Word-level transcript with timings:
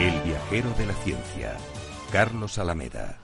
El 0.00 0.18
viajero 0.22 0.70
de 0.78 0.86
la 0.86 0.94
ciencia, 0.94 1.58
Carlos 2.10 2.58
Alameda. 2.58 3.18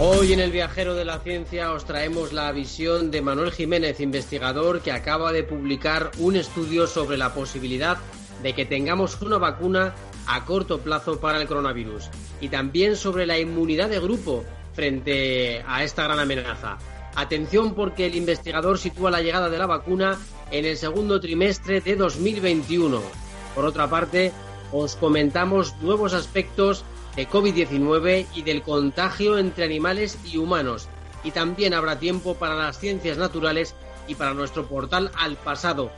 Hoy 0.00 0.32
en 0.32 0.40
el 0.40 0.50
Viajero 0.50 0.96
de 0.96 1.04
la 1.04 1.20
Ciencia 1.20 1.70
os 1.70 1.84
traemos 1.84 2.32
la 2.32 2.50
visión 2.50 3.12
de 3.12 3.22
Manuel 3.22 3.52
Jiménez, 3.52 4.00
investigador 4.00 4.82
que 4.82 4.90
acaba 4.90 5.30
de 5.30 5.44
publicar 5.44 6.10
un 6.18 6.34
estudio 6.34 6.88
sobre 6.88 7.16
la 7.16 7.34
posibilidad 7.34 7.98
de 8.42 8.52
que 8.52 8.66
tengamos 8.66 9.22
una 9.22 9.38
vacuna 9.38 9.94
a 10.26 10.44
corto 10.44 10.80
plazo 10.80 11.20
para 11.20 11.40
el 11.40 11.46
coronavirus 11.46 12.10
y 12.40 12.48
también 12.48 12.96
sobre 12.96 13.26
la 13.26 13.38
inmunidad 13.38 13.90
de 13.90 14.00
grupo 14.00 14.44
frente 14.74 15.62
a 15.68 15.84
esta 15.84 16.02
gran 16.02 16.18
amenaza. 16.18 16.78
Atención 17.18 17.74
porque 17.74 18.06
el 18.06 18.14
investigador 18.14 18.78
sitúa 18.78 19.10
la 19.10 19.20
llegada 19.20 19.50
de 19.50 19.58
la 19.58 19.66
vacuna 19.66 20.16
en 20.52 20.64
el 20.64 20.76
segundo 20.76 21.20
trimestre 21.20 21.80
de 21.80 21.96
2021. 21.96 23.02
Por 23.56 23.64
otra 23.64 23.90
parte, 23.90 24.30
os 24.70 24.94
comentamos 24.94 25.74
nuevos 25.80 26.12
aspectos 26.12 26.84
de 27.16 27.28
COVID-19 27.28 28.26
y 28.36 28.42
del 28.42 28.62
contagio 28.62 29.36
entre 29.36 29.64
animales 29.64 30.16
y 30.24 30.36
humanos. 30.36 30.86
Y 31.24 31.32
también 31.32 31.74
habrá 31.74 31.98
tiempo 31.98 32.34
para 32.34 32.54
las 32.54 32.78
ciencias 32.78 33.18
naturales 33.18 33.74
y 34.06 34.14
para 34.14 34.32
nuestro 34.32 34.68
portal 34.68 35.10
al 35.16 35.36
pasado. 35.38 35.90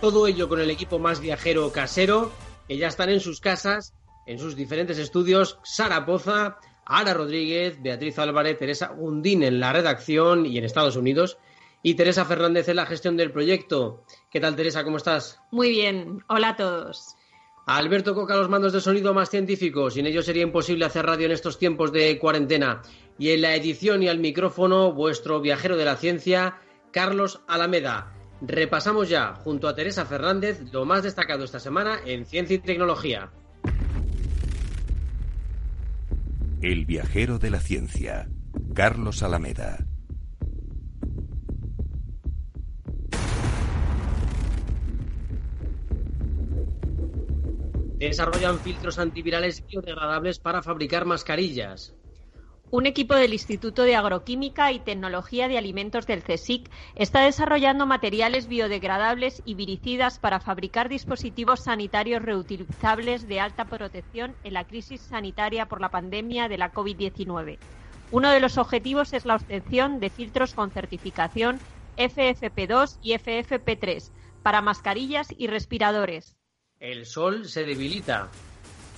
Todo 0.00 0.28
ello 0.28 0.48
con 0.48 0.60
el 0.60 0.70
equipo 0.70 1.00
más 1.00 1.18
viajero 1.18 1.72
casero, 1.72 2.30
que 2.68 2.76
ya 2.76 2.86
están 2.86 3.10
en 3.10 3.18
sus 3.18 3.40
casas, 3.40 3.94
en 4.28 4.38
sus 4.38 4.54
diferentes 4.54 4.98
estudios, 4.98 5.58
Sara 5.64 6.06
Poza, 6.06 6.58
Ana 6.84 7.14
Rodríguez, 7.14 7.80
Beatriz 7.80 8.18
Álvarez, 8.18 8.58
Teresa 8.58 8.88
Gundín 8.88 9.42
en 9.42 9.60
la 9.60 9.72
redacción 9.72 10.46
y 10.46 10.58
en 10.58 10.64
Estados 10.64 10.96
Unidos 10.96 11.38
y 11.82 11.94
Teresa 11.94 12.24
Fernández 12.24 12.68
en 12.68 12.76
la 12.76 12.86
gestión 12.86 13.16
del 13.16 13.32
proyecto. 13.32 14.04
¿Qué 14.30 14.40
tal, 14.40 14.56
Teresa? 14.56 14.84
¿Cómo 14.84 14.96
estás? 14.96 15.40
Muy 15.50 15.70
bien. 15.70 16.22
Hola 16.28 16.50
a 16.50 16.56
todos. 16.56 17.16
Alberto 17.66 18.14
Coca, 18.14 18.36
los 18.36 18.48
mandos 18.48 18.72
de 18.72 18.80
sonido 18.80 19.14
más 19.14 19.30
científicos. 19.30 19.94
Sin 19.94 20.06
ellos 20.06 20.24
sería 20.24 20.42
imposible 20.42 20.84
hacer 20.84 21.06
radio 21.06 21.26
en 21.26 21.32
estos 21.32 21.58
tiempos 21.58 21.92
de 21.92 22.18
cuarentena. 22.18 22.82
Y 23.18 23.30
en 23.30 23.42
la 23.42 23.54
edición 23.54 24.02
y 24.02 24.08
al 24.08 24.18
micrófono, 24.18 24.92
vuestro 24.92 25.40
viajero 25.40 25.76
de 25.76 25.84
la 25.84 25.96
ciencia, 25.96 26.58
Carlos 26.90 27.40
Alameda. 27.46 28.12
Repasamos 28.40 29.08
ya, 29.08 29.34
junto 29.34 29.68
a 29.68 29.74
Teresa 29.74 30.04
Fernández, 30.04 30.60
lo 30.72 30.84
más 30.84 31.04
destacado 31.04 31.44
esta 31.44 31.60
semana 31.60 32.00
en 32.04 32.26
ciencia 32.26 32.56
y 32.56 32.58
tecnología. 32.58 33.30
El 36.62 36.86
viajero 36.86 37.40
de 37.40 37.50
la 37.50 37.58
ciencia, 37.58 38.28
Carlos 38.72 39.24
Alameda. 39.24 39.84
Desarrollan 47.98 48.60
filtros 48.60 49.00
antivirales 49.00 49.66
biodegradables 49.66 50.38
para 50.38 50.62
fabricar 50.62 51.04
mascarillas. 51.04 51.96
Un 52.72 52.86
equipo 52.86 53.14
del 53.14 53.34
Instituto 53.34 53.82
de 53.82 53.96
Agroquímica 53.96 54.72
y 54.72 54.80
Tecnología 54.80 55.46
de 55.46 55.58
Alimentos 55.58 56.06
del 56.06 56.22
CSIC 56.22 56.70
está 56.94 57.20
desarrollando 57.20 57.84
materiales 57.84 58.48
biodegradables 58.48 59.42
y 59.44 59.52
viricidas 59.52 60.18
para 60.18 60.40
fabricar 60.40 60.88
dispositivos 60.88 61.64
sanitarios 61.64 62.22
reutilizables 62.22 63.28
de 63.28 63.40
alta 63.40 63.66
protección 63.66 64.34
en 64.42 64.54
la 64.54 64.66
crisis 64.66 65.02
sanitaria 65.02 65.66
por 65.66 65.82
la 65.82 65.90
pandemia 65.90 66.48
de 66.48 66.56
la 66.56 66.72
COVID-19. 66.72 67.58
Uno 68.10 68.30
de 68.30 68.40
los 68.40 68.56
objetivos 68.56 69.12
es 69.12 69.26
la 69.26 69.36
obtención 69.36 70.00
de 70.00 70.08
filtros 70.08 70.54
con 70.54 70.70
certificación 70.70 71.60
FFP2 71.98 73.00
y 73.02 73.12
FFP3 73.12 74.10
para 74.42 74.62
mascarillas 74.62 75.28
y 75.36 75.46
respiradores. 75.46 76.36
El 76.80 77.04
sol 77.04 77.44
se 77.44 77.64
debilita. 77.64 78.30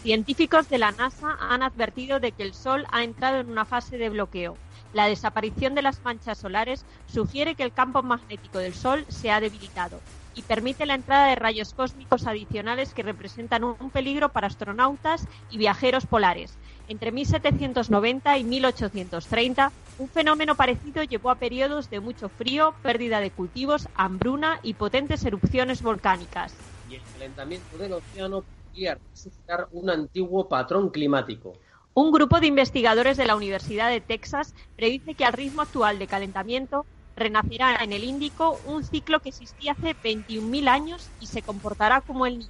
Científicos 0.04 0.68
de 0.68 0.76
la 0.76 0.92
NASA 0.92 1.34
han 1.40 1.62
advertido 1.62 2.20
de 2.20 2.32
que 2.32 2.42
el 2.42 2.52
Sol 2.52 2.84
ha 2.92 3.04
entrado 3.04 3.40
en 3.40 3.48
una 3.48 3.64
fase 3.64 3.96
de 3.96 4.10
bloqueo. 4.10 4.58
La 4.92 5.06
desaparición 5.06 5.74
de 5.74 5.80
las 5.80 6.04
manchas 6.04 6.36
solares 6.36 6.84
sugiere 7.06 7.54
que 7.54 7.62
el 7.62 7.72
campo 7.72 8.02
magnético 8.02 8.58
del 8.58 8.74
Sol 8.74 9.06
se 9.08 9.30
ha 9.30 9.40
debilitado 9.40 10.00
y 10.34 10.42
permite 10.42 10.84
la 10.84 10.96
entrada 10.96 11.28
de 11.28 11.36
rayos 11.36 11.72
cósmicos 11.72 12.26
adicionales 12.26 12.92
que 12.92 13.02
representan 13.02 13.64
un 13.64 13.88
peligro 13.88 14.28
para 14.28 14.46
astronautas 14.46 15.26
y 15.50 15.56
viajeros 15.56 16.04
polares. 16.04 16.58
Entre 16.86 17.10
1790 17.10 18.36
y 18.36 18.44
1830, 18.44 19.72
un 19.96 20.08
fenómeno 20.10 20.54
parecido 20.54 21.02
llevó 21.02 21.30
a 21.30 21.36
periodos 21.36 21.88
de 21.88 22.00
mucho 22.00 22.28
frío, 22.28 22.74
pérdida 22.82 23.20
de 23.20 23.30
cultivos, 23.30 23.88
hambruna 23.94 24.60
y 24.62 24.74
potentes 24.74 25.24
erupciones 25.24 25.80
volcánicas. 25.80 26.54
Y 26.90 26.96
el 26.96 27.02
calentamiento 27.14 27.78
del 27.78 27.94
océano 27.94 28.44
resucitar 28.74 29.68
un 29.72 29.90
antiguo 29.90 30.48
patrón 30.48 30.90
climático. 30.90 31.52
Un 31.94 32.10
grupo 32.10 32.40
de 32.40 32.48
investigadores 32.48 33.16
de 33.16 33.24
la 33.24 33.36
Universidad 33.36 33.88
de 33.88 34.00
Texas 34.00 34.54
predice 34.76 35.14
que 35.14 35.24
al 35.24 35.32
ritmo 35.32 35.62
actual 35.62 35.98
de 35.98 36.08
calentamiento 36.08 36.84
renacerá 37.16 37.76
en 37.84 37.92
el 37.92 38.02
Índico 38.02 38.58
un 38.66 38.82
ciclo 38.82 39.20
que 39.20 39.28
existía 39.28 39.72
hace 39.72 39.94
21.000 39.94 40.68
años 40.68 41.08
y 41.20 41.26
se 41.26 41.42
comportará 41.42 42.00
como 42.00 42.26
el 42.26 42.48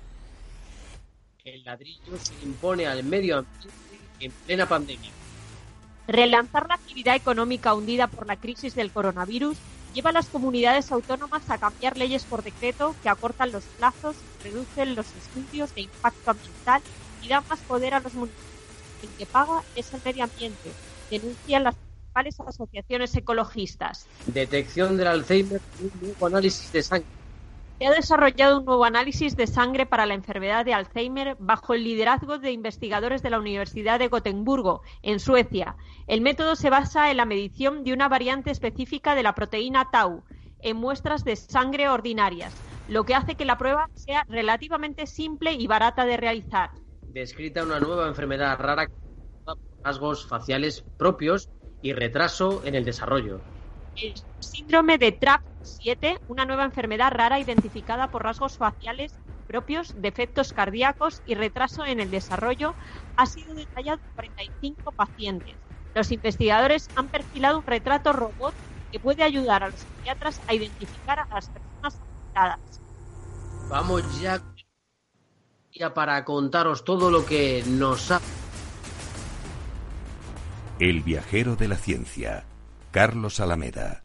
El 1.45 1.65
ladrillo 1.65 2.17
se 2.19 2.33
impone 2.43 2.87
al 2.87 3.05
medio 3.05 3.39
ambiente 3.39 3.69
en 4.21 4.33
plena 4.33 4.67
pandemia. 4.67 5.11
Relanzar 6.07 6.67
la 6.69 6.75
actividad 6.75 7.15
económica 7.15 7.75
hundida 7.75 8.07
por 8.07 8.27
la 8.27 8.37
crisis 8.37 8.75
del 8.75 8.91
coronavirus 8.91 9.59
lleva 9.95 10.11
a 10.11 10.13
las 10.13 10.29
comunidades 10.29 10.91
autónomas 10.93 11.49
a 11.49 11.59
cambiar 11.59 11.97
leyes 11.97 12.25
por 12.25 12.43
decreto 12.43 12.95
que 13.03 13.09
acortan 13.09 13.53
los 13.53 13.65
plazos, 13.65 14.17
reducen 14.43 14.95
los 14.95 15.07
estudios 15.17 15.75
de 15.75 15.83
impacto 15.83 16.33
ambiental 16.33 16.83
y 17.23 17.29
dan 17.29 17.45
más 17.49 17.61
poder 17.61 17.95
a 17.95 18.01
los 18.01 18.13
municipios. 18.15 18.45
El 19.03 19.09
que 19.11 19.27
paga 19.27 19.63
es 19.77 19.95
el 19.95 20.01
medio 20.05 20.25
ambiente, 20.25 20.71
denuncian 21.11 21.65
las 21.65 21.77
principales 21.77 22.41
asociaciones 22.41 23.15
ecologistas. 23.15 24.07
Detección 24.27 24.97
del 24.97 25.07
Alzheimer, 25.07 25.61
un 26.21 26.27
análisis 26.27 26.73
de 26.73 26.83
sangre. 26.83 27.24
Se 27.79 27.87
ha 27.87 27.91
desarrollado 27.91 28.61
un 28.61 28.65
nuevo 28.65 28.85
análisis 28.85 29.37
de 29.37 29.49
sangre 29.49 29.85
para 29.85 30.07
la 30.07 30.15
enfermedad 30.15 30.65
de 30.65 30.75
Alzheimer 30.75 31.37
bajo 31.41 31.75
el 31.75 31.83
liderazgo 31.83 32.39
de 32.39 32.53
investigadores 32.53 33.21
de 33.21 33.31
la 33.31 33.41
Universidad 33.41 33.99
de 33.99 34.07
Gotemburgo, 34.07 34.83
en 35.03 35.19
Suecia. 35.19 35.77
El 36.07 36.21
método 36.21 36.55
se 36.55 36.71
basa 36.71 37.11
en 37.11 37.17
la 37.17 37.25
medición 37.25 37.83
de 37.83 37.93
una 37.93 38.09
variante 38.09 38.53
específica 38.53 39.17
de 39.17 39.25
la 39.25 39.35
proteína 39.35 39.91
tau 39.91 40.23
en 40.61 40.77
muestras 40.77 41.25
de 41.25 41.35
sangre 41.35 41.89
ordinarias, 41.89 42.55
lo 42.89 43.05
que 43.05 43.17
hace 43.17 43.35
que 43.35 43.45
la 43.45 43.59
prueba 43.59 43.91
sea 43.95 44.25
relativamente 44.29 45.07
simple 45.07 45.53
y 45.53 45.67
barata 45.67 46.07
de 46.07 46.17
realizar. 46.17 46.71
Descrita 47.03 47.65
una 47.65 47.81
nueva 47.81 48.07
enfermedad 48.07 48.57
rara 48.59 48.87
con 49.45 49.59
rasgos 49.83 50.27
faciales 50.27 50.85
propios 50.97 51.51
y 51.83 51.93
retraso 51.93 52.63
en 52.65 52.77
el 52.77 52.85
desarrollo. 52.85 53.41
El 53.97 54.15
síndrome 54.39 54.97
de 54.97 55.13
TRAP7, 55.65 56.21
una 56.29 56.45
nueva 56.45 56.65
enfermedad 56.65 57.11
rara 57.13 57.41
identificada 57.41 58.11
por 58.11 58.23
rasgos 58.23 58.59
faciales 58.59 59.15
propios, 59.47 59.95
defectos 60.01 60.53
cardíacos 60.53 61.23
y 61.27 61.35
retraso 61.35 61.85
en 61.85 62.01
el 62.01 62.11
desarrollo, 62.11 62.75
ha 63.17 63.27
sido 63.27 63.55
detallado 63.55 64.01
en 64.03 64.15
45 64.15 64.93
pacientes. 64.93 65.55
Los 65.95 66.11
investigadores 66.13 66.89
han 66.97 67.09
perfilado 67.09 67.59
un 67.59 67.67
retrato 67.67 68.13
robot 68.13 68.55
que 68.91 68.99
puede 68.99 69.23
ayudar 69.23 69.63
a 69.63 69.69
los 69.69 69.79
psiquiatras 69.79 70.41
a 70.49 70.55
identificar 70.55 71.21
a 71.21 71.27
las 71.27 71.49
personas 71.51 72.01
afectadas. 72.01 72.81
Vamos 73.69 74.21
ya 74.21 74.43
para 75.93 76.25
contaros 76.25 76.85
todo 76.85 77.11
lo 77.11 77.27
que 77.27 77.65
nos 77.67 78.11
ha... 78.11 78.21
El 80.79 81.03
viajero 81.03 81.57
de 81.57 81.69
la 81.69 81.77
ciencia, 81.77 82.45
Carlos 82.91 83.41
Alameda. 83.41 84.04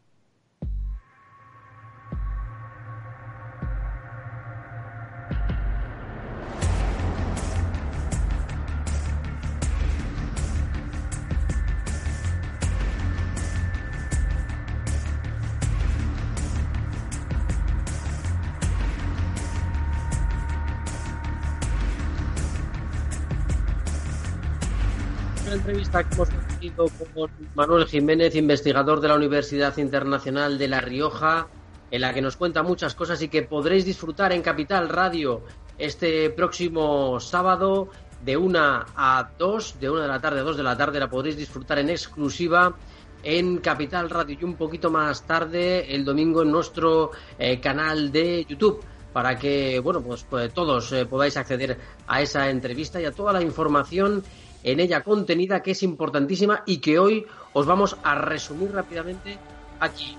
Manuel 27.54 27.86
Jiménez, 27.86 28.34
investigador 28.34 29.00
de 29.00 29.08
la 29.08 29.16
Universidad 29.16 29.76
Internacional 29.78 30.58
de 30.58 30.68
La 30.68 30.80
Rioja, 30.80 31.48
en 31.90 32.00
la 32.00 32.14
que 32.14 32.22
nos 32.22 32.36
cuenta 32.36 32.62
muchas 32.62 32.94
cosas 32.94 33.20
y 33.22 33.28
que 33.28 33.42
podréis 33.42 33.84
disfrutar 33.84 34.32
en 34.32 34.42
Capital 34.42 34.88
Radio 34.88 35.42
este 35.78 36.30
próximo 36.30 37.18
sábado 37.20 37.88
de 38.24 38.36
una 38.36 38.86
a 38.94 39.30
dos, 39.38 39.80
de 39.80 39.90
una 39.90 40.02
de 40.02 40.08
la 40.08 40.20
tarde 40.20 40.40
a 40.40 40.42
dos 40.42 40.56
de 40.56 40.62
la 40.62 40.76
tarde, 40.76 41.00
la 41.00 41.08
podréis 41.08 41.36
disfrutar 41.36 41.78
en 41.78 41.90
exclusiva 41.90 42.74
en 43.22 43.58
Capital 43.58 44.08
Radio 44.10 44.36
y 44.40 44.44
un 44.44 44.54
poquito 44.54 44.90
más 44.90 45.26
tarde 45.26 45.94
el 45.94 46.04
domingo 46.04 46.42
en 46.42 46.50
nuestro 46.50 47.10
eh, 47.38 47.60
canal 47.60 48.10
de 48.12 48.46
YouTube 48.48 48.82
para 49.12 49.36
que 49.36 49.78
bueno 49.80 50.00
pues, 50.00 50.24
pues 50.28 50.52
todos 50.54 50.92
eh, 50.92 51.04
podáis 51.04 51.36
acceder 51.36 51.78
a 52.06 52.22
esa 52.22 52.48
entrevista 52.48 53.00
y 53.00 53.04
a 53.04 53.12
toda 53.12 53.32
la 53.32 53.42
información 53.42 54.22
en 54.62 54.80
ella 54.80 55.02
contenida 55.02 55.62
que 55.62 55.72
es 55.72 55.82
importantísima 55.82 56.62
y 56.66 56.78
que 56.78 56.98
hoy 56.98 57.26
os 57.52 57.66
vamos 57.66 57.96
a 58.02 58.14
resumir 58.14 58.72
rápidamente 58.72 59.38
aquí. 59.80 60.16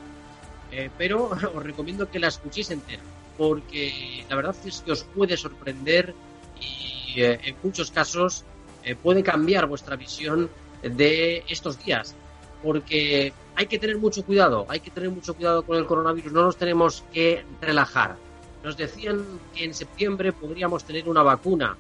Eh, 0.72 0.90
pero 0.98 1.26
os 1.56 1.64
recomiendo 1.64 2.10
que 2.10 2.20
la 2.20 2.28
escuchéis 2.28 2.72
entera, 2.72 3.04
porque 3.38 4.26
la 4.30 4.36
verdad 4.36 4.56
es 4.66 4.82
que 4.82 4.92
os 4.92 5.04
puede 5.04 5.38
sorprender 5.38 6.14
y 6.60 7.22
eh, 7.22 7.40
en 7.44 7.56
muchos 7.64 7.92
casos 7.92 8.46
eh, 8.84 8.96
puede 8.96 9.24
cambiar 9.24 9.68
vuestra 9.68 9.96
visión 9.96 10.50
de 10.82 11.44
estos 11.48 11.84
días, 11.84 12.16
porque 12.64 13.34
hay 13.56 13.66
que 13.68 13.78
tener 13.78 13.98
mucho 13.98 14.26
cuidado, 14.26 14.66
hay 14.70 14.80
que 14.80 14.90
tener 14.90 15.10
mucho 15.10 15.36
cuidado 15.36 15.64
con 15.64 15.78
el 15.78 15.86
coronavirus, 15.86 16.32
no 16.32 16.44
nos 16.44 16.58
tenemos 16.58 17.04
que 17.14 17.44
relajar. 17.60 18.16
Nos 18.64 18.78
decían 18.78 19.24
que 19.56 19.66
en 19.66 19.74
septiembre 19.74 20.32
podríamos 20.32 20.84
tener 20.84 21.10
una 21.10 21.24
vacuna, 21.24 21.76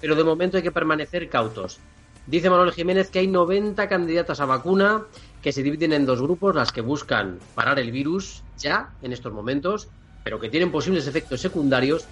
pero 0.00 0.14
de 0.14 0.24
momento 0.24 0.56
hay 0.56 0.62
que 0.62 0.72
permanecer 0.72 1.28
cautos. 1.28 1.80
Dice 2.26 2.48
Manuel 2.48 2.72
Jiménez 2.72 3.10
que 3.10 3.18
hay 3.18 3.26
90 3.26 3.86
candidatas 3.88 4.40
a 4.40 4.46
vacuna 4.46 5.04
que 5.42 5.52
se 5.52 5.62
dividen 5.62 5.92
en 5.92 6.06
dos 6.06 6.22
grupos, 6.22 6.54
las 6.54 6.72
que 6.72 6.80
buscan 6.80 7.38
parar 7.54 7.78
el 7.78 7.92
virus 7.92 8.42
ya 8.56 8.92
en 9.02 9.12
estos 9.12 9.32
momentos, 9.32 9.88
pero 10.22 10.40
que 10.40 10.48
tienen 10.48 10.72
posibles 10.72 11.06
efectos 11.06 11.42
secundarios, 11.42 12.06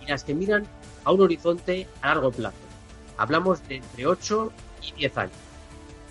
y 0.00 0.06
las 0.06 0.22
que 0.22 0.34
miran 0.34 0.64
a 1.04 1.10
un 1.10 1.20
horizonte 1.20 1.88
a 2.00 2.08
largo 2.08 2.30
plazo. 2.30 2.56
Hablamos 3.16 3.66
de 3.66 3.76
entre 3.76 4.06
8 4.06 4.52
y 4.82 4.92
10 5.00 5.18
años. 5.18 5.36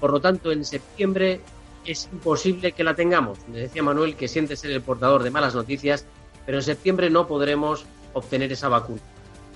Por 0.01 0.12
lo 0.12 0.19
tanto, 0.19 0.51
en 0.51 0.66
septiembre 0.66 1.40
es 1.86 2.10
imposible 2.12 2.74
que 2.74 2.84
la 2.84 2.94
tengamos. 2.94 3.40
Me 3.48 3.60
decía 3.60 3.84
Manuel 3.84 4.16
que 4.16 4.28
siente 4.28 4.58
ser 4.58 4.72
el 4.72 4.81
portador 4.81 5.24
de 5.24 5.31
malas 5.31 5.56
noticias, 5.56 6.06
pero 6.46 6.58
en 6.58 6.63
septiembre 6.63 7.10
no 7.10 7.25
podremos 7.25 7.86
obtener 8.12 8.51
esa 8.51 8.68
vacuna. 8.68 9.01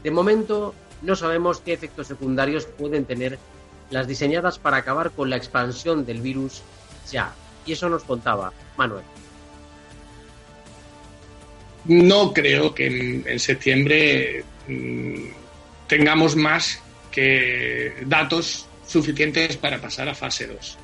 De 0.03 0.11
momento, 0.11 0.73
no 1.01 1.17
sabemos 1.17 1.59
qué 1.59 1.73
efectos 1.73 2.07
secundarios 2.07 2.65
pueden 2.65 3.03
tener 3.03 3.37
las 3.89 4.07
diseñadas 4.07 4.59
para 4.59 4.77
acabar 4.77 5.11
con 5.11 5.29
la 5.29 5.35
expansión 5.35 6.05
del 6.05 6.21
virus 6.21 6.61
ya. 7.11 7.33
Y 7.65 7.73
eso 7.73 7.89
nos 7.89 8.03
contaba 8.03 8.53
Manuel. 8.77 9.03
No 11.85 12.33
creo 12.33 12.73
que 12.73 13.23
en, 13.25 13.39
septiembre 13.39 14.43
mm, 14.67 15.23
tengamos 15.87 16.35
más 16.35 16.81
que 17.11 17.93
datos 18.05 18.67
suficientes 18.85 19.57
para 19.57 19.79
pasar 19.79 20.09
a 20.09 20.15
fase 20.15 20.47
2. 20.47 20.77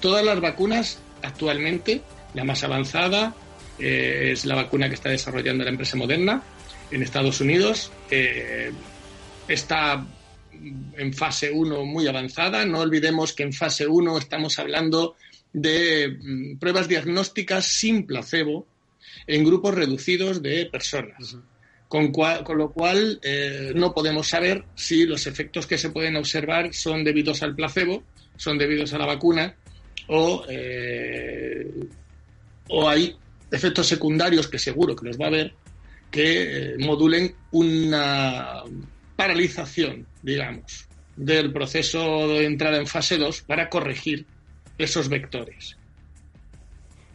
Todas 0.00 0.24
las 0.24 0.40
vacunas 0.40 1.00
actualmente, 1.22 2.02
la 2.34 2.44
más 2.44 2.62
avanzada 2.64 3.34
eh, 3.78 4.30
es 4.32 4.44
la 4.44 4.54
vacuna 4.54 4.88
que 4.88 4.94
está 4.94 5.10
desarrollando 5.10 5.64
la 5.64 5.70
empresa 5.70 5.96
Moderna 5.96 6.42
en 6.90 7.02
Estados 7.02 7.40
Unidos. 7.40 7.92
Está 9.48 10.04
en 10.96 11.12
fase 11.12 11.50
1 11.50 11.84
muy 11.84 12.06
avanzada. 12.06 12.64
No 12.64 12.80
olvidemos 12.80 13.32
que 13.32 13.42
en 13.42 13.52
fase 13.52 13.86
1 13.86 14.18
estamos 14.18 14.58
hablando 14.58 15.16
de 15.52 16.08
mm, 16.20 16.58
pruebas 16.58 16.88
diagnósticas 16.88 17.66
sin 17.66 18.06
placebo 18.06 18.66
en 19.26 19.44
grupos 19.44 19.74
reducidos 19.74 20.42
de 20.42 20.66
personas. 20.66 21.36
Con, 21.88 22.12
lo 22.58 22.70
cual 22.70 23.18
eh, 23.22 23.72
no 23.74 23.94
podemos 23.94 24.28
saber 24.28 24.64
si 24.74 25.06
los 25.06 25.26
efectos 25.26 25.66
que 25.66 25.78
se 25.78 25.88
pueden 25.88 26.16
observar 26.16 26.74
son 26.74 27.02
debidos 27.02 27.42
al 27.42 27.54
placebo, 27.54 28.02
son 28.36 28.58
debidos 28.58 28.92
a 28.92 28.98
la 28.98 29.06
vacuna 29.06 29.56
o, 30.06 30.44
eh, 30.50 31.66
o 32.68 32.88
hay 32.88 33.16
efectos 33.50 33.86
secundarios 33.86 34.48
que 34.48 34.58
seguro 34.58 34.94
que 34.94 35.06
los 35.06 35.18
va 35.18 35.24
a 35.24 35.28
haber 35.28 35.54
que 36.10 36.72
eh, 36.72 36.76
modulen 36.78 37.34
una 37.52 38.62
paralización, 39.18 40.06
digamos, 40.22 40.86
del 41.16 41.52
proceso 41.52 42.28
de 42.28 42.46
entrada 42.46 42.76
en 42.76 42.86
fase 42.86 43.18
2 43.18 43.42
para 43.42 43.68
corregir 43.68 44.26
esos 44.78 45.08
vectores. 45.08 45.76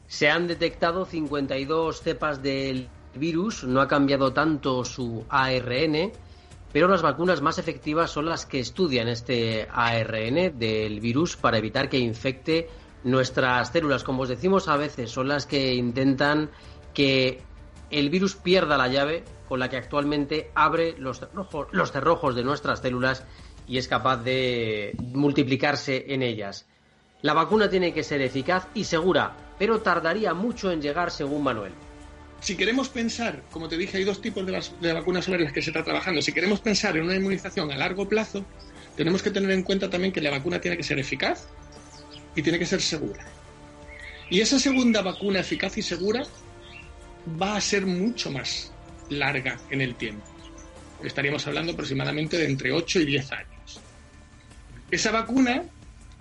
Se 0.08 0.30
han 0.30 0.46
detectado 0.46 1.06
52 1.06 2.02
cepas 2.02 2.44
del 2.44 2.90
virus, 3.16 3.64
no 3.64 3.80
ha 3.80 3.88
cambiado 3.88 4.34
tanto 4.34 4.84
su 4.84 5.26
ARN, 5.30 6.12
pero 6.74 6.90
las 6.90 7.02
vacunas 7.02 7.42
más 7.42 7.58
efectivas 7.58 8.12
son 8.12 8.26
las 8.26 8.46
que 8.46 8.60
estudian 8.60 9.08
este 9.08 9.70
ARN 9.72 10.60
del 10.60 11.00
virus 11.00 11.38
para 11.38 11.58
evitar 11.58 11.88
que 11.88 12.00
infecte 12.00 12.68
nuestras 13.06 13.72
células. 13.72 14.04
Como 14.04 14.24
os 14.24 14.30
decimos 14.30 14.68
a 14.68 14.76
veces, 14.76 15.10
son 15.10 15.30
las 15.30 15.46
que 15.46 15.74
intentan 15.74 16.50
que 16.94 17.42
el 17.94 18.10
virus 18.10 18.36
pierda 18.36 18.78
la 18.78 18.88
llave 18.88 19.24
con 19.48 19.60
la 19.60 19.70
que 19.70 19.78
actualmente 19.78 20.50
abre 20.56 20.96
los 20.98 21.20
cerrojos, 21.92 22.36
de 22.36 22.44
nuestras 22.44 22.80
células 22.80 23.24
y 23.68 23.78
es 23.78 23.88
capaz 23.88 24.18
de 24.18 24.96
multiplicarse 25.00 26.06
en 26.10 26.24
ellas. 26.24 26.66
La 27.22 27.34
vacuna 27.34 27.70
tiene 27.70 27.94
que 27.94 28.04
ser 28.04 28.22
eficaz 28.22 28.68
y 28.74 28.84
segura, 28.84 29.38
pero 29.58 29.82
tardaría 29.82 30.34
mucho 30.34 30.72
en 30.72 30.82
llegar 30.82 31.12
según 31.12 31.44
Manuel. 31.44 31.72
Si 32.42 32.58
queremos 32.58 32.90
pensar, 32.90 33.44
como 33.52 33.70
te 33.70 33.78
dije, 33.78 33.98
hay 33.98 34.04
dos 34.04 34.22
tipos 34.22 34.46
de, 34.46 34.62
de 34.82 34.94
vacunas 34.94 35.24
sobre 35.24 35.44
las 35.44 35.54
que 35.54 35.62
se 35.62 35.70
está 35.70 35.84
trabajando. 35.84 36.22
Si 36.22 36.34
queremos 36.34 36.60
pensar 36.60 36.98
en 36.98 37.04
una 37.04 37.16
inmunización 37.16 37.72
a 37.72 37.78
largo 37.78 38.10
plazo, 38.10 38.44
tenemos 38.98 39.24
que 39.24 39.32
tener 39.32 39.52
en 39.52 39.64
cuenta 39.64 39.90
también 39.90 40.12
que 40.12 40.20
la 40.20 40.32
vacuna 40.32 40.60
tiene 40.60 40.76
que 40.76 40.84
ser 40.84 41.00
eficaz 41.00 41.48
y 42.36 42.42
tiene 42.42 42.60
que 42.60 42.66
ser 42.66 42.82
segura. 42.82 43.26
Y 44.30 44.42
esa 44.42 44.60
segunda 44.60 45.02
vacuna 45.02 45.40
eficaz 45.40 45.78
y 45.78 45.82
segura 45.82 46.24
va 47.42 47.56
a 47.56 47.62
ser 47.62 47.86
mucho 47.86 48.32
más 48.32 48.72
larga 49.10 49.60
en 49.70 49.82
el 49.82 49.96
tiempo. 49.96 50.26
Estaríamos 51.04 51.46
hablando 51.48 51.74
aproximadamente 51.74 52.38
de 52.38 52.46
entre 52.46 52.72
8 52.72 53.02
y 53.02 53.06
10 53.06 53.32
años. 53.32 53.82
Esa 54.90 55.12
vacuna 55.12 55.64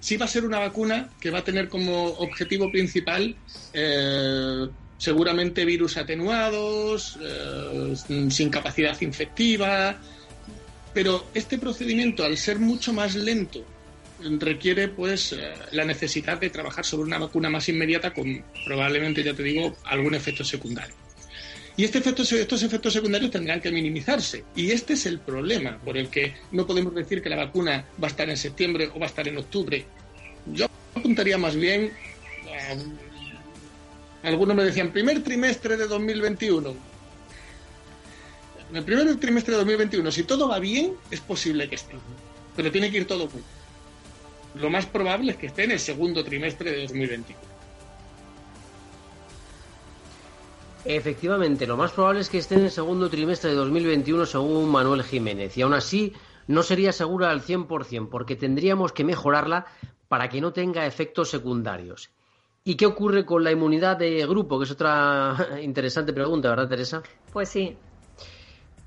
sí 0.01 0.17
va 0.17 0.25
a 0.25 0.29
ser 0.29 0.45
una 0.45 0.59
vacuna 0.59 1.11
que 1.21 1.31
va 1.31 1.41
a 1.41 1.45
tener 1.45 1.69
como 1.69 2.05
objetivo 2.05 2.71
principal 2.71 3.37
eh, 3.73 4.67
seguramente 4.99 5.65
virus 5.65 5.97
atenuados, 5.97 7.19
eh, 7.21 7.95
sin 8.31 8.51
capacidad 8.51 9.01
infectiva, 9.01 9.97
pero 10.95 11.27
este 11.35 11.59
procedimiento, 11.59 12.25
al 12.25 12.37
ser 12.37 12.59
mucho 12.59 12.93
más 12.93 13.15
lento, 13.15 13.65
requiere 14.39 14.89
pues 14.89 15.33
eh, 15.33 15.53
la 15.73 15.85
necesidad 15.85 16.39
de 16.39 16.51
trabajar 16.51 16.85
sobre 16.85 17.05
una 17.05 17.19
vacuna 17.19 17.51
más 17.51 17.69
inmediata 17.69 18.13
con 18.13 18.45
probablemente, 18.65 19.23
ya 19.23 19.35
te 19.35 19.43
digo, 19.43 19.77
algún 19.85 20.15
efecto 20.15 20.45
secundario. 20.45 20.95
Y 21.77 21.85
este 21.85 21.99
efecto, 21.99 22.23
estos 22.23 22.63
efectos 22.63 22.93
secundarios 22.93 23.31
tendrán 23.31 23.61
que 23.61 23.71
minimizarse. 23.71 24.45
Y 24.55 24.71
este 24.73 24.93
es 24.93 25.07
el 25.07 25.21
problema 25.21 25.79
por 25.79 25.97
el 25.97 26.09
que 26.09 26.35
no 26.51 26.67
podemos 26.67 26.95
decir 26.95 27.23
que 27.23 27.31
la 27.31 27.37
vacuna 27.37 27.87
va 28.03 28.09
a 28.09 28.11
estar 28.11 28.29
en 28.29 28.37
septiembre 28.37 28.91
o 28.95 28.99
va 28.99 29.07
a 29.07 29.09
estar 29.09 29.27
en 29.27 29.39
octubre. 29.39 29.85
Yo 30.53 30.67
apuntaría 30.95 31.39
más 31.39 31.57
bien, 31.57 31.85
eh, 31.85 32.79
algunos 34.23 34.55
me 34.55 34.65
decían, 34.65 34.93
primer 34.93 35.23
trimestre 35.23 35.77
de 35.79 35.87
2021. 35.87 36.75
En 38.71 38.77
el 38.77 38.85
primer 38.85 39.17
trimestre 39.17 39.53
de 39.53 39.59
2021, 39.59 40.11
si 40.13 40.25
todo 40.25 40.49
va 40.49 40.59
bien, 40.59 40.93
es 41.11 41.21
posible 41.21 41.69
que 41.69 41.77
esté. 41.77 41.95
Pero 42.55 42.71
tiene 42.71 42.91
que 42.91 42.99
ir 42.99 43.07
todo 43.07 43.29
muy 43.29 43.43
lo 44.55 44.71
más 44.71 44.87
probable 44.87 45.33
es 45.33 45.39
que 45.39 45.47
esté 45.47 45.65
en 45.65 45.73
el 45.73 45.79
segundo 45.79 46.25
trimestre 46.25 46.71
de 46.71 46.83
2021. 46.83 47.53
Efectivamente, 50.85 51.67
lo 51.67 51.77
más 51.77 51.93
probable 51.93 52.21
es 52.21 52.29
que 52.29 52.39
esté 52.39 52.57
en 52.57 52.65
el 52.65 52.71
segundo 52.71 53.09
trimestre 53.09 53.51
de 53.51 53.57
2021 53.57 54.27
según 54.27 54.69
Manuel 54.71 55.05
Jiménez. 55.05 55.57
Y 55.57 55.63
aún 55.63 55.75
así, 55.75 56.13
no 56.49 56.63
sería 56.63 56.93
segura 56.93 57.31
al 57.31 57.43
100% 57.43 58.09
porque 58.09 58.35
tendríamos 58.35 58.93
que 58.93 59.05
mejorarla 59.05 59.67
para 60.09 60.29
que 60.29 60.41
no 60.41 60.53
tenga 60.53 60.87
efectos 60.87 61.31
secundarios. 61.31 62.11
¿Y 62.65 62.77
qué 62.77 62.87
ocurre 62.87 63.25
con 63.25 63.43
la 63.45 63.53
inmunidad 63.53 63.97
de 63.97 64.27
grupo? 64.27 64.59
Que 64.59 64.65
es 64.65 64.71
otra 64.71 65.37
interesante 65.63 66.13
pregunta, 66.13 66.51
¿verdad, 66.51 66.69
Teresa? 66.69 67.03
Pues 67.33 67.49
sí. 67.49 67.77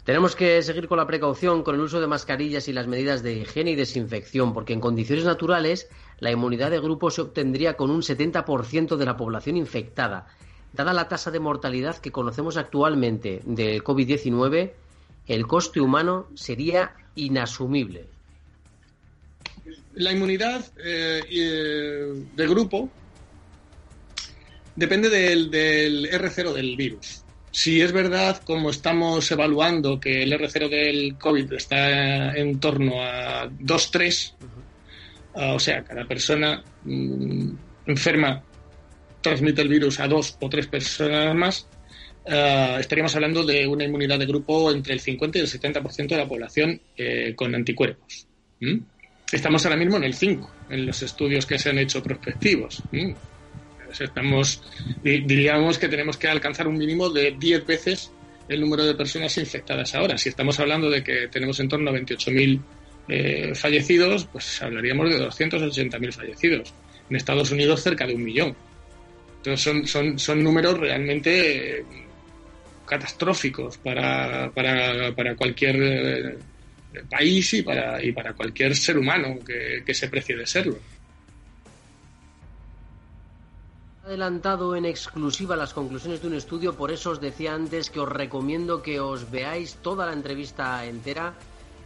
Tenemos 0.05 0.35
que 0.35 0.62
seguir 0.62 0.88
con 0.88 1.00
la 1.00 1.07
precaución, 1.07 1.63
con 1.63 1.74
el 1.74 1.81
uso 1.81 2.00
de 2.00 2.05
mascarillas 2.05 2.67
y 2.67 2.74
las 2.74 2.85
medidas 2.85 3.24
de 3.24 3.33
higiene 3.33 3.71
y 3.71 3.75
desinfección, 3.75 4.53
porque 4.53 4.74
en 4.74 4.79
condiciones 4.79 5.25
naturales 5.25 5.89
la 6.19 6.31
inmunidad 6.31 6.69
de 6.69 6.79
grupo 6.79 7.09
se 7.09 7.21
obtendría 7.21 7.75
con 7.75 7.89
un 7.89 8.03
70% 8.03 8.97
de 8.97 9.05
la 9.05 9.17
población 9.17 9.57
infectada. 9.57 10.27
Dada 10.74 10.93
la 10.93 11.07
tasa 11.07 11.31
de 11.31 11.39
mortalidad 11.39 11.97
que 11.97 12.12
conocemos 12.12 12.55
actualmente 12.55 13.41
del 13.45 13.83
COVID-19, 13.83 14.74
el 15.25 15.47
coste 15.47 15.81
humano 15.81 16.27
sería 16.35 16.93
inasumible. 17.15 18.05
La 19.95 20.12
inmunidad 20.12 20.71
eh, 20.77 21.24
eh, 21.31 22.25
de 22.35 22.47
grupo 22.47 22.91
depende 24.75 25.09
del, 25.09 25.50
del 25.50 26.12
R0 26.12 26.53
del 26.53 26.75
virus. 26.75 27.25
Si 27.55 27.79
es 27.79 27.93
verdad, 27.93 28.41
como 28.43 28.69
estamos 28.69 29.31
evaluando, 29.31 29.97
que 29.97 30.24
el 30.24 30.33
R0 30.33 30.67
del 30.67 31.15
COVID 31.17 31.53
está 31.53 32.35
en 32.35 32.59
torno 32.59 33.01
a 33.01 33.50
2-3, 33.50 34.33
ah, 35.35 35.53
o 35.53 35.59
sea, 35.59 35.81
cada 35.85 36.03
persona 36.03 36.62
mm, 36.83 37.51
enferma 37.85 38.43
transmite 39.21 39.62
el 39.62 39.69
virus 39.69 40.01
a 40.01 40.07
dos 40.09 40.38
o 40.41 40.50
tres 40.50 40.67
personas 40.67 41.33
más, 41.33 41.69
ah, 42.27 42.75
estaríamos 42.77 43.15
hablando 43.15 43.45
de 43.45 43.65
una 43.65 43.85
inmunidad 43.85 44.19
de 44.19 44.25
grupo 44.25 44.69
entre 44.69 44.91
el 44.91 45.00
50 45.00 45.38
y 45.38 45.41
el 45.41 45.47
70% 45.47 46.09
de 46.09 46.17
la 46.17 46.27
población 46.27 46.81
eh, 46.97 47.33
con 47.38 47.55
anticuerpos. 47.55 48.27
Estamos 49.31 49.65
ahora 49.65 49.77
mismo 49.77 49.95
en 49.95 50.03
el 50.03 50.13
5, 50.13 50.51
en 50.71 50.85
los 50.85 51.01
estudios 51.01 51.45
que 51.45 51.57
se 51.57 51.69
han 51.69 51.79
hecho 51.79 52.03
prospectivos. 52.03 52.83
Estamos, 54.01 54.61
diríamos 55.03 55.77
que 55.77 55.87
tenemos 55.87 56.17
que 56.17 56.27
alcanzar 56.27 56.67
un 56.67 56.77
mínimo 56.77 57.09
de 57.09 57.35
10 57.37 57.65
veces 57.65 58.11
el 58.47 58.61
número 58.61 58.85
de 58.85 58.95
personas 58.95 59.37
infectadas 59.37 59.95
ahora. 59.95 60.17
Si 60.17 60.29
estamos 60.29 60.59
hablando 60.59 60.89
de 60.89 61.03
que 61.03 61.27
tenemos 61.27 61.59
en 61.59 61.69
torno 61.69 61.89
a 61.89 61.93
28.000 61.93 62.61
eh, 63.07 63.53
fallecidos, 63.55 64.25
pues 64.25 64.61
hablaríamos 64.61 65.09
de 65.09 65.19
280.000 65.19 66.11
fallecidos. 66.11 66.73
En 67.09 67.15
Estados 67.15 67.51
Unidos 67.51 67.81
cerca 67.81 68.05
de 68.05 68.15
un 68.15 68.23
millón. 68.23 68.55
Entonces 69.37 69.61
son, 69.61 69.87
son, 69.87 70.19
son 70.19 70.43
números 70.43 70.77
realmente 70.77 71.79
eh, 71.79 71.85
catastróficos 72.85 73.77
para, 73.77 74.51
para, 74.51 75.13
para 75.15 75.35
cualquier 75.35 75.75
eh, 75.81 76.37
país 77.09 77.53
y 77.53 77.61
para, 77.61 78.03
y 78.03 78.11
para 78.11 78.33
cualquier 78.33 78.75
ser 78.75 78.97
humano 78.97 79.39
que, 79.45 79.83
que 79.85 79.93
se 79.93 80.07
precie 80.07 80.35
de 80.35 80.47
serlo. 80.47 80.79
Adelantado 84.05 84.75
en 84.75 84.85
exclusiva 84.85 85.55
las 85.55 85.74
conclusiones 85.74 86.21
de 86.21 86.27
un 86.27 86.35
estudio, 86.35 86.75
por 86.75 86.91
eso 86.91 87.09
os 87.09 87.19
decía 87.19 87.55
antes 87.55 87.89
que 87.89 88.00
os 88.00 88.07
recomiendo 88.07 88.83
que 88.83 89.00
os 89.00 89.31
veáis 89.31 89.81
toda 89.81 90.05
la 90.05 90.13
entrevista 90.13 90.85
entera, 90.85 91.33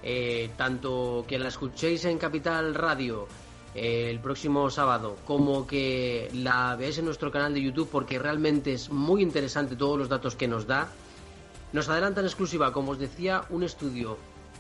eh, 0.04 0.50
tanto 0.58 1.24
que 1.26 1.40
la 1.40 1.48
escuchéis 1.48 2.04
en 2.04 2.18
Capital 2.18 2.76
Radio 2.76 3.26
eh, 3.74 4.10
el 4.10 4.20
próximo 4.20 4.70
sábado, 4.70 5.16
como 5.26 5.66
que 5.66 6.30
la 6.34 6.76
veáis 6.76 6.98
en 6.98 7.06
nuestro 7.06 7.32
canal 7.32 7.54
de 7.54 7.62
YouTube, 7.62 7.88
porque 7.90 8.20
realmente 8.20 8.74
es 8.74 8.90
muy 8.90 9.22
interesante 9.22 9.78
todos 9.78 9.98
los 9.98 10.10
datos 10.10 10.36
que 10.36 10.50
nos 10.50 10.68
da. 10.68 10.92
Nos 11.72 11.88
adelanta 11.88 12.20
en 12.20 12.26
exclusiva, 12.26 12.74
como 12.74 12.92
os 12.92 13.00
decía, 13.00 13.46
un 13.50 13.64
estudio 13.64 14.18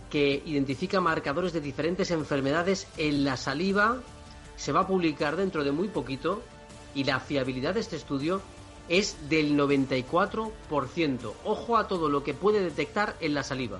que 0.10 0.42
identifica 0.46 1.02
marcadores 1.02 1.52
de 1.52 1.60
diferentes 1.60 2.10
enfermedades 2.12 2.88
en 2.96 3.26
la 3.26 3.36
saliva. 3.36 3.98
Se 4.56 4.72
va 4.72 4.82
a 4.82 4.88
publicar 4.88 5.36
dentro 5.36 5.66
de 5.66 5.74
muy 5.74 5.90
poquito 5.90 6.42
y 6.96 7.04
la 7.04 7.20
fiabilidad 7.20 7.74
de 7.74 7.82
este 7.82 7.96
estudio 7.96 8.42
es 8.90 9.30
del 9.30 9.56
94%. 9.56 11.34
Ojo 11.46 11.78
a 11.78 11.88
todo 11.88 12.10
lo 12.10 12.24
que 12.24 12.34
puede 12.34 12.62
detectar 12.62 13.16
en 13.22 13.34
la 13.34 13.44
saliva. 13.44 13.80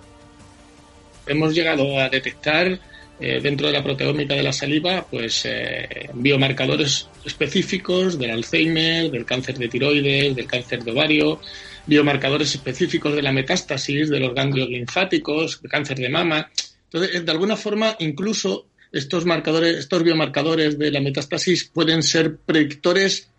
Hemos 1.26 1.54
llegado 1.54 2.00
a 2.00 2.10
detectar 2.10 2.80
eh, 3.20 3.40
dentro 3.42 3.68
de 3.68 3.74
la 3.74 3.84
proteómica 3.84 4.34
de 4.34 4.44
la 4.44 4.54
saliva 4.54 5.06
pues 5.12 5.44
eh, 5.46 6.10
biomarcadores 6.14 7.10
específicos 7.26 8.18
del 8.18 8.32
Alzheimer, 8.32 9.12
del 9.12 9.26
cáncer 9.26 9.58
de 9.58 9.68
tiroides, 9.68 10.36
del 10.36 10.48
cáncer 10.48 10.84
de 10.84 10.92
ovario, 10.92 11.42
biomarcadores 11.86 12.56
específicos 12.56 13.14
de 13.14 13.22
la 13.22 13.34
metástasis, 13.34 14.10
de 14.10 14.22
los 14.22 14.34
ganglios 14.34 14.70
linfáticos, 14.70 15.58
cáncer 15.70 15.98
de 15.98 16.08
mama. 16.08 16.50
Entonces, 16.86 17.26
de 17.26 17.32
alguna 17.32 17.58
forma, 17.58 17.96
incluso 18.00 18.69
estos 18.92 19.26
marcadores, 19.26 19.78
estos 19.78 20.04
biomarcadores 20.04 20.78
de 20.78 20.92
la 20.92 21.02
metástasis 21.02 21.66
pueden 21.66 22.02
ser 22.04 22.38
predictores 22.38 23.30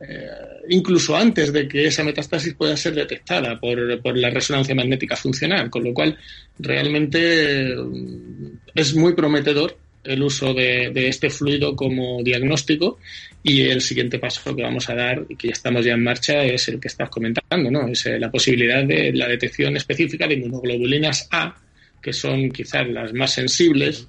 eh, 0.00 0.28
incluso 0.68 1.16
antes 1.16 1.52
de 1.52 1.66
que 1.66 1.86
esa 1.86 2.04
metástasis 2.04 2.54
pueda 2.54 2.76
ser 2.76 2.94
detectada 2.94 3.58
por, 3.58 4.00
por, 4.00 4.16
la 4.16 4.30
resonancia 4.30 4.74
magnética 4.74 5.16
funcional, 5.16 5.70
con 5.70 5.82
lo 5.82 5.92
cual 5.92 6.16
realmente 6.58 7.74
mm, 7.74 8.58
es 8.74 8.94
muy 8.94 9.14
prometedor 9.14 9.76
el 10.04 10.22
uso 10.22 10.54
de, 10.54 10.90
de, 10.94 11.08
este 11.08 11.30
fluido 11.30 11.74
como 11.74 12.22
diagnóstico 12.22 12.98
y 13.42 13.62
el 13.62 13.80
siguiente 13.80 14.20
paso 14.20 14.54
que 14.54 14.62
vamos 14.62 14.88
a 14.88 14.94
dar 14.94 15.26
y 15.28 15.34
que 15.34 15.48
ya 15.48 15.52
estamos 15.52 15.84
ya 15.84 15.94
en 15.94 16.04
marcha 16.04 16.44
es 16.44 16.68
el 16.68 16.78
que 16.78 16.88
estás 16.88 17.10
comentando, 17.10 17.70
¿no? 17.70 17.88
Es 17.88 18.06
eh, 18.06 18.20
la 18.20 18.30
posibilidad 18.30 18.84
de 18.84 19.12
la 19.12 19.26
detección 19.26 19.76
específica 19.76 20.28
de 20.28 20.34
inmunoglobulinas 20.34 21.28
A, 21.32 21.56
que 22.00 22.12
son 22.12 22.50
quizás 22.50 22.88
las 22.88 23.12
más 23.12 23.32
sensibles 23.32 24.06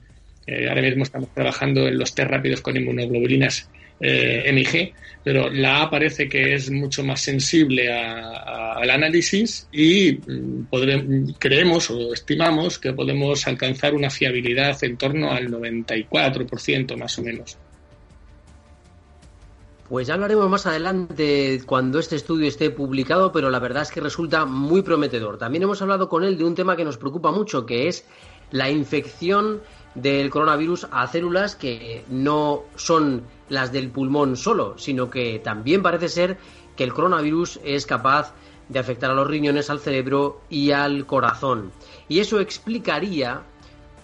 eh, 0.50 0.68
ahora 0.68 0.82
mismo 0.82 1.04
estamos 1.04 1.30
trabajando 1.34 1.88
en 1.88 2.00
los 2.00 2.16
test 2.16 2.30
rápidos 2.30 2.62
con 2.62 2.76
inmunoglobulinas 2.76 3.70
eh, 4.00 4.50
MIG, 4.52 4.94
pero 5.24 5.50
la 5.50 5.84
A 5.84 5.90
parece 5.92 6.28
que 6.28 6.56
es 6.56 6.72
mucho 6.72 7.04
más 7.04 7.22
sensible 7.22 7.92
al 7.92 8.90
análisis 8.90 9.68
y 9.72 10.14
mm, 10.14 11.34
creemos 11.38 11.92
o 11.92 12.14
estimamos 12.14 12.80
que 12.80 12.94
podemos 12.94 13.46
alcanzar 13.46 13.94
una 13.94 14.10
fiabilidad 14.10 14.76
en 14.84 14.98
torno 14.98 15.32
al 15.32 15.50
94% 15.50 16.98
más 16.98 17.20
o 17.20 17.22
menos. 17.22 17.58
Pues 19.88 20.08
ya 20.08 20.16
hablaremos 20.16 20.50
más 20.50 20.66
adelante 20.66 21.62
cuando 21.66 22.00
este 22.00 22.16
estudio 22.16 22.48
esté 22.48 22.70
publicado, 22.72 23.32
pero 23.32 23.50
la 23.50 23.60
verdad 23.60 23.84
es 23.84 23.92
que 23.92 24.00
resulta 24.00 24.46
muy 24.46 24.82
prometedor. 24.82 25.38
También 25.38 25.64
hemos 25.64 25.82
hablado 25.82 26.10
con 26.10 26.24
él 26.24 26.38
de 26.38 26.44
un 26.44 26.56
tema 26.56 26.76
que 26.76 26.86
nos 26.86 26.98
preocupa 26.98 27.32
mucho, 27.32 27.66
que 27.66 27.88
es 27.88 28.06
la 28.52 28.70
infección 28.70 29.62
del 30.02 30.30
coronavirus 30.30 30.88
a 30.92 31.08
células 31.08 31.56
que 31.56 32.04
no 32.10 32.64
son 32.76 33.24
las 33.50 33.72
del 33.72 33.90
pulmón 33.90 34.38
solo, 34.38 34.78
sino 34.78 35.10
que 35.10 35.40
también 35.40 35.82
parece 35.82 36.10
ser 36.10 36.38
que 36.76 36.84
el 36.84 36.94
coronavirus 36.94 37.60
es 37.64 37.86
capaz 37.86 38.34
de 38.70 38.80
afectar 38.80 39.10
a 39.12 39.16
los 39.16 39.28
riñones, 39.28 39.70
al 39.70 39.80
cerebro 39.80 40.42
y 40.50 40.72
al 40.72 41.06
corazón. 41.06 41.72
Y 42.08 42.20
eso 42.20 42.40
explicaría 42.40 43.42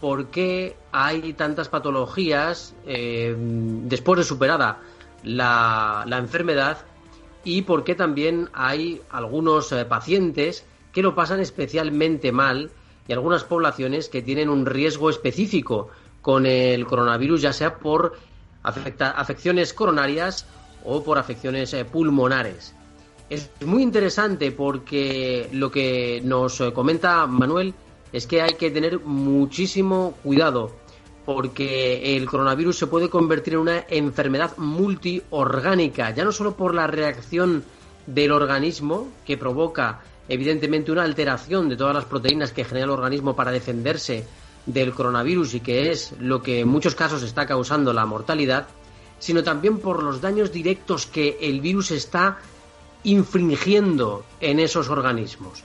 por 0.02 0.28
qué 0.28 0.76
hay 0.92 1.34
tantas 1.34 1.70
patologías 1.70 2.76
eh, 2.86 3.36
después 3.38 4.18
de 4.18 4.24
superada 4.24 4.82
la, 5.24 6.04
la, 6.08 6.18
enfermedad 6.18 6.80
y 7.44 7.62
por 7.62 7.84
qué 7.84 7.96
también 7.96 8.50
hay 8.54 9.02
algunos 9.10 9.72
eh, 9.72 9.86
pacientes 9.86 10.66
que 10.92 11.02
lo 11.02 11.16
pasan 11.16 11.40
especialmente 11.40 12.32
mal 12.32 12.72
y 13.08 13.14
algunas 13.14 13.44
poblaciones 13.44 14.10
que 14.10 14.22
tienen 14.22 14.50
un 14.50 14.66
riesgo 14.66 15.10
específico 15.10 15.90
con 16.22 16.46
el 16.46 16.86
coronavirus, 16.86 17.42
ya 17.42 17.54
sea 17.54 17.78
por 17.78 18.18
afecciones 18.64 19.74
coronarias 19.74 20.48
o 20.84 21.04
por 21.04 21.18
afecciones 21.18 21.74
eh, 21.74 21.86
pulmonares. 21.86 22.74
Es 23.30 23.50
muy 23.66 23.84
interesante 23.84 24.52
porque 24.52 25.50
lo 25.52 25.72
que 25.72 26.22
nos 26.24 26.62
eh, 26.62 26.74
comenta 26.74 27.26
Manuel 27.28 27.74
es 28.12 28.28
que 28.28 28.42
hay 28.42 28.54
que 28.54 28.72
tener 28.72 29.00
muchísimo 29.00 30.16
cuidado 30.24 30.72
porque 31.26 32.16
el 32.16 32.28
coronavirus 32.28 32.78
se 32.78 32.88
puede 32.88 33.10
convertir 33.10 33.56
en 33.56 33.60
una 33.60 33.86
enfermedad 33.90 34.56
multiorgánica, 34.58 36.12
ya 36.12 36.24
no 36.24 36.32
solo 36.32 36.56
por 36.56 36.76
la 36.76 36.86
reacción 36.86 37.64
del 38.06 38.32
organismo 38.32 39.08
que 39.26 39.36
provoca 39.38 40.02
evidentemente 40.30 40.92
una 40.92 41.04
alteración 41.04 41.70
de 41.70 41.78
todas 41.78 41.94
las 41.94 42.06
proteínas 42.06 42.52
que 42.52 42.66
genera 42.66 42.86
el 42.86 42.92
organismo 42.92 43.36
para 43.36 43.52
defenderse 43.52 44.26
del 44.66 44.94
coronavirus 44.94 45.56
y 45.56 45.60
que 45.60 45.92
es 45.92 46.14
lo 46.20 46.42
que 46.42 46.62
en 46.62 46.68
muchos 46.68 46.96
casos 46.96 47.24
está 47.24 47.46
causando 47.46 47.94
la 47.94 48.06
mortalidad, 48.06 48.68
sino 49.20 49.44
también 49.44 49.80
por 49.80 50.04
los 50.04 50.22
daños 50.22 50.52
directos 50.52 51.06
que 51.06 51.38
el 51.42 51.62
virus 51.62 51.92
está 51.92 52.40
infringiendo 53.04 54.26
en 54.42 54.60
esos 54.60 54.90
organismos. 54.90 55.64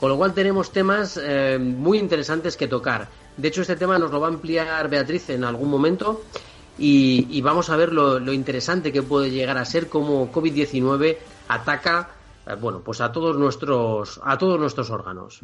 Con 0.00 0.10
lo 0.10 0.16
cual 0.16 0.32
tenemos 0.32 0.72
temas 0.72 1.18
eh, 1.20 1.58
muy 1.58 1.98
interesantes 1.98 2.56
que 2.56 2.68
tocar. 2.68 3.08
De 3.36 3.48
hecho, 3.48 3.62
este 3.62 3.76
tema 3.76 3.98
nos 3.98 4.10
lo 4.10 4.20
va 4.20 4.28
a 4.28 4.30
ampliar 4.30 4.88
Beatriz 4.88 5.28
en 5.30 5.44
algún 5.44 5.68
momento 5.68 6.22
y, 6.78 7.40
vamos 7.42 7.70
a 7.70 7.76
ver 7.76 7.92
lo, 7.92 8.32
interesante 8.32 8.92
que 8.92 9.02
puede 9.02 9.30
llegar 9.30 9.58
a 9.58 9.64
ser 9.64 9.88
cómo 9.88 10.30
COVID-19 10.32 11.18
ataca 11.48 12.10
eh, 12.48 12.54
bueno, 12.54 12.80
pues 12.82 13.00
a 13.00 13.12
todos 13.12 13.36
nuestros 13.36 14.20
a 14.24 14.38
todos 14.38 14.58
nuestros 14.58 14.90
órganos. 14.90 15.40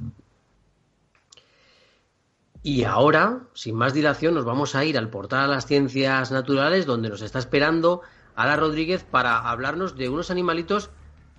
Y 2.62 2.84
ahora, 2.84 3.42
sin 3.52 3.76
más 3.76 3.92
dilación, 3.92 4.34
nos 4.34 4.46
vamos 4.46 4.74
a 4.74 4.84
ir 4.86 4.96
al 4.96 5.10
portal 5.10 5.40
a 5.40 5.54
las 5.54 5.66
ciencias 5.66 6.32
naturales, 6.32 6.86
donde 6.86 7.10
nos 7.10 7.20
está 7.20 7.38
esperando 7.38 8.00
Ara 8.34 8.56
Rodríguez 8.56 9.04
para 9.04 9.50
hablarnos 9.50 9.96
de 9.96 10.08
unos 10.08 10.30
animalitos 10.30 10.90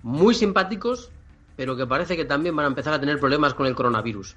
muy 0.02 0.34
simpáticos, 0.34 1.10
pero 1.56 1.76
que 1.76 1.84
parece 1.84 2.16
que 2.16 2.24
también 2.24 2.54
van 2.54 2.66
a 2.66 2.68
empezar 2.68 2.94
a 2.94 3.00
tener 3.00 3.18
problemas 3.18 3.54
con 3.54 3.66
el 3.66 3.74
coronavirus. 3.74 4.36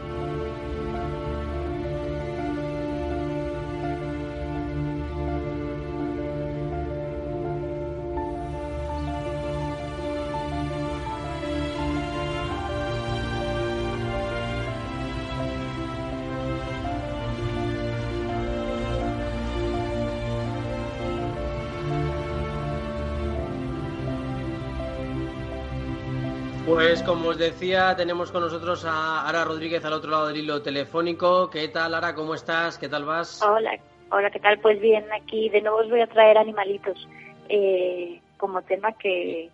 Os 27.31 27.37
decía, 27.37 27.95
tenemos 27.95 28.29
con 28.29 28.41
nosotros 28.41 28.83
a 28.83 29.25
Ara 29.25 29.45
Rodríguez 29.45 29.85
al 29.85 29.93
otro 29.93 30.11
lado 30.11 30.27
del 30.27 30.37
hilo 30.37 30.61
telefónico. 30.61 31.49
¿Qué 31.49 31.69
tal, 31.69 31.93
Ara? 31.93 32.13
¿Cómo 32.13 32.35
estás? 32.35 32.77
¿Qué 32.77 32.89
tal 32.89 33.05
vas? 33.05 33.41
Hola, 33.41 33.79
hola, 34.09 34.29
¿qué 34.29 34.39
tal? 34.41 34.59
Pues 34.59 34.81
bien, 34.81 35.05
aquí 35.13 35.47
de 35.47 35.61
nuevo 35.61 35.77
os 35.77 35.89
voy 35.89 36.01
a 36.01 36.07
traer 36.07 36.37
animalitos 36.37 37.07
eh, 37.47 38.19
como 38.35 38.61
tema 38.63 38.91
que, 38.97 39.49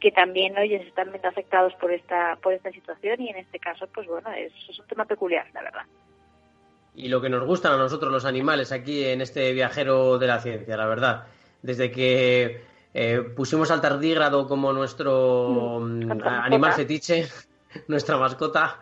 que 0.00 0.10
también 0.10 0.58
hoy 0.58 0.74
están 0.74 1.10
viendo 1.10 1.28
afectados 1.28 1.72
por 1.74 1.92
esta 1.92 2.36
por 2.42 2.52
esta 2.52 2.72
situación 2.72 3.20
y 3.20 3.28
en 3.28 3.36
este 3.36 3.60
caso, 3.60 3.86
pues 3.94 4.08
bueno, 4.08 4.32
es, 4.32 4.52
es 4.68 4.76
un 4.80 4.86
tema 4.88 5.04
peculiar, 5.04 5.46
la 5.54 5.62
verdad. 5.62 5.82
Y 6.96 7.06
lo 7.08 7.20
que 7.20 7.28
nos 7.28 7.46
gustan 7.46 7.74
a 7.74 7.76
nosotros 7.76 8.10
los 8.10 8.24
animales 8.24 8.72
aquí 8.72 9.04
en 9.04 9.20
este 9.20 9.52
viajero 9.52 10.18
de 10.18 10.26
la 10.26 10.40
ciencia, 10.40 10.76
la 10.76 10.86
verdad. 10.86 11.26
Desde 11.62 11.92
que 11.92 12.60
eh, 13.00 13.20
pusimos 13.20 13.70
al 13.70 13.80
tardígrado 13.80 14.48
como 14.48 14.72
nuestro 14.72 15.78
mm, 15.80 16.04
mm, 16.04 16.22
animal 16.24 16.72
fetiche, 16.72 17.28
nuestra 17.86 18.16
mascota. 18.16 18.80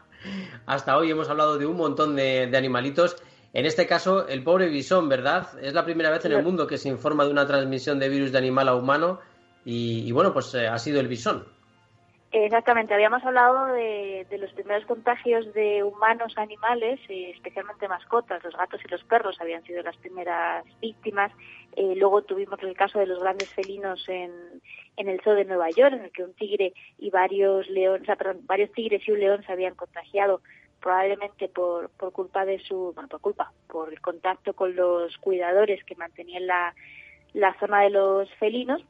Hasta 0.65 0.97
hoy 0.97 1.11
hemos 1.11 1.29
hablado 1.29 1.59
de 1.59 1.67
un 1.67 1.77
montón 1.77 2.17
de, 2.17 2.51
animalitos. 2.57 3.23
En 3.53 3.67
este 3.67 3.87
caso, 3.87 4.27
el 4.27 4.43
pobre 4.43 4.71
bisón, 4.71 5.11
¿verdad? 5.11 5.49
Es 5.61 5.75
la 5.75 5.85
primera 5.85 6.09
vez 6.09 6.25
en 6.25 6.33
el 6.33 6.43
mundo 6.43 6.67
que 6.67 6.79
se 6.79 6.89
informa 6.89 7.27
de 7.27 7.31
una 7.31 7.47
transmisión 7.47 7.99
de 7.99 8.09
virus 8.09 8.33
de 8.33 8.39
animal 8.39 8.69
a 8.69 8.75
humano 8.75 9.21
y, 9.67 10.11
bueno, 10.13 10.33
pues 10.33 10.55
eh, 10.55 10.67
ha 10.67 10.79
sido 10.79 10.99
el 10.99 11.09
bisón. 11.09 11.45
Exactamente, 12.33 12.95
habíamos 12.95 13.23
hablado 13.23 13.67
de, 13.67 14.27
los 14.39 14.53
primeros 14.53 14.85
contagios 14.87 15.53
de 15.53 15.83
humanos 15.83 16.33
a 16.37 16.43
animales, 16.43 17.01
eh, 17.11 17.33
especialmente 17.35 17.87
mascotas, 17.87 18.43
los 18.43 18.57
gatos 18.57 18.81
y 18.83 18.89
los 18.89 19.05
perros 19.05 19.37
habían 19.41 19.63
sido 19.65 19.83
las 19.83 19.97
primeras 19.99 20.65
víctimas. 20.81 21.33
Eh, 21.77 21.95
luego 21.95 22.23
tuvimos 22.23 22.59
el 22.63 22.75
caso 22.75 22.99
de 22.99 23.07
los 23.07 23.21
grandes 23.21 23.51
felinos 23.51 24.09
en, 24.09 24.33
en 24.97 25.09
el 25.09 25.21
zoo 25.21 25.35
de 25.35 25.45
Nueva 25.45 25.71
York, 25.71 25.93
en 25.93 26.05
el 26.05 26.11
que 26.11 26.25
un 26.25 26.33
tigre 26.33 26.73
y 26.99 27.11
varios 27.11 27.69
leones, 27.69 28.09
varios 28.45 28.73
tigres 28.73 29.07
y 29.07 29.13
un 29.13 29.21
león 29.21 29.45
se 29.45 29.53
habían 29.53 29.75
contagiado 29.75 30.41
probablemente 30.81 31.49
por, 31.49 31.91
por 31.91 32.13
culpa 32.13 32.47
de 32.47 32.59
su, 32.61 32.93
bueno, 32.95 33.09
por 33.09 33.21
culpa, 33.21 33.53
por 33.69 33.93
el 33.93 34.01
contacto 34.01 34.55
con 34.55 34.75
los 34.75 35.17
cuidadores 35.19 35.85
que 35.85 35.97
mantenían 35.97 36.47
la, 36.47 36.75
la 37.35 37.59
zona 37.61 37.83
de 37.83 37.91
los 37.91 38.31
felinos. 38.37 38.83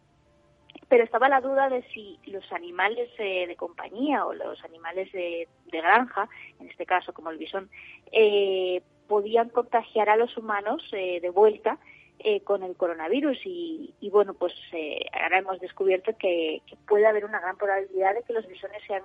Pero 0.88 1.02
estaba 1.02 1.28
la 1.28 1.40
duda 1.40 1.68
de 1.68 1.82
si 1.92 2.20
los 2.26 2.52
animales 2.52 3.10
eh, 3.18 3.48
de 3.48 3.56
compañía 3.56 4.24
o 4.24 4.32
los 4.32 4.62
animales 4.62 5.10
de, 5.10 5.48
granja, 5.72 6.28
en 6.60 6.68
este 6.68 6.86
caso 6.86 7.12
como 7.12 7.30
el 7.30 7.38
bisón, 7.38 7.68
eh, 8.12 8.80
podían 9.08 9.48
contagiar 9.48 10.08
a 10.08 10.16
los 10.16 10.36
humanos 10.36 10.88
eh, 10.92 11.18
de 11.20 11.30
vuelta 11.30 11.78
con 12.44 12.62
el 12.62 12.76
coronavirus 12.76 13.38
y, 13.44 14.10
bueno, 14.10 14.34
pues 14.34 14.52
ahora 15.12 15.38
hemos 15.38 15.60
descubierto 15.60 16.12
que, 16.18 16.62
puede 16.88 17.06
haber 17.06 17.24
una 17.24 17.40
gran 17.40 17.56
probabilidad 17.56 18.14
de 18.14 18.22
que 18.22 18.32
los 18.32 18.46
bisones 18.46 18.82
sean, 18.86 19.02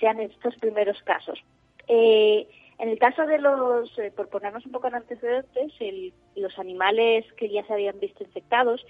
sean 0.00 0.20
estos 0.20 0.56
primeros 0.56 1.02
casos. 1.02 1.38
en 1.88 2.88
el 2.88 2.98
caso 2.98 3.26
de 3.26 3.38
los, 3.38 3.90
por 4.14 4.28
ponernos 4.28 4.64
un 4.66 4.72
poco 4.72 4.88
en 4.88 4.94
antecedentes, 4.94 5.72
los 6.34 6.58
animales 6.58 7.30
que 7.34 7.48
ya 7.48 7.64
se 7.66 7.72
habían 7.72 7.98
visto 8.00 8.24
infectados 8.24 8.84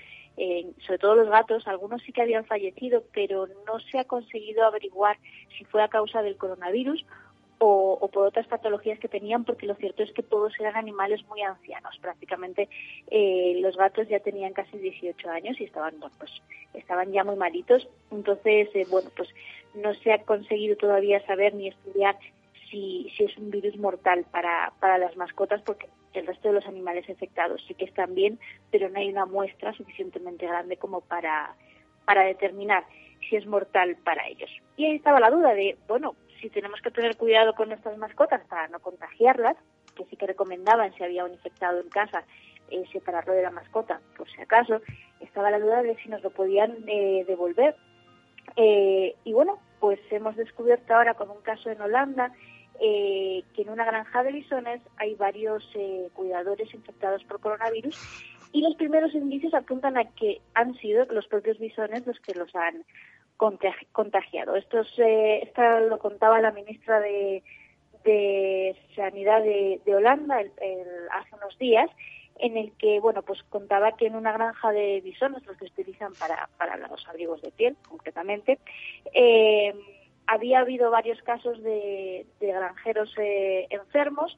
sobre 0.87 0.99
todo 0.99 1.15
los 1.17 1.29
gatos, 1.29 1.67
algunos 1.67 2.03
sí 2.03 2.13
que 2.13 2.23
habían 2.23 2.45
fallecido, 2.45 3.05
pero 3.13 3.47
no 3.67 3.81
se 3.91 3.99
ha 3.99 4.05
conseguido 4.05 4.65
averiguar 4.65 5.17
si 5.57 5.65
fue 5.65 5.83
a 5.83 5.89
causa 5.89 6.23
del 6.23 6.37
coronavirus 6.37 7.05
o, 7.59 8.09
por 8.13 8.27
otras 8.27 8.47
patologías 8.47 8.99
que 8.99 9.09
tenían, 9.09 9.45
porque 9.45 9.67
lo 9.67 9.75
cierto 9.75 10.03
es 10.03 10.13
que 10.13 10.23
todos 10.23 10.53
eran 10.61 10.77
animales 10.77 11.25
muy 11.27 11.43
ancianos. 11.43 11.99
Prácticamente 12.01 12.69
eh, 13.11 13.59
los 13.61 13.77
gatos 13.77 14.09
ya 14.09 14.21
tenían 14.21 14.53
casi 14.53 14.79
18 14.79 15.31
años 15.31 15.61
y 15.61 15.65
estaban, 15.65 15.95
pues, 16.19 16.31
estaban 16.75 17.13
ya 17.13 17.25
muy 17.25 17.37
malitos. 17.37 17.89
Entonces, 18.11 18.69
eh, 18.75 18.87
bueno, 18.91 19.11
pues 19.17 19.29
no 19.75 19.95
se 19.95 20.13
ha 20.13 20.23
conseguido 20.23 20.77
todavía 20.77 21.25
saber 21.27 21.55
ni 21.55 21.69
estudiar 21.69 22.17
si, 22.71 23.11
si 23.17 23.25
es 23.25 23.37
un 23.39 23.51
virus 23.51 23.77
mortal 23.77 24.25
para, 24.31 24.73
para 24.81 24.99
las 24.99 25.17
mascotas, 25.17 25.63
porque 25.63 25.89
el 26.15 26.27
resto 26.27 26.49
de 26.49 26.55
los 26.55 26.67
animales 26.67 27.09
infectados 27.09 27.63
sí 27.67 27.75
que 27.75 27.85
están 27.85 28.15
bien, 28.15 28.39
pero 28.71 28.89
no 28.89 28.99
hay 28.99 29.09
una 29.09 29.27
muestra 29.27 29.73
suficientemente 29.75 30.47
grande 30.47 30.77
como 30.77 31.01
para, 31.03 31.55
para 32.05 32.25
determinar 32.25 32.85
si 33.29 33.37
es 33.37 33.47
mortal 33.47 33.97
para 34.05 34.27
ellos. 34.29 34.51
Y 34.77 34.87
ahí 34.87 34.97
estaba 34.97 35.21
la 35.21 35.31
duda 35.31 35.55
de, 35.55 35.77
bueno, 35.89 36.15
si 36.41 36.51
tenemos 36.51 36.81
que 36.81 36.91
tener 36.91 37.17
cuidado 37.17 37.55
con 37.55 37.69
nuestras 37.69 37.97
mascotas 37.99 38.43
para 38.49 38.69
no 38.69 38.81
contagiarlas, 38.81 39.57
que 39.95 40.05
sí 40.07 40.17
que 40.17 40.27
recomendaban 40.27 40.95
si 40.95 41.05
había 41.05 41.25
un 41.25 41.33
infectado 41.33 41.81
en 41.81 41.89
casa, 41.89 42.25
eh, 42.71 42.85
separarlo 42.93 43.33
de 43.33 43.43
la 43.43 43.51
mascota, 43.51 44.01
por 44.17 44.29
si 44.31 44.41
acaso, 44.41 44.81
estaba 45.21 45.51
la 45.51 45.61
duda 45.61 45.83
de 45.83 45.97
si 45.97 46.09
nos 46.09 46.23
lo 46.23 46.31
podían 46.31 46.77
eh, 46.87 47.25
devolver. 47.27 47.77
Eh, 48.57 49.15
y 49.25 49.33
bueno, 49.33 49.59
pues 49.81 50.01
hemos 50.11 50.37
descubierto 50.37 50.95
ahora 50.95 51.15
con 51.15 51.31
un 51.31 51.43
caso 51.43 51.71
en 51.71 51.81
Holanda 51.81 52.33
eh, 52.81 53.43
que 53.55 53.63
en 53.63 53.71
una 53.71 53.85
granja 53.85 54.23
de 54.23 54.33
bisones 54.33 54.81
hay 54.97 55.15
varios 55.15 55.65
cuidadores 56.13 56.73
infectados 56.75 57.25
por 57.25 57.41
coronavirus 57.41 57.97
y 58.53 58.63
los 58.63 58.75
primeros 58.77 59.15
indicios 59.15 59.55
apuntan 59.55 59.97
a 59.97 60.05
que 60.13 60.41
han 60.55 60.75
sido 60.75 61.05
los 61.07 61.27
propios 61.27 61.59
bisones 61.59 62.07
los 62.07 62.19
que 62.21 62.35
los 62.35 62.55
han 62.55 62.85
contagiado. 63.37 64.57
Esto, 64.57 64.81
esto 64.81 65.81
lo 65.81 65.99
contaba 65.99 66.41
la 66.41 66.53
ministra 66.53 67.01
de, 67.01 67.43
Sanidad 68.95 69.43
de, 69.43 69.81
Holanda 69.95 70.39
hace 70.39 71.35
unos 71.35 71.59
días, 71.59 71.91
en 72.39 72.57
el 72.57 72.73
que 72.79 73.01
bueno 73.01 73.23
pues 73.23 73.43
contaba 73.45 73.97
que 73.97 74.07
en 74.07 74.15
una 74.15 74.33
granja 74.33 74.71
de 74.71 75.01
bisones, 75.01 75.45
los 75.47 75.57
que 75.57 75.67
se 75.67 75.81
utilizan 75.81 76.13
para, 76.15 76.49
para 76.59 76.77
los 76.77 77.07
abrigos 77.09 77.43
de 77.43 77.51
piel 77.51 77.77
concretamente, 77.89 78.59
eh, 79.13 79.75
había 80.27 80.61
habido 80.61 80.91
varios 80.91 81.21
casos 81.23 81.63
de, 81.63 82.27
granjeros 82.41 83.13
eh, 83.19 83.67
enfermos 83.71 84.37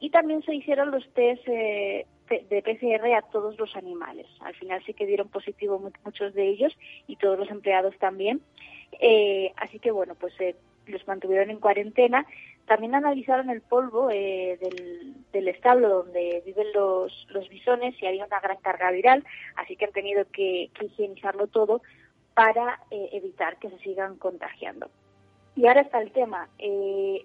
y 0.00 0.10
también 0.10 0.42
se 0.42 0.54
hicieron 0.54 0.90
los 0.90 1.08
test 1.14 1.42
eh, 1.46 2.06
de 2.28 2.62
PCR 2.62 3.14
a 3.14 3.22
todos 3.22 3.58
los 3.58 3.76
animales. 3.76 4.26
Al 4.40 4.54
final 4.54 4.82
sí 4.84 4.94
que 4.94 5.06
dieron 5.06 5.28
positivo 5.28 5.78
muchos 6.04 6.34
de 6.34 6.48
ellos 6.48 6.76
y 7.06 7.16
todos 7.16 7.38
los 7.38 7.50
empleados 7.50 7.96
también. 7.98 8.40
Eh, 9.00 9.52
así 9.56 9.78
que 9.78 9.90
bueno, 9.90 10.14
pues 10.14 10.34
los 10.86 11.06
mantuvieron 11.06 11.50
en 11.50 11.60
cuarentena. 11.60 12.26
También 12.66 12.94
analizaron 12.94 13.50
el 13.50 13.60
polvo 13.60 14.08
del, 14.08 15.14
del, 15.32 15.48
establo 15.48 15.88
donde 15.88 16.42
viven 16.46 16.68
los, 16.74 17.26
los 17.28 17.48
bisones 17.50 17.94
y 18.02 18.06
había 18.06 18.24
una 18.24 18.40
gran 18.40 18.56
carga 18.58 18.90
viral, 18.90 19.22
así 19.56 19.76
que 19.76 19.84
han 19.84 19.92
tenido 19.92 20.24
que, 20.32 20.70
que 20.72 20.86
higienizarlo 20.86 21.46
todo 21.46 21.82
para 22.32 22.80
evitar 22.90 23.58
que 23.58 23.68
se 23.70 23.78
sigan 23.78 24.16
contagiando. 24.16 24.90
Y 25.56 25.66
ahora 25.66 25.82
está 25.82 26.00
el 26.00 26.10
tema. 26.10 26.48
Eh, 26.58 27.24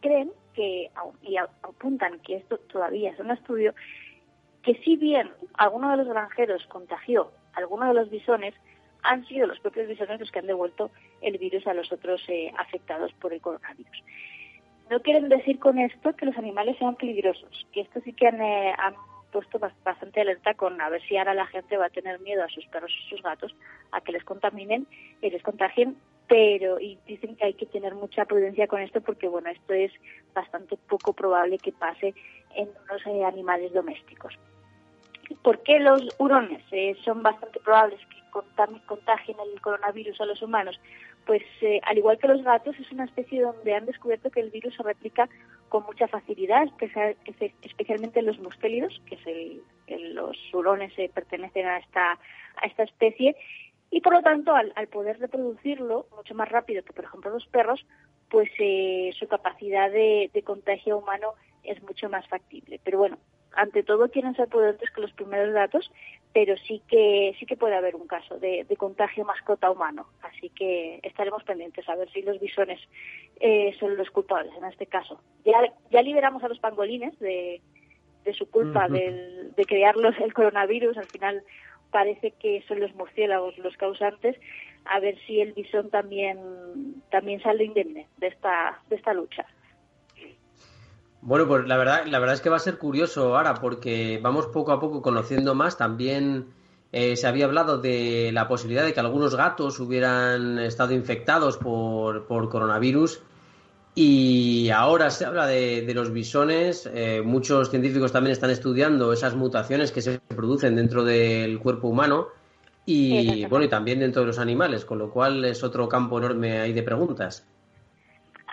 creen 0.00 0.32
que, 0.58 0.90
y 1.22 1.36
apuntan 1.36 2.18
que 2.18 2.34
esto 2.34 2.58
todavía 2.58 3.12
es 3.12 3.20
un 3.20 3.30
estudio, 3.30 3.74
que 4.64 4.74
si 4.82 4.96
bien 4.96 5.30
alguno 5.54 5.88
de 5.92 5.98
los 5.98 6.08
granjeros 6.08 6.66
contagió 6.66 7.30
a 7.54 7.58
alguno 7.58 7.86
de 7.86 7.94
los 7.94 8.10
bisones, 8.10 8.54
han 9.04 9.24
sido 9.26 9.46
los 9.46 9.60
propios 9.60 9.86
bisones 9.86 10.18
los 10.18 10.32
que 10.32 10.40
han 10.40 10.48
devuelto 10.48 10.90
el 11.20 11.38
virus 11.38 11.64
a 11.68 11.74
los 11.74 11.92
otros 11.92 12.20
eh, 12.26 12.52
afectados 12.58 13.12
por 13.20 13.32
el 13.32 13.40
coronavirus. 13.40 14.02
No 14.90 15.00
quieren 15.00 15.28
decir 15.28 15.60
con 15.60 15.78
esto 15.78 16.16
que 16.16 16.26
los 16.26 16.36
animales 16.36 16.76
sean 16.78 16.96
peligrosos, 16.96 17.68
que 17.72 17.82
esto 17.82 18.00
sí 18.00 18.12
que 18.12 18.26
han, 18.26 18.40
eh, 18.40 18.74
puesto 19.30 19.60
bastante 19.60 20.22
alerta 20.22 20.54
con 20.54 20.80
a 20.80 20.88
ver 20.88 21.02
si 21.02 21.16
ahora 21.16 21.34
la 21.34 21.46
gente 21.46 21.76
va 21.76 21.86
a 21.86 21.90
tener 21.90 22.18
miedo 22.18 22.42
a 22.42 22.48
sus 22.48 22.66
perros 22.66 22.90
y 22.90 23.10
sus 23.10 23.22
gatos 23.22 23.54
a 23.92 24.00
que 24.00 24.10
les 24.10 24.24
contaminen 24.24 24.88
y 25.22 25.30
les 25.30 25.42
contagien, 25.42 25.96
pero 26.28 26.78
y 26.78 26.98
dicen 27.06 27.36
que 27.36 27.46
hay 27.46 27.54
que 27.54 27.66
tener 27.66 27.94
mucha 27.94 28.26
prudencia 28.26 28.66
con 28.66 28.80
esto 28.82 29.00
porque 29.00 29.28
bueno, 29.28 29.48
esto 29.50 29.72
es 29.72 29.90
bastante 30.34 30.76
poco 30.76 31.14
probable 31.14 31.58
que 31.58 31.72
pase 31.72 32.14
en 32.54 32.68
unos 32.84 33.06
eh, 33.06 33.24
animales 33.24 33.72
domésticos. 33.72 34.38
¿Por 35.42 35.62
qué 35.62 35.80
los 35.80 36.02
hurones 36.18 36.62
eh, 36.70 36.96
son 37.04 37.22
bastante 37.22 37.60
probables 37.60 38.00
que 38.06 38.18
contagien 38.86 39.36
el 39.40 39.60
coronavirus 39.60 40.20
a 40.20 40.26
los 40.26 40.42
humanos? 40.42 40.78
Pues 41.26 41.42
eh, 41.60 41.80
al 41.84 41.98
igual 41.98 42.18
que 42.18 42.28
los 42.28 42.42
gatos, 42.42 42.78
es 42.78 42.90
una 42.92 43.04
especie 43.04 43.42
donde 43.42 43.74
han 43.74 43.86
descubierto 43.86 44.30
que 44.30 44.40
el 44.40 44.50
virus 44.50 44.74
se 44.74 44.82
replica 44.82 45.28
con 45.68 45.84
mucha 45.84 46.08
facilidad, 46.08 46.66
especialmente 47.62 48.20
en 48.20 48.26
los 48.26 48.38
mustélidos, 48.38 49.02
que 49.06 49.16
es 49.16 50.14
los 50.14 50.36
hurones 50.54 50.92
pertenecen 51.12 51.66
a 51.66 51.78
esta 51.78 52.82
especie, 52.82 53.36
y 53.90 54.00
por 54.00 54.12
lo 54.12 54.22
tanto, 54.22 54.54
al, 54.54 54.72
poder 54.88 55.18
reproducirlo 55.18 56.06
mucho 56.16 56.34
más 56.34 56.48
rápido 56.48 56.82
que, 56.82 56.92
por 56.92 57.04
ejemplo, 57.04 57.30
los 57.30 57.46
perros, 57.46 57.86
pues 58.30 58.50
su 59.18 59.26
capacidad 59.28 59.90
de 59.90 60.42
contagio 60.44 60.98
humano 60.98 61.34
es 61.62 61.82
mucho 61.82 62.08
más 62.08 62.26
factible. 62.28 62.80
Pero 62.84 62.98
bueno, 62.98 63.18
ante 63.54 63.82
todo 63.82 64.10
quieren 64.10 64.34
ser 64.34 64.48
prudentes 64.48 64.90
con 64.90 65.02
los 65.02 65.12
primeros 65.12 65.52
datos, 65.52 65.90
pero 66.32 66.56
sí 66.56 66.82
que 66.86 67.34
sí 67.38 67.46
que 67.46 67.56
puede 67.56 67.74
haber 67.74 67.96
un 67.96 68.06
caso 68.06 68.38
de, 68.38 68.66
contagio 68.76 69.24
mascota 69.24 69.70
humano. 69.70 70.06
Así 70.22 70.50
que 70.50 71.00
estaremos 71.02 71.42
pendientes 71.44 71.88
a 71.88 71.96
ver 71.96 72.10
si 72.10 72.22
los 72.22 72.38
bisones 72.38 72.80
eh, 73.40 73.74
son 73.80 73.96
los 73.96 74.10
culpables 74.10 74.54
en 74.56 74.64
este 74.64 74.86
caso. 74.86 75.20
Ya, 75.44 75.60
ya 75.90 76.02
liberamos 76.02 76.42
a 76.44 76.48
los 76.48 76.58
pangolines 76.58 77.18
de, 77.18 77.60
de 78.24 78.34
su 78.34 78.50
culpa 78.50 78.88
de 78.88 79.64
crearlos 79.66 80.14
el 80.20 80.32
coronavirus. 80.34 80.96
Al 80.98 81.06
final 81.06 81.42
parece 81.90 82.32
que 82.32 82.64
son 82.68 82.80
los 82.80 82.94
murciélagos 82.94 83.56
los 83.58 83.76
causantes. 83.76 84.36
A 84.84 85.00
ver 85.00 85.18
si 85.26 85.40
el 85.40 85.52
bisón 85.52 85.90
también 85.90 86.38
también 87.10 87.42
sale 87.42 87.64
indemne 87.64 88.06
de 88.18 88.26
esta 88.28 88.80
de 88.88 88.96
esta 88.96 89.12
lucha. 89.12 89.46
Bueno, 91.20 91.48
pues 91.48 91.66
la 91.66 91.76
verdad, 91.76 92.06
la 92.06 92.20
verdad 92.20 92.34
es 92.34 92.40
que 92.40 92.48
va 92.48 92.56
a 92.56 92.60
ser 92.60 92.78
curioso 92.78 93.36
ahora 93.36 93.54
porque 93.54 94.20
vamos 94.22 94.46
poco 94.46 94.72
a 94.72 94.80
poco 94.80 95.02
conociendo 95.02 95.54
más. 95.54 95.76
También 95.76 96.46
eh, 96.92 97.16
se 97.16 97.26
había 97.26 97.46
hablado 97.46 97.78
de 97.78 98.30
la 98.32 98.46
posibilidad 98.48 98.84
de 98.84 98.94
que 98.94 99.00
algunos 99.00 99.34
gatos 99.34 99.80
hubieran 99.80 100.58
estado 100.58 100.94
infectados 100.94 101.58
por, 101.58 102.26
por 102.26 102.48
coronavirus 102.48 103.22
y 103.94 104.70
ahora 104.70 105.10
se 105.10 105.24
habla 105.24 105.46
de, 105.46 105.92
los 105.94 106.12
bisones. 106.12 106.88
Eh, 106.94 107.22
muchos 107.24 107.70
científicos 107.70 108.12
también 108.12 108.32
están 108.32 108.50
estudiando 108.50 109.12
esas 109.12 109.34
mutaciones 109.34 109.92
que 109.92 110.02
se 110.02 110.20
producen 110.20 110.76
dentro 110.76 111.04
del 111.04 111.58
cuerpo 111.58 111.88
humano 111.88 112.28
y 112.86 113.44
bueno 113.46 113.66
y 113.66 113.68
también 113.68 113.98
dentro 114.00 114.22
de 114.22 114.28
los 114.28 114.38
animales, 114.38 114.84
con 114.84 114.98
lo 114.98 115.10
cual 115.10 115.44
es 115.44 115.62
otro 115.62 115.88
campo 115.88 116.18
enorme 116.18 116.60
ahí 116.60 116.72
de 116.72 116.82
preguntas. 116.82 117.46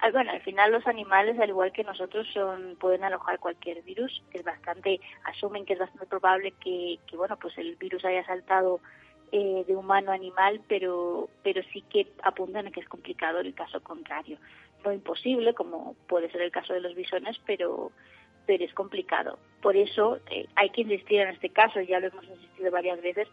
Ah, 0.06 0.12
bueno, 0.12 0.32
al 0.32 0.42
final 0.42 0.72
los 0.72 0.86
animales, 0.88 1.40
al 1.40 1.50
igual 1.50 1.72
que 1.72 1.84
nosotros, 1.84 2.28
son, 2.32 2.76
pueden 2.80 3.04
alojar 3.04 3.40
cualquier 3.40 3.82
virus. 3.82 4.22
Es 4.34 4.44
bastante, 4.44 5.00
asumen 5.24 5.66
que 5.66 5.74
es 5.74 5.80
bastante 5.80 6.06
probable 6.06 6.54
que, 6.64 7.00
bueno, 7.16 7.38
pues 7.38 7.58
el 7.58 7.76
virus 7.78 8.06
haya 8.06 8.24
saltado 8.26 8.82
eh, 9.32 9.64
de 9.66 9.76
humano 9.76 10.12
a 10.12 10.16
animal, 10.16 10.62
pero, 10.68 11.30
pero 11.44 11.64
sí 11.74 11.82
que 11.90 12.08
apuntan 12.24 12.68
a 12.68 12.72
que 12.72 12.82
es 12.82 12.88
complicado 12.88 13.40
el 13.40 13.56
caso 13.56 13.82
contrario. 13.82 14.38
No 14.86 14.94
imposible, 14.94 15.54
como 15.54 15.96
puede 16.08 16.32
ser 16.32 16.42
el 16.42 16.52
caso 16.52 16.74
de 16.74 16.82
los 16.82 16.94
bisones, 16.96 17.40
pero, 17.46 17.92
pero 18.46 18.64
es 18.64 18.74
complicado. 18.74 19.40
Por 19.62 19.76
eso 19.76 20.20
eh, 20.30 20.48
hay 20.56 20.70
que 20.70 20.82
insistir 20.82 21.22
en 21.22 21.30
este 21.30 21.50
caso, 21.50 21.82
ya 21.82 22.00
lo 22.00 22.08
hemos 22.08 22.26
insistido 22.26 22.72
varias 22.72 23.02
veces, 23.02 23.28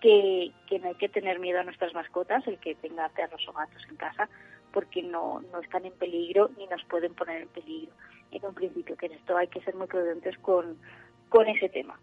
que, 0.00 0.52
que 0.68 0.78
no 0.78 0.88
hay 0.88 0.94
que 0.94 1.08
tener 1.08 1.40
miedo 1.40 1.60
a 1.60 1.64
nuestras 1.64 1.92
mascotas, 1.94 2.46
el 2.46 2.58
que 2.58 2.76
tenga 2.76 3.08
perros 3.08 3.44
o 3.48 3.52
gatos 3.52 3.82
en 3.90 3.96
casa, 3.96 4.28
porque 4.72 5.02
no, 5.02 5.40
no 5.52 5.60
están 5.60 5.84
en 5.84 5.92
peligro 5.94 6.50
ni 6.56 6.66
nos 6.66 6.84
pueden 6.84 7.14
poner 7.14 7.42
en 7.42 7.48
peligro. 7.48 7.92
En 8.30 8.44
un 8.44 8.54
principio, 8.54 8.96
que 8.96 9.06
en 9.06 9.12
esto 9.12 9.36
hay 9.36 9.48
que 9.48 9.62
ser 9.62 9.74
muy 9.74 9.86
prudentes 9.86 10.36
con, 10.38 10.78
con 11.28 11.46
ese 11.48 11.68
tema. 11.68 11.98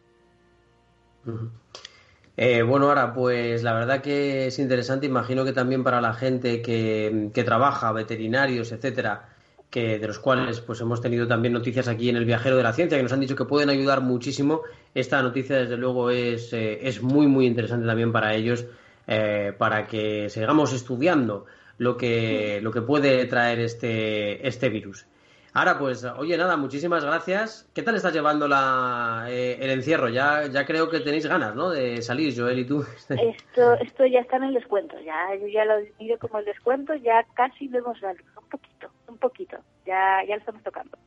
Eh, 2.37 2.61
bueno, 2.63 2.87
ahora, 2.87 3.13
pues 3.13 3.61
la 3.63 3.73
verdad 3.73 4.01
que 4.01 4.47
es 4.47 4.59
interesante. 4.59 5.05
Imagino 5.05 5.45
que 5.45 5.53
también 5.53 5.83
para 5.83 6.01
la 6.01 6.13
gente 6.13 6.61
que, 6.61 7.29
que 7.33 7.43
trabaja, 7.43 7.91
veterinarios, 7.91 8.71
etcétera, 8.71 9.29
que 9.69 9.99
de 9.99 10.07
los 10.07 10.19
cuales 10.19 10.59
pues 10.61 10.81
hemos 10.81 11.01
tenido 11.01 11.27
también 11.27 11.53
noticias 11.53 11.87
aquí 11.87 12.09
en 12.09 12.17
el 12.17 12.25
Viajero 12.25 12.57
de 12.57 12.63
la 12.63 12.73
Ciencia, 12.73 12.97
que 12.97 13.03
nos 13.03 13.13
han 13.13 13.21
dicho 13.21 13.35
que 13.35 13.45
pueden 13.45 13.69
ayudar 13.69 14.01
muchísimo. 14.01 14.61
Esta 14.93 15.21
noticia, 15.21 15.57
desde 15.57 15.77
luego, 15.77 16.09
es, 16.09 16.51
eh, 16.53 16.79
es 16.87 17.01
muy, 17.01 17.27
muy 17.27 17.45
interesante 17.47 17.85
también 17.85 18.11
para 18.11 18.33
ellos, 18.35 18.65
eh, 19.07 19.53
para 19.57 19.87
que 19.87 20.29
sigamos 20.29 20.73
estudiando 20.73 21.45
lo 21.77 21.97
que, 21.97 22.59
lo 22.61 22.71
que 22.71 22.81
puede 22.81 23.25
traer 23.25 23.59
este, 23.59 24.45
este 24.47 24.69
virus. 24.69 25.05
Ahora, 25.53 25.77
pues, 25.77 26.05
oye, 26.05 26.37
nada, 26.37 26.55
muchísimas 26.55 27.03
gracias. 27.03 27.69
¿Qué 27.73 27.83
tal 27.83 27.95
estás 27.95 28.13
llevando 28.13 28.47
la, 28.47 29.25
eh, 29.27 29.57
el 29.59 29.71
encierro? 29.71 30.07
Ya, 30.07 30.47
ya 30.47 30.65
creo 30.65 30.89
que 30.89 31.01
tenéis 31.01 31.25
ganas, 31.25 31.55
¿no? 31.55 31.69
De 31.69 32.01
salir, 32.01 32.33
Joel 32.35 32.59
y 32.59 32.65
tú. 32.65 32.85
Esto, 33.09 33.73
esto 33.73 34.05
ya 34.05 34.21
está 34.21 34.37
en 34.37 34.45
el 34.45 34.53
descuento, 34.53 34.95
ya, 35.01 35.35
yo 35.35 35.47
ya 35.47 35.65
lo 35.65 35.73
miro 35.99 36.17
como 36.19 36.39
el 36.39 36.45
descuento, 36.45 36.95
ya 36.95 37.25
casi 37.33 37.67
lo 37.67 37.79
hemos 37.79 37.99
dado, 37.99 38.15
un 38.41 38.47
poquito, 38.47 38.89
un 39.07 39.17
poquito, 39.17 39.57
ya, 39.85 40.23
ya 40.25 40.35
lo 40.35 40.39
estamos 40.39 40.63
tocando. 40.63 40.97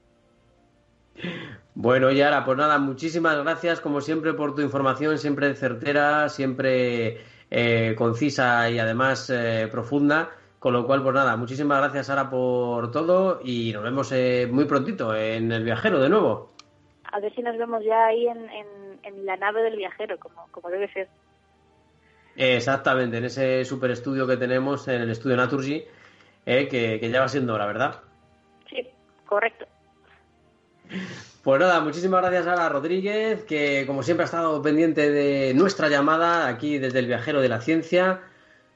Bueno, 1.74 2.10
y 2.10 2.20
ahora, 2.20 2.44
pues 2.44 2.58
nada, 2.58 2.78
muchísimas 2.78 3.42
gracias, 3.42 3.80
como 3.80 4.02
siempre, 4.02 4.34
por 4.34 4.54
tu 4.54 4.60
información, 4.60 5.18
siempre 5.18 5.54
certera, 5.54 6.28
siempre 6.28 7.18
eh, 7.50 7.94
concisa 7.96 8.68
y 8.68 8.78
además 8.78 9.30
eh, 9.30 9.68
profunda. 9.70 10.30
Con 10.64 10.72
lo 10.72 10.86
cual, 10.86 11.02
pues 11.02 11.14
nada, 11.14 11.36
muchísimas 11.36 11.78
gracias 11.78 12.06
Sara 12.06 12.30
por 12.30 12.90
todo 12.90 13.38
y 13.44 13.70
nos 13.74 13.82
vemos 13.82 14.10
eh, 14.12 14.48
muy 14.50 14.64
prontito 14.64 15.14
en 15.14 15.52
el 15.52 15.62
viajero 15.62 16.00
de 16.00 16.08
nuevo. 16.08 16.54
A 17.12 17.20
ver 17.20 17.34
si 17.34 17.42
nos 17.42 17.58
vemos 17.58 17.84
ya 17.84 18.06
ahí 18.06 18.26
en, 18.26 18.48
en, 19.02 19.26
la 19.26 19.36
nave 19.36 19.62
del 19.62 19.76
viajero, 19.76 20.18
como, 20.18 20.48
como 20.50 20.70
debe 20.70 20.90
ser. 20.90 21.10
Exactamente, 22.34 23.18
en 23.18 23.26
ese 23.26 23.62
super 23.66 23.90
estudio 23.90 24.26
que 24.26 24.38
tenemos, 24.38 24.88
en 24.88 25.02
el 25.02 25.10
estudio 25.10 25.36
Naturgy, 25.36 25.84
eh, 26.46 26.66
que, 26.66 26.98
que 26.98 27.10
ya 27.10 27.20
va 27.20 27.28
siendo 27.28 27.58
la 27.58 27.66
verdad. 27.66 28.00
Sí, 28.70 28.88
correcto. 29.26 29.66
Pues 31.42 31.60
nada, 31.60 31.78
muchísimas 31.80 32.22
gracias 32.22 32.46
a 32.46 32.56
Sara 32.56 32.70
Rodríguez, 32.70 33.44
que 33.44 33.84
como 33.86 34.02
siempre 34.02 34.24
ha 34.24 34.32
estado 34.32 34.62
pendiente 34.62 35.10
de 35.10 35.52
nuestra 35.52 35.90
llamada 35.90 36.48
aquí 36.48 36.78
desde 36.78 37.00
el 37.00 37.06
Viajero 37.06 37.42
de 37.42 37.50
la 37.50 37.60
Ciencia. 37.60 38.22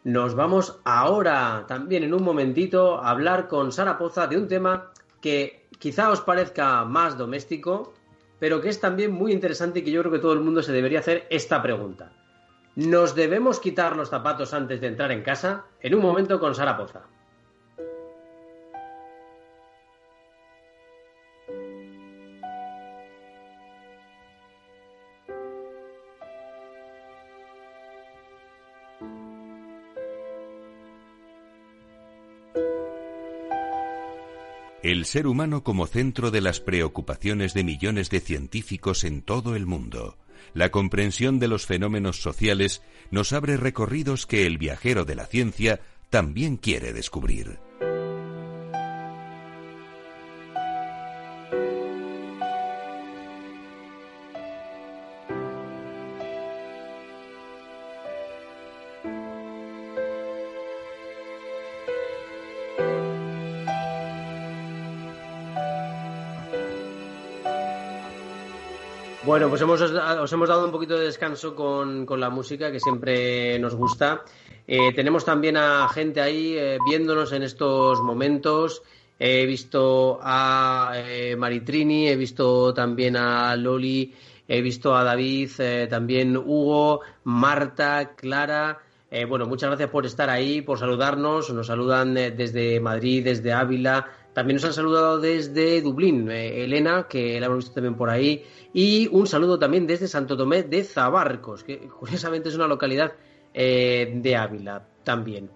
Nos 0.05 0.35
vamos 0.35 0.79
ahora, 0.85 1.65
también 1.67 2.05
en 2.05 2.15
un 2.15 2.23
momentito, 2.23 2.99
a 2.99 3.11
hablar 3.11 3.49
con 3.49 3.73
Sara 3.73 3.99
Poza 3.99 4.27
de 4.27 4.37
un 4.37 4.49
tema 4.49 4.93
que 5.21 5.67
quizá 5.79 6.11
os 6.11 6.21
parezca 6.21 6.85
más 6.85 7.19
doméstico, 7.19 7.93
pero 8.39 8.61
que 8.61 8.69
es 8.69 8.81
también 8.81 9.13
muy 9.13 9.33
interesante 9.33 9.81
y 9.81 9.83
que 9.83 9.91
yo 9.91 10.01
creo 10.01 10.13
que 10.13 10.21
todo 10.21 10.33
el 10.33 10.41
mundo 10.41 10.63
se 10.63 10.73
debería 10.73 11.01
hacer 11.01 11.27
esta 11.31 11.61
pregunta. 11.63 12.13
¿Nos 12.77 13.17
debemos 13.17 13.59
quitar 13.59 13.97
los 13.97 14.11
zapatos 14.11 14.55
antes 14.55 14.81
de 14.81 14.87
entrar 14.87 15.11
en 15.11 15.23
casa? 15.23 15.65
En 15.81 15.97
un 15.97 16.03
momento 16.03 16.39
con 16.39 16.55
Sara 16.55 16.77
Poza. 16.77 17.03
El 34.83 35.07
ser 35.07 35.27
humano 35.27 35.65
como 35.65 35.89
centro 35.89 36.31
de 36.31 36.41
las 36.41 36.61
preocupaciones 36.61 37.53
de 37.53 37.65
millones 37.65 38.11
de 38.11 38.21
científicos 38.21 39.03
en 39.03 39.23
todo 39.23 39.57
el 39.57 39.67
mundo. 39.67 40.17
La 40.55 40.71
comprensión 40.71 41.41
de 41.41 41.49
los 41.49 41.67
fenómenos 41.67 42.23
sociales 42.23 42.81
nos 43.11 43.33
abre 43.33 43.57
recorridos 43.57 44.25
que 44.27 44.47
el 44.47 44.57
viajero 44.57 45.05
de 45.05 45.17
la 45.17 45.27
ciencia 45.27 45.81
también 46.11 46.57
quiere 46.57 46.93
descubrir. 46.93 47.59
Bueno, 69.39 69.51
pues 69.51 69.63
hemos, 69.63 69.81
os 69.81 70.33
hemos 70.33 70.49
dado 70.49 70.65
un 70.65 70.73
poquito 70.73 70.99
de 70.99 71.05
descanso 71.05 71.55
con, 71.55 72.05
la 72.19 72.29
música 72.29 72.73
que 72.73 72.81
siempre 72.81 73.57
nos 73.61 73.73
gusta. 73.77 74.25
Eh, 74.67 74.93
tenemos 74.97 75.25
también 75.25 75.57
a 75.57 75.89
gente 75.91 76.21
ahí 76.21 76.57
eh, 76.59 76.77
viéndonos 76.91 77.31
en 77.31 77.45
estos 77.45 78.01
momentos. 78.01 78.83
he 79.17 79.47
visto 79.47 80.19
a 80.21 80.91
eh, 80.97 81.37
Maritrini, 81.37 82.09
he 82.09 82.17
visto 82.17 82.75
también 82.75 83.17
a 83.17 83.55
Loli, 83.55 84.13
he 84.49 84.61
visto 84.61 84.97
a 84.97 85.05
David, 85.05 85.51
eh, 85.59 85.87
también 85.89 86.37
Hugo, 86.37 87.03
Marta, 87.23 88.17
Clara. 88.17 88.81
Bueno, 89.29 89.47
muchas 89.47 89.69
gracias 89.71 89.89
por 89.89 90.05
estar 90.05 90.29
ahí, 90.29 90.63
por 90.63 90.81
saludarnos. 90.81 91.49
Nos 91.55 91.69
saludan 91.69 92.15
desde 92.15 92.81
Madrid, 92.81 93.23
desde 93.23 93.53
Ávila. 93.53 94.05
También 94.39 94.55
nos 94.55 94.67
han 94.67 94.73
saludado 94.73 95.19
desde 95.19 95.83
Dublín, 95.83 96.31
Elena, 96.31 97.09
que 97.11 97.41
la 97.41 97.47
hemos 97.47 97.59
visto 97.59 97.75
también 97.75 97.97
por 97.97 98.09
ahí. 98.09 98.45
Y 98.73 99.09
un 99.11 99.27
saludo 99.27 99.59
también 99.59 99.85
desde 99.85 100.07
Santo 100.07 100.37
Tomé 100.37 100.63
de 100.63 100.85
Zabarcos, 100.85 101.65
que 101.65 101.89
curiosamente 101.99 102.49
es 102.49 102.55
una 102.55 102.69
localidad 102.69 103.15
de 103.53 104.37
Ávila 104.37 104.87
también. 105.03 105.51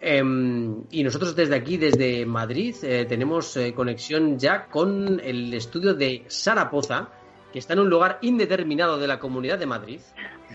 Em, 0.00 0.84
y 0.90 1.04
nosotros 1.04 1.36
desde 1.36 1.56
aquí, 1.56 1.76
desde 1.76 2.24
Madrid, 2.24 2.74
eh, 2.84 3.04
tenemos 3.04 3.54
eh, 3.58 3.74
conexión 3.74 4.38
ya 4.38 4.64
con 4.64 5.20
el 5.22 5.52
estudio 5.52 5.92
de 5.92 6.24
Sara 6.28 6.70
Poza, 6.70 7.10
que 7.52 7.58
está 7.58 7.74
en 7.74 7.80
un 7.80 7.90
lugar 7.90 8.18
indeterminado 8.22 8.96
de 8.96 9.08
la 9.08 9.18
Comunidad 9.18 9.58
de 9.58 9.66
Madrid, 9.66 10.00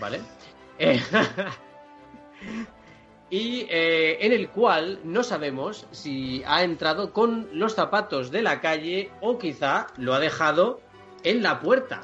¿vale? 0.00 0.18
Eh, 3.30 4.18
y 4.20 4.26
en 4.26 4.32
el 4.32 4.48
cual 4.48 5.00
no 5.04 5.22
sabemos 5.22 5.86
si 5.90 6.42
ha 6.46 6.62
entrado 6.62 7.12
con 7.12 7.48
los 7.52 7.74
zapatos 7.74 8.30
de 8.30 8.42
la 8.42 8.60
calle 8.60 9.10
o 9.20 9.38
quizá 9.38 9.88
lo 9.96 10.14
ha 10.14 10.20
dejado 10.20 10.80
en 11.24 11.42
la 11.42 11.60
puerta. 11.60 12.00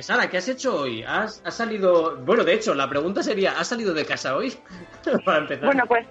Sara, 0.00 0.30
¿qué 0.30 0.38
has 0.38 0.48
hecho 0.48 0.74
hoy? 0.74 1.02
¿Has, 1.02 1.42
¿Has, 1.44 1.54
salido.? 1.54 2.16
Bueno, 2.24 2.44
de 2.44 2.54
hecho, 2.54 2.74
la 2.74 2.88
pregunta 2.88 3.22
sería: 3.22 3.58
¿has 3.58 3.68
salido 3.68 3.92
de 3.92 4.06
casa 4.06 4.34
hoy? 4.34 4.54
Para 5.26 5.40
empezar. 5.40 5.66
Bueno, 5.66 5.84
pues 5.86 6.06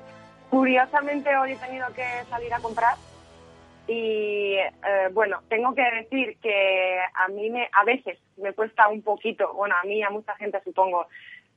Curiosamente 0.49 1.35
hoy 1.35 1.51
he 1.51 1.57
tenido 1.57 1.85
que 1.93 2.05
salir 2.29 2.53
a 2.53 2.59
comprar 2.59 2.95
y 3.87 4.55
eh, 4.55 5.09
bueno, 5.11 5.41
tengo 5.49 5.75
que 5.75 5.83
decir 5.83 6.37
que 6.41 6.97
a 7.13 7.27
mí 7.27 7.49
me, 7.49 7.67
a 7.71 7.83
veces 7.83 8.17
me 8.37 8.53
cuesta 8.53 8.87
un 8.87 9.01
poquito, 9.01 9.53
bueno, 9.53 9.75
a 9.81 9.85
mí 9.85 10.01
a 10.01 10.09
mucha 10.09 10.33
gente 10.35 10.61
supongo, 10.63 11.07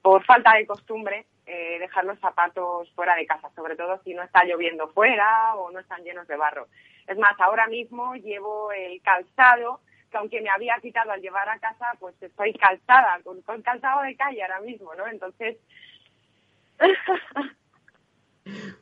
por 0.09 0.25
falta 0.25 0.55
de 0.55 0.66
costumbre, 0.66 1.27
eh, 1.44 1.77
dejar 1.79 2.03
los 2.07 2.18
zapatos 2.18 2.90
fuera 2.94 3.14
de 3.14 3.27
casa, 3.27 3.51
sobre 3.55 3.77
todo 3.77 4.01
si 4.05 4.14
no 4.14 4.23
está 4.23 4.42
lloviendo 4.42 4.88
fuera 4.88 5.55
o 5.57 5.71
no 5.71 5.81
están 5.81 6.03
llenos 6.03 6.27
de 6.27 6.35
barro. 6.35 6.66
Es 7.07 7.18
más, 7.18 7.38
ahora 7.38 7.66
mismo 7.66 8.14
llevo 8.14 8.73
el 8.73 9.03
calzado, 9.03 9.81
que 10.11 10.16
aunque 10.16 10.40
me 10.40 10.49
había 10.49 10.79
quitado 10.81 11.11
al 11.11 11.21
llevar 11.21 11.47
a 11.51 11.59
casa, 11.59 11.92
pues 12.01 12.14
estoy 12.23 12.55
calzada, 12.55 13.21
con, 13.23 13.42
con 13.42 13.61
calzado 13.61 14.01
de 14.01 14.16
calle 14.16 14.42
ahora 14.42 14.61
mismo, 14.61 14.94
¿no? 14.94 15.07
Entonces... 15.07 15.59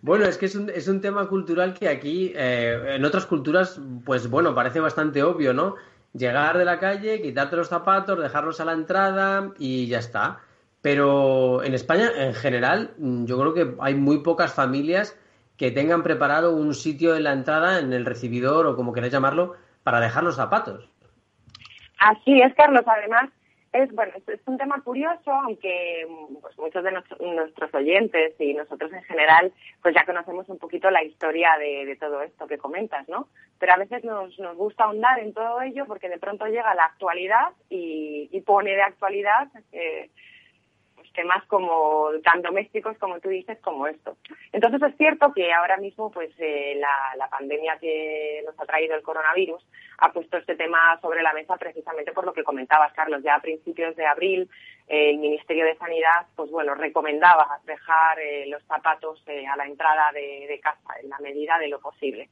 Bueno, 0.00 0.26
es 0.26 0.38
que 0.38 0.46
es 0.46 0.54
un, 0.54 0.70
es 0.70 0.86
un 0.86 1.00
tema 1.00 1.26
cultural 1.26 1.74
que 1.74 1.88
aquí, 1.88 2.32
eh, 2.36 2.94
en 2.94 3.04
otras 3.04 3.26
culturas, 3.26 3.80
pues 4.04 4.30
bueno, 4.30 4.54
parece 4.54 4.78
bastante 4.78 5.24
obvio, 5.24 5.52
¿no? 5.52 5.74
Llegar 6.12 6.56
de 6.56 6.64
la 6.64 6.78
calle, 6.78 7.20
quitarte 7.20 7.56
los 7.56 7.68
zapatos, 7.68 8.16
dejarlos 8.16 8.60
a 8.60 8.64
la 8.64 8.74
entrada 8.74 9.50
y 9.58 9.88
ya 9.88 9.98
está. 9.98 10.45
Pero 10.86 11.64
en 11.64 11.74
España, 11.74 12.12
en 12.16 12.32
general, 12.32 12.94
yo 12.96 13.40
creo 13.40 13.54
que 13.54 13.74
hay 13.80 13.96
muy 13.96 14.22
pocas 14.22 14.54
familias 14.54 15.18
que 15.58 15.72
tengan 15.72 16.04
preparado 16.04 16.54
un 16.54 16.74
sitio 16.74 17.16
en 17.16 17.24
la 17.24 17.32
entrada, 17.32 17.80
en 17.80 17.92
el 17.92 18.06
recibidor 18.06 18.68
o 18.68 18.76
como 18.76 18.92
queráis 18.92 19.12
llamarlo, 19.12 19.56
para 19.82 19.98
dejar 19.98 20.22
los 20.22 20.36
zapatos. 20.36 20.88
Así 21.98 22.40
es, 22.40 22.54
Carlos. 22.54 22.84
Además, 22.86 23.30
es 23.72 23.92
bueno 23.96 24.12
es, 24.28 24.40
un 24.46 24.58
tema 24.58 24.80
curioso 24.82 25.32
aunque 25.32 26.06
pues, 26.40 26.56
muchos 26.56 26.84
de 26.84 26.92
nuestros 26.92 27.74
oyentes 27.74 28.34
y 28.38 28.54
nosotros 28.54 28.92
en 28.92 29.02
general 29.02 29.52
pues 29.82 29.92
ya 29.92 30.06
conocemos 30.06 30.48
un 30.48 30.58
poquito 30.58 30.88
la 30.90 31.02
historia 31.02 31.50
de, 31.58 31.96
todo 32.00 32.22
esto 32.22 32.46
que 32.46 32.56
comentas 32.56 33.06
no 33.08 33.28
pero 33.58 33.74
a 33.74 33.76
veces 33.76 34.02
nos, 34.04 34.38
nos 34.38 34.56
gusta 34.56 34.84
ahondar 34.84 35.18
en 35.18 35.34
todo 35.34 35.60
ello 35.60 35.84
porque 35.86 36.08
de 36.08 36.18
pronto 36.18 36.46
llega 36.46 36.74
la 36.74 36.84
actualidad 36.84 37.48
y, 37.68 38.30
y 38.32 38.40
pone 38.40 38.70
de 38.70 38.82
actualidad 38.82 39.48
eh, 39.72 40.10
temas 41.16 41.44
como 41.46 42.10
tan 42.22 42.42
domésticos 42.42 42.96
como 42.98 43.18
tú 43.18 43.30
dices 43.30 43.58
como 43.60 43.88
esto. 43.88 44.16
Entonces 44.52 44.80
es 44.82 44.96
cierto 44.96 45.32
que 45.32 45.52
ahora 45.52 45.78
mismo 45.78 46.12
pues 46.12 46.30
eh, 46.38 46.78
la, 46.78 47.28
pandemia 47.28 47.76
que 47.80 48.42
nos 48.46 48.58
ha 48.60 48.64
traído 48.64 48.94
el 48.94 49.02
coronavirus 49.02 49.62
ha 49.98 50.12
puesto 50.12 50.36
este 50.36 50.54
tema 50.54 50.98
sobre 51.02 51.22
la 51.22 51.32
mesa 51.32 51.56
precisamente 51.56 52.12
por 52.12 52.24
lo 52.24 52.32
que 52.32 52.44
comentabas 52.44 52.92
Carlos 52.92 53.22
ya 53.22 53.34
a 53.34 53.40
principios 53.40 53.96
de 53.96 54.06
abril 54.06 54.48
eh, 54.86 55.10
el 55.10 55.18
Ministerio 55.18 55.66
de 55.66 55.76
Sanidad 55.76 56.26
pues 56.36 56.50
bueno 56.50 56.74
recomendaba 56.74 57.60
dejar 57.64 58.18
eh, 58.20 58.46
los 58.46 58.62
zapatos 58.64 59.22
a 59.26 59.56
la 59.56 59.66
entrada 59.66 60.12
de, 60.12 60.46
de, 60.48 60.60
casa 60.60 60.94
en 61.02 61.10
la 61.10 61.18
medida 61.18 61.58
de 61.58 61.68
lo 61.68 61.80
posible. 61.80 62.28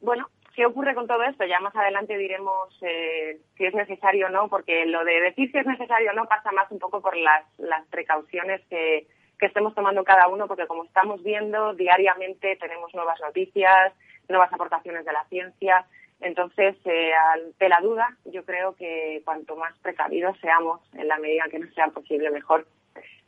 bueno, 0.00 0.28
¿Qué 0.56 0.64
ocurre 0.64 0.94
con 0.94 1.06
todo 1.06 1.22
esto? 1.22 1.44
Ya 1.44 1.60
más 1.60 1.76
adelante 1.76 2.16
diremos 2.16 2.74
eh, 2.80 3.38
si 3.58 3.66
es 3.66 3.74
necesario 3.74 4.28
o 4.28 4.30
no, 4.30 4.48
porque 4.48 4.86
lo 4.86 5.04
de 5.04 5.20
decir 5.20 5.52
si 5.52 5.58
es 5.58 5.66
necesario 5.66 6.12
o 6.12 6.14
no 6.14 6.24
pasa 6.24 6.50
más 6.50 6.70
un 6.70 6.78
poco 6.78 7.02
por 7.02 7.14
las, 7.14 7.44
precauciones 7.90 8.62
que, 8.70 9.06
que 9.38 9.46
estemos 9.46 9.74
tomando 9.74 10.02
cada 10.02 10.28
uno, 10.28 10.48
porque 10.48 10.66
como 10.66 10.84
estamos 10.84 11.22
viendo, 11.22 11.74
diariamente 11.74 12.56
tenemos 12.56 12.94
nuevas 12.94 13.20
noticias, 13.20 13.92
nuevas 14.30 14.50
aportaciones 14.50 15.04
de 15.04 15.12
la 15.12 15.24
ciencia. 15.28 15.84
Entonces, 16.22 16.74
eh, 16.86 17.12
ante 17.34 17.68
la 17.68 17.80
duda, 17.82 18.16
yo 18.24 18.42
creo 18.46 18.74
que 18.76 19.20
cuanto 19.26 19.56
más 19.56 19.78
precavidos 19.80 20.38
seamos, 20.40 20.80
en 20.94 21.06
la 21.06 21.18
medida 21.18 21.50
que 21.50 21.58
nos 21.58 21.74
sea 21.74 21.88
posible, 21.88 22.30
mejor. 22.30 22.66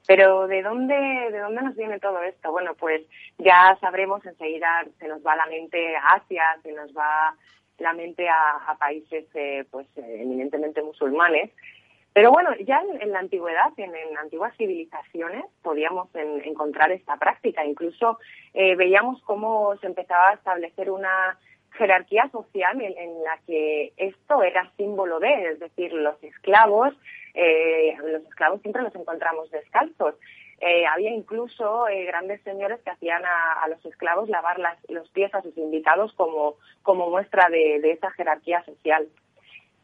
Pero 0.08 0.46
¿de 0.46 0.62
dónde, 0.62 0.94
¿de 0.94 1.38
dónde 1.38 1.60
nos 1.60 1.76
viene 1.76 2.00
todo 2.00 2.22
esto? 2.22 2.50
Bueno, 2.50 2.72
pues 2.74 3.02
ya 3.36 3.76
sabremos 3.78 4.24
enseguida, 4.24 4.86
se 4.98 5.06
nos 5.06 5.20
va 5.20 5.36
la 5.36 5.44
mente 5.44 5.94
a 5.96 6.14
Asia, 6.14 6.44
se 6.62 6.72
nos 6.72 6.96
va 6.96 7.36
la 7.76 7.92
mente 7.92 8.26
a, 8.26 8.74
países 8.80 9.26
eh, 9.34 9.66
pues 9.70 9.86
eh, 9.98 10.22
eminentemente 10.22 10.80
musulmanes. 10.80 11.50
Pero 12.14 12.30
bueno, 12.30 12.54
ya 12.64 12.80
en, 13.00 13.12
la 13.12 13.18
antigüedad, 13.18 13.70
en, 13.76 13.92
antiguas 14.16 14.56
civilizaciones, 14.56 15.44
podíamos 15.60 16.08
encontrar 16.14 16.90
esta 16.90 17.18
práctica. 17.18 17.66
Incluso 17.66 18.18
eh, 18.54 18.76
veíamos 18.76 19.20
cómo 19.24 19.76
se 19.76 19.88
empezaba 19.88 20.30
a 20.30 20.34
establecer 20.34 20.90
una 20.90 21.38
jerarquía 21.72 22.30
social 22.32 22.80
en, 22.80 23.22
la 23.22 23.38
que 23.46 23.92
esto 23.98 24.42
era 24.42 24.72
símbolo 24.78 25.20
de, 25.20 25.50
es 25.50 25.60
decir, 25.60 25.92
los 25.92 26.16
esclavos, 26.24 26.94
eh, 27.40 27.96
los 28.04 28.22
esclavos 28.24 28.60
siempre 28.62 28.82
los 28.82 28.94
encontramos 28.96 29.48
descalzos. 29.50 30.16
Eh, 30.60 30.84
había 30.86 31.10
incluso 31.10 31.86
eh, 31.86 32.04
grandes 32.04 32.42
señores 32.42 32.80
que 32.82 32.90
hacían 32.90 33.22
a, 33.24 33.68
los 33.68 33.84
esclavos 33.86 34.28
lavar 34.28 34.58
las, 34.58 34.76
los 34.90 35.08
pies 35.10 35.32
a 35.32 35.42
sus 35.42 35.56
invitados 35.56 36.12
como, 36.14 36.56
como 36.82 37.08
muestra 37.08 37.48
de, 37.48 37.76
esa 37.92 38.10
jerarquía 38.10 38.64
social. 38.64 39.08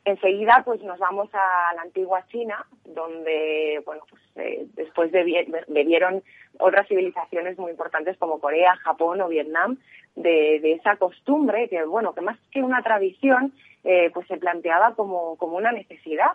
Enseguida, 0.05 0.63
pues 0.65 0.83
nos 0.83 0.99
vamos 0.99 1.31
a 1.33 1.75
la 1.77 1.83
antigua 1.83 2.27
China, 2.27 2.67
donde, 2.85 3.81
bueno, 3.87 4.03
pues 4.11 4.23
después 4.75 5.13
bebieron 5.13 6.23
otras 6.59 6.89
civilizaciones 6.89 7.57
muy 7.57 7.71
importantes 7.71 8.19
como 8.19 8.41
Corea, 8.41 8.75
Japón 8.83 9.21
o 9.21 9.29
Vietnam, 9.29 9.79
de, 10.17 10.73
esa 10.73 10.97
costumbre 10.97 11.69
que, 11.69 11.85
bueno, 11.85 12.15
que 12.15 12.21
más 12.21 12.39
que 12.51 12.63
una 12.63 12.83
tradición, 12.83 13.53
eh, 13.85 14.11
pues 14.13 14.27
se 14.27 14.37
planteaba 14.37 14.95
como, 14.95 15.37
como 15.37 15.57
una 15.57 15.73
necesidad. 15.73 16.33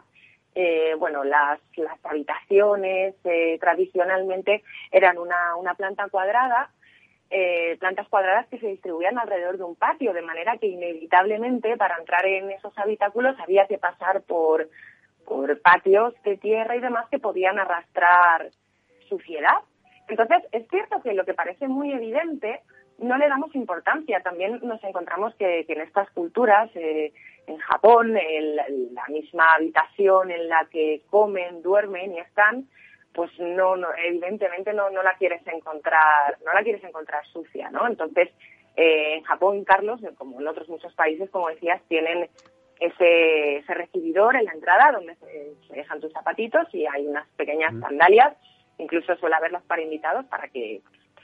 Eh, 0.56 0.96
bueno, 0.98 1.24
las, 1.24 1.60
las 1.76 2.04
habitaciones 2.04 3.16
eh, 3.24 3.58
tradicionalmente 3.60 4.64
eran 4.92 5.18
una, 5.18 5.56
una 5.56 5.76
planta 5.76 6.08
cuadrada, 6.10 6.72
plantas 7.80 8.08
cuadradas 8.08 8.48
que 8.48 8.58
se 8.58 8.68
distribuían 8.68 9.20
alrededor 9.20 9.58
de 9.58 9.64
un 9.64 9.76
patio, 9.76 10.14
de 10.14 10.24
manera 10.24 10.58
que 10.58 10.66
inevitablemente 10.66 11.78
para 11.78 11.98
entrar 11.98 12.26
en 12.26 12.50
esos 12.50 12.76
habitáculos 12.76 13.40
había 13.40 13.68
que 13.68 13.78
pasar 13.78 14.24
por, 14.24 14.68
por 15.26 15.62
patios 15.62 16.16
de 16.24 16.38
tierra 16.38 16.76
y 16.76 16.80
demás 16.80 17.08
que 17.10 17.20
podían 17.20 17.60
arrastrar 17.60 18.50
suciedad. 19.08 19.60
Entonces, 20.08 20.40
es 20.52 20.68
cierto 20.70 21.02
que 21.04 21.14
lo 21.14 21.24
que 21.24 21.36
parece 21.36 21.68
muy 21.68 21.92
evidente 21.92 22.62
no 22.98 23.18
le 23.18 23.30
damos 23.30 23.54
importancia. 23.56 24.22
También 24.22 24.60
nos 24.64 24.84
encontramos 24.84 25.34
que, 25.36 25.66
en 25.68 25.82
estas 25.82 26.10
culturas, 26.12 26.70
eh, 26.76 27.14
en 27.50 27.58
Japón, 27.58 28.14
la, 28.14 29.08
misma 29.10 29.46
habitación 29.56 30.30
en 30.30 30.48
la 30.48 30.68
que 30.72 31.02
comen, 31.10 31.64
duermen 31.64 32.14
y 32.14 32.20
están, 32.20 32.68
pues 33.14 33.32
no, 33.40 33.76
evidentemente 33.98 34.72
no, 34.72 34.90
no 34.92 35.02
la 35.02 35.16
quieres 35.16 35.46
encontrar, 35.48 36.38
no 36.46 36.54
la 36.54 36.62
quieres 36.62 36.84
encontrar 36.84 37.26
sucia, 37.26 37.72
¿no? 37.72 37.88
Entonces, 37.88 38.30
eh, 38.76 39.16
en 39.16 39.24
Japón, 39.24 39.64
Carlos, 39.64 40.00
como 40.18 40.40
en 40.40 40.48
otros 40.48 40.70
muchos 40.70 40.94
países, 40.94 41.30
como 41.32 41.50
decías, 41.50 41.82
tienen 41.88 42.30
ese, 42.80 43.58
ese 43.58 43.74
recibidor 43.74 44.36
en 44.36 44.46
la 44.46 44.54
entrada 44.54 44.92
donde 44.92 45.16
se, 45.16 45.74
dejan 45.74 46.00
tus 46.00 46.14
zapatitos 46.14 46.68
y 46.74 46.86
hay 46.86 47.08
unas 47.08 47.28
pequeñas 47.30 47.74
sandalias, 47.80 48.38
incluso 48.78 49.16
suele 49.16 49.36
haberlas 49.36 49.64
para 49.64 49.82
invitados 49.82 50.26
para 50.26 50.48
que, 50.50 50.82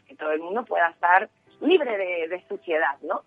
que 0.08 0.16
todo 0.16 0.32
el 0.32 0.40
mundo 0.40 0.66
pueda 0.66 0.90
estar 0.90 1.30
libre 1.62 2.28
de, 2.28 2.44
suciedad, 2.50 2.98
¿no? 3.04 3.22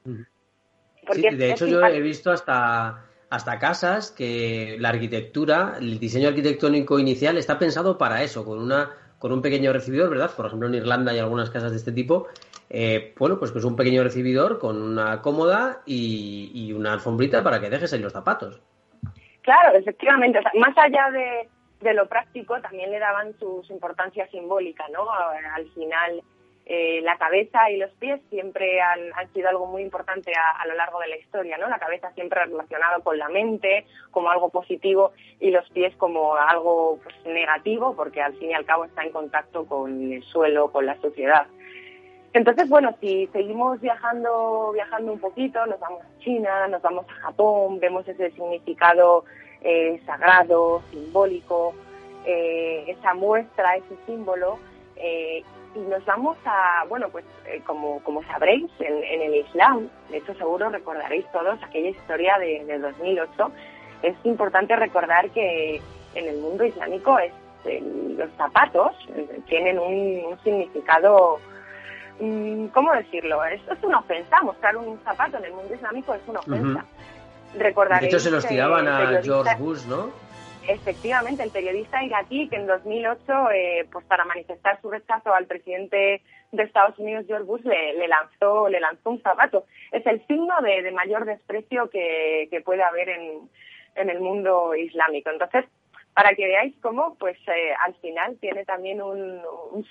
Sí, 1.12 1.22
de 1.22 1.50
hecho 1.50 1.66
yo 1.66 1.84
he 1.84 2.00
visto 2.00 2.30
hasta, 2.30 3.04
hasta 3.30 3.58
casas 3.58 4.10
que 4.10 4.76
la 4.78 4.90
arquitectura, 4.90 5.76
el 5.78 5.98
diseño 5.98 6.28
arquitectónico 6.28 6.98
inicial 6.98 7.36
está 7.38 7.58
pensado 7.58 7.98
para 7.98 8.22
eso, 8.22 8.44
con, 8.44 8.58
una, 8.58 8.90
con 9.18 9.32
un 9.32 9.42
pequeño 9.42 9.72
recibidor, 9.72 10.10
¿verdad? 10.10 10.30
Por 10.36 10.46
ejemplo, 10.46 10.68
en 10.68 10.74
Irlanda 10.74 11.12
hay 11.12 11.18
algunas 11.18 11.50
casas 11.50 11.70
de 11.70 11.76
este 11.76 11.92
tipo 11.92 12.28
eh, 12.70 13.14
bueno, 13.18 13.38
pues, 13.38 13.50
pues 13.50 13.64
un 13.64 13.76
pequeño 13.76 14.02
recibidor 14.02 14.58
con 14.58 14.80
una 14.80 15.22
cómoda 15.22 15.80
y, 15.86 16.72
una 16.72 16.92
alfombrita 16.92 17.42
para 17.42 17.60
que 17.60 17.70
dejes 17.70 17.92
ahí 17.92 18.00
los 18.00 18.12
zapatos. 18.12 18.60
Claro, 19.42 19.78
efectivamente. 19.78 20.40
más 20.54 20.76
allá 20.76 21.10
de, 21.10 21.48
de, 21.80 21.94
lo 21.94 22.06
práctico, 22.06 22.60
también 22.60 22.90
le 22.90 22.98
daban 22.98 23.32
su 23.38 23.64
importancia 23.70 24.28
simbólica, 24.28 24.84
¿no? 24.92 25.10
Al 25.10 25.66
final, 25.70 26.22
eh, 26.70 27.00
la 27.00 27.16
cabeza 27.16 27.70
y 27.70 27.78
los 27.78 27.90
pies 27.92 28.20
siempre 28.28 28.78
han, 28.82 29.00
sido 29.32 29.48
algo 29.48 29.64
muy 29.64 29.80
importante 29.80 30.32
a, 30.36 30.66
lo 30.66 30.74
largo 30.74 31.00
de 31.00 31.08
la 31.08 31.16
historia, 31.16 31.56
¿no? 31.56 31.66
La 31.66 31.78
cabeza 31.78 32.12
siempre 32.12 32.44
relacionado 32.44 33.02
con 33.02 33.16
la 33.16 33.30
mente 33.30 33.86
como 34.10 34.28
algo 34.28 34.50
positivo 34.50 35.12
y 35.40 35.50
los 35.50 35.66
pies 35.70 35.96
como 35.96 36.36
algo 36.36 36.98
pues, 37.02 37.16
negativo 37.24 37.96
porque 37.96 38.20
al 38.20 38.34
fin 38.34 38.50
y 38.50 38.54
al 38.54 38.66
cabo 38.66 38.84
está 38.84 39.02
en 39.02 39.12
contacto 39.12 39.64
con 39.64 40.12
el 40.12 40.22
suelo, 40.24 40.70
con 40.70 40.84
la 40.84 41.00
sociedad. 41.00 41.46
Entonces, 42.34 42.68
bueno, 42.68 42.94
si 43.00 43.28
seguimos 43.28 43.80
viajando, 43.80 44.72
viajando 44.74 45.10
un 45.14 45.20
poquito, 45.20 45.64
nos 45.64 45.80
vamos 45.80 46.02
a 46.02 46.18
China, 46.18 46.68
nos 46.68 46.82
vamos 46.82 47.06
a 47.08 47.14
Japón, 47.22 47.80
vemos 47.80 48.06
ese 48.06 48.30
significado 48.32 49.24
eh, 49.62 50.02
sagrado, 50.04 50.82
simbólico, 50.90 51.72
eh, 52.26 52.84
esa 52.88 53.14
muestra, 53.14 53.76
ese 53.76 53.96
símbolo, 54.04 54.58
y 55.74 55.78
nos 55.80 56.04
vamos 56.04 56.36
a, 56.44 56.84
bueno, 56.88 57.08
pues 57.10 57.24
como, 57.66 58.00
como 58.02 58.22
sabréis, 58.24 58.70
en, 58.80 59.22
el 59.22 59.34
Islam, 59.34 59.88
de 60.10 60.18
hecho 60.18 60.34
seguro 60.34 60.70
recordaréis 60.70 61.30
todos 61.32 61.62
aquella 61.62 61.90
historia 61.90 62.36
de, 62.38 62.78
2008, 62.78 63.52
es 64.02 64.16
importante 64.24 64.76
recordar 64.76 65.30
que 65.30 65.80
en 66.14 66.28
el 66.28 66.38
mundo 66.38 66.64
islámico 66.64 67.18
es, 67.18 67.32
los 68.16 68.30
zapatos 68.36 68.92
tienen 69.46 69.78
un 69.78 70.38
significado 70.42 71.38
Mm, 72.20 72.66
¿cómo 72.68 72.92
decirlo? 72.94 73.44
Esto 73.44 73.74
es 73.74 73.84
una 73.84 74.00
ofensa, 74.00 74.40
mostrar 74.42 74.76
un 74.76 74.98
zapato 75.04 75.38
en 75.38 75.44
el 75.44 75.52
mundo 75.52 75.74
islámico 75.74 76.14
es 76.14 76.20
una 76.26 76.40
ofensa. 76.40 76.84
De 78.00 78.06
hecho, 78.06 78.20
se 78.20 78.30
los 78.30 78.46
tiraban 78.46 78.86
a 78.88 79.22
George 79.22 79.54
Bush, 79.58 79.86
¿no? 79.86 80.10
Efectivamente, 80.68 81.42
el 81.42 81.50
periodista 81.50 82.04
iraquí 82.04 82.46
que 82.50 82.56
en 82.56 82.66
2008, 82.66 83.50
eh, 83.52 83.86
pues 83.90 84.04
para 84.04 84.26
manifestar 84.26 84.78
su 84.82 84.90
rechazo 84.90 85.32
al 85.32 85.46
presidente 85.46 86.20
de 86.52 86.62
Estados 86.62 86.98
Unidos, 86.98 87.24
George 87.26 87.46
Bush, 87.46 87.62
le, 87.62 88.06
lanzó, 88.06 88.68
le 88.68 88.78
lanzó 88.78 89.08
un 89.08 89.22
zapato. 89.22 89.64
Es 89.92 90.04
el 90.04 90.24
signo 90.26 90.54
de, 90.60 90.90
mayor 90.92 91.24
desprecio 91.24 91.88
que, 91.88 92.62
puede 92.66 92.82
haber 92.82 93.08
en, 93.08 93.48
el 93.94 94.20
mundo 94.20 94.74
islámico. 94.74 95.30
Entonces, 95.30 95.64
para 96.12 96.34
que 96.34 96.46
veáis 96.46 96.74
cómo, 96.82 97.14
pues 97.14 97.38
eh, 97.48 97.72
al 97.86 97.94
final 97.94 98.36
tiene 98.38 98.66
también 98.66 99.00
un, 99.00 99.40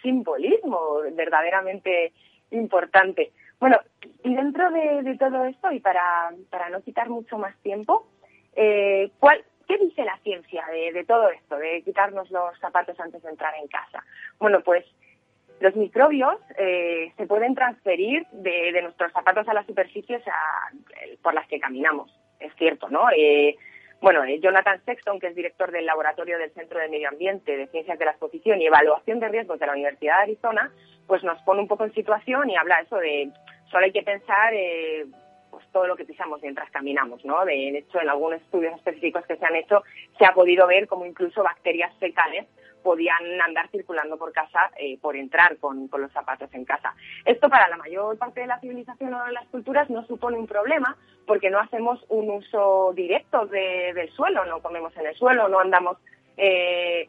simbolismo 0.04 1.00
verdaderamente 1.14 2.14
importante. 2.52 3.32
Bueno, 3.60 3.80
y 4.24 4.36
dentro 4.36 4.70
de, 4.70 5.18
todo 5.18 5.46
esto, 5.46 5.72
y 5.72 5.80
para, 5.80 6.30
para, 6.52 6.70
no 6.70 6.84
quitar 6.84 7.10
mucho 7.10 7.40
más 7.40 7.58
tiempo, 7.64 8.06
eh, 8.56 9.10
¿cuál, 9.20 9.44
¿qué 9.68 9.78
dice 9.78 10.04
la 10.04 10.18
ciencia 10.20 10.66
de, 10.72 11.04
todo 11.06 11.30
esto, 11.30 11.58
de 11.58 11.82
quitarnos 11.84 12.30
los 12.32 12.58
zapatos 12.60 13.00
antes 13.00 13.22
de 13.22 13.30
entrar 13.30 13.54
en 13.62 13.68
casa? 13.68 14.04
Bueno, 14.40 14.62
pues 14.62 14.86
los 15.60 15.76
microbios 15.76 16.38
eh, 16.58 17.12
se 17.18 17.26
pueden 17.26 17.56
transferir 17.56 18.26
de, 18.32 18.82
nuestros 18.82 19.12
zapatos 19.12 19.48
a 19.48 19.54
las 19.54 19.66
superficies 19.66 20.22
por 21.22 21.34
las 21.34 21.48
que 21.48 21.60
caminamos, 21.60 22.12
es 22.40 22.54
cierto, 22.56 22.90
¿no? 22.90 23.08
Bueno, 24.00 24.24
eh, 24.24 24.40
Jonathan 24.40 24.80
Sexton, 24.86 25.20
que 25.20 25.28
es 25.28 25.36
director 25.36 25.72
del 25.72 25.86
Laboratorio 25.86 26.38
del 26.38 26.54
Centro 26.54 26.80
de 26.80 26.90
Medio 26.90 27.10
Ambiente, 27.10 27.58
de 27.58 27.68
Ciencias 27.68 27.98
de 27.98 28.06
la 28.06 28.12
Exposición 28.12 28.62
y 28.62 28.68
Evaluación 28.68 29.20
de 29.20 29.28
Riesgos 29.28 29.60
de 29.60 29.66
la 29.66 29.74
Universidad 29.74 30.18
de 30.18 30.24
Arizona, 30.24 30.72
pues 31.08 31.24
nos 31.24 31.42
pone 31.42 31.62
un 31.62 31.68
poco 31.68 31.84
en 31.84 31.94
situación 31.94 32.50
y 32.50 32.56
habla 32.56 32.82
eso 32.82 32.98
de 32.98 33.32
solo 33.72 33.86
hay 33.86 33.92
que 33.92 34.04
pensar 34.04 34.54
eh, 34.54 35.06
todo 35.78 35.86
lo 35.86 35.96
que 35.96 36.06
pisamos 36.06 36.42
mientras 36.42 36.72
caminamos, 36.72 37.24
¿no? 37.24 37.46
De, 37.46 37.78
hecho, 37.78 38.02
en 38.02 38.10
algunos 38.10 38.42
estudios 38.42 38.74
específicos 38.74 39.24
que 39.28 39.38
se 39.38 39.46
han 39.46 39.56
hecho 39.56 39.84
se 40.18 40.26
ha 40.26 40.34
podido 40.34 40.66
ver 40.66 40.88
como 40.88 41.06
incluso 41.06 41.44
bacterias 41.44 41.96
fecales 42.00 42.48
podían 42.82 43.40
andar 43.42 43.70
circulando 43.70 44.18
por 44.18 44.32
casa 44.32 44.72
eh, 44.80 44.98
por 45.00 45.16
entrar 45.16 45.58
con, 45.58 45.88
los 45.92 46.12
zapatos 46.12 46.52
en 46.54 46.66
casa. 46.66 46.96
Esto 47.26 47.48
para 47.48 47.68
la 47.68 47.78
mayor 47.78 48.18
parte 48.18 48.42
de 48.42 48.48
la 48.48 48.60
civilización 48.60 49.14
o 49.14 49.24
de 49.26 49.34
las 49.34 49.46
culturas 49.50 49.88
no 49.92 50.04
supone 50.08 50.40
un 50.40 50.48
problema 50.48 50.98
porque 51.28 51.52
no 51.52 51.60
hacemos 51.60 52.04
un 52.10 52.32
uso 52.32 52.92
directo 52.96 53.46
del 53.46 54.10
suelo, 54.14 54.46
no 54.46 54.64
comemos 54.64 54.98
en 54.98 55.06
el 55.06 55.16
suelo, 55.16 55.48
no 55.48 55.60
andamos 55.60 55.98
eh, 56.38 57.08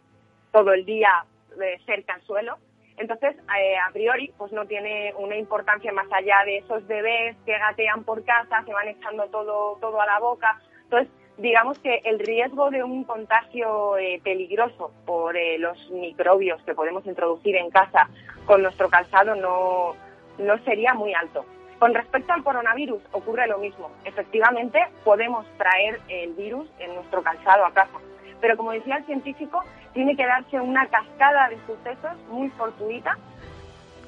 todo 0.53 0.75
el 0.75 0.85
día 0.85 1.25
eh, 1.59 1.81
cerca 1.87 2.13
al 2.13 2.23
suelo. 2.23 2.59
Entonces, 2.99 3.37
a 3.49 3.93
priori, 3.93 4.33
pues 4.37 4.53
no 4.53 4.67
tiene 4.67 5.15
una 5.17 5.37
importancia 5.37 5.93
más 5.93 6.07
allá 6.13 6.37
de 6.45 6.59
esos 6.59 6.87
bebés 6.87 7.37
que 7.47 7.57
gatean 7.59 8.05
por 8.05 8.25
casa, 8.25 8.63
se 8.65 8.73
van 8.73 8.89
echando 8.89 9.27
todo, 9.27 9.79
todo 9.81 10.01
a 10.01 10.07
la 10.07 10.19
boca. 10.19 10.61
Entonces, 10.85 11.09
digamos 11.39 11.79
que 11.79 12.01
el 12.05 12.19
riesgo 12.19 12.71
de 12.71 12.83
un 12.83 13.05
contagio 13.05 13.97
eh, 13.97 14.21
peligroso 14.23 14.93
por 15.07 15.37
eh, 15.37 15.59
los 15.59 15.91
microbios 15.91 16.61
que 16.65 16.75
podemos 16.75 17.07
introducir 17.07 17.57
en 17.57 17.71
casa 17.71 18.09
con 18.45 18.63
nuestro 18.63 18.89
calzado 18.89 19.37
no, 19.37 19.95
no 20.39 20.59
sería 20.65 20.95
muy 20.95 21.15
alto. 21.15 21.45
Con 21.79 21.95
respecto 21.95 22.33
al 22.33 22.43
coronavirus 22.43 23.01
ocurre 23.13 23.47
lo 23.47 23.59
mismo. 23.59 23.91
Efectivamente, 24.05 24.81
podemos 25.05 25.47
traer 25.57 26.01
el 26.09 26.33
virus 26.33 26.69
en 26.81 26.95
nuestro 26.97 27.23
calzado 27.23 27.65
a 27.65 27.73
casa. 27.73 27.99
Pero 28.41 28.57
como 28.57 28.73
decía 28.73 28.97
el 28.97 29.07
científico, 29.07 29.63
tiene 29.93 30.17
que 30.17 30.27
darse 30.27 30.61
una 30.61 30.87
cascada 30.87 31.49
de 31.49 31.59
sucesos 31.67 32.17
muy 32.29 32.51
fortuita 32.51 33.17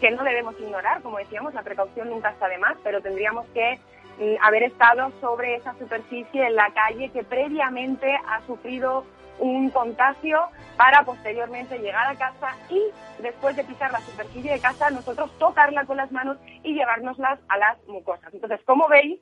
que 0.00 0.10
no 0.10 0.24
debemos 0.24 0.54
ignorar. 0.58 1.02
Como 1.02 1.18
decíamos, 1.18 1.54
la 1.54 1.62
precaución 1.62 2.10
nunca 2.10 2.30
está 2.30 2.48
de 2.48 2.58
más, 2.58 2.76
pero 2.82 3.00
tendríamos 3.00 3.46
que 3.48 3.78
haber 4.42 4.64
estado 4.64 5.12
sobre 5.20 5.54
esa 5.56 5.74
superficie 5.78 6.46
en 6.46 6.54
la 6.54 6.70
calle 6.72 7.10
que 7.10 7.24
previamente 7.24 8.18
ha 8.28 8.40
sufrido 8.46 9.04
un 9.38 9.70
contagio 9.70 10.38
para 10.76 11.02
posteriormente 11.04 11.78
llegar 11.78 12.06
a 12.06 12.14
casa 12.16 12.54
y 12.68 12.82
después 13.22 13.56
de 13.56 13.64
pisar 13.64 13.90
la 13.90 14.00
superficie 14.00 14.52
de 14.52 14.60
casa 14.60 14.90
nosotros 14.90 15.30
tocarla 15.38 15.86
con 15.86 15.96
las 15.96 16.12
manos 16.12 16.36
y 16.62 16.74
llevárnoslas 16.74 17.38
a 17.48 17.56
las 17.56 17.82
mucosas. 17.86 18.34
Entonces, 18.34 18.60
como 18.66 18.86
veis, 18.88 19.18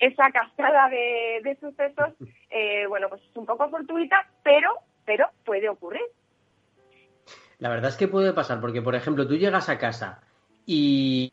esa 0.00 0.30
cascada 0.32 0.88
de, 0.88 1.56
sucesos, 1.60 2.14
eh, 2.50 2.86
bueno, 2.88 3.08
pues 3.08 3.22
es 3.22 3.36
un 3.36 3.46
poco 3.46 3.68
fortuita, 3.68 4.28
pero, 4.42 4.70
pero 5.04 5.26
puede 5.44 5.68
ocurrir. 5.68 6.02
La 7.58 7.68
verdad 7.68 7.90
es 7.90 7.96
que 7.96 8.08
puede 8.08 8.32
pasar, 8.32 8.60
porque 8.60 8.82
por 8.82 8.94
ejemplo, 8.94 9.28
tú 9.28 9.36
llegas 9.36 9.68
a 9.68 9.78
casa 9.78 10.22
y 10.66 11.32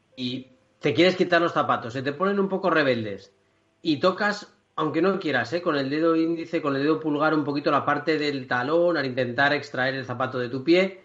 te 0.79 0.93
quieres 0.93 1.15
quitar 1.15 1.41
los 1.41 1.53
zapatos, 1.53 1.93
se 1.93 2.03
te 2.03 2.13
ponen 2.13 2.39
un 2.39 2.49
poco 2.49 2.69
rebeldes 2.69 3.33
y 3.81 3.99
tocas, 3.99 4.53
aunque 4.75 5.01
no 5.01 5.19
quieras, 5.19 5.51
¿eh? 5.53 5.61
con 5.61 5.75
el 5.75 5.89
dedo 5.89 6.15
índice, 6.15 6.61
con 6.61 6.75
el 6.75 6.83
dedo 6.83 6.99
pulgar 6.99 7.33
un 7.33 7.43
poquito 7.43 7.71
la 7.71 7.85
parte 7.85 8.17
del 8.17 8.47
talón 8.47 8.97
al 8.97 9.05
intentar 9.05 9.53
extraer 9.53 9.95
el 9.95 10.05
zapato 10.05 10.37
de 10.39 10.49
tu 10.49 10.63
pie 10.63 11.01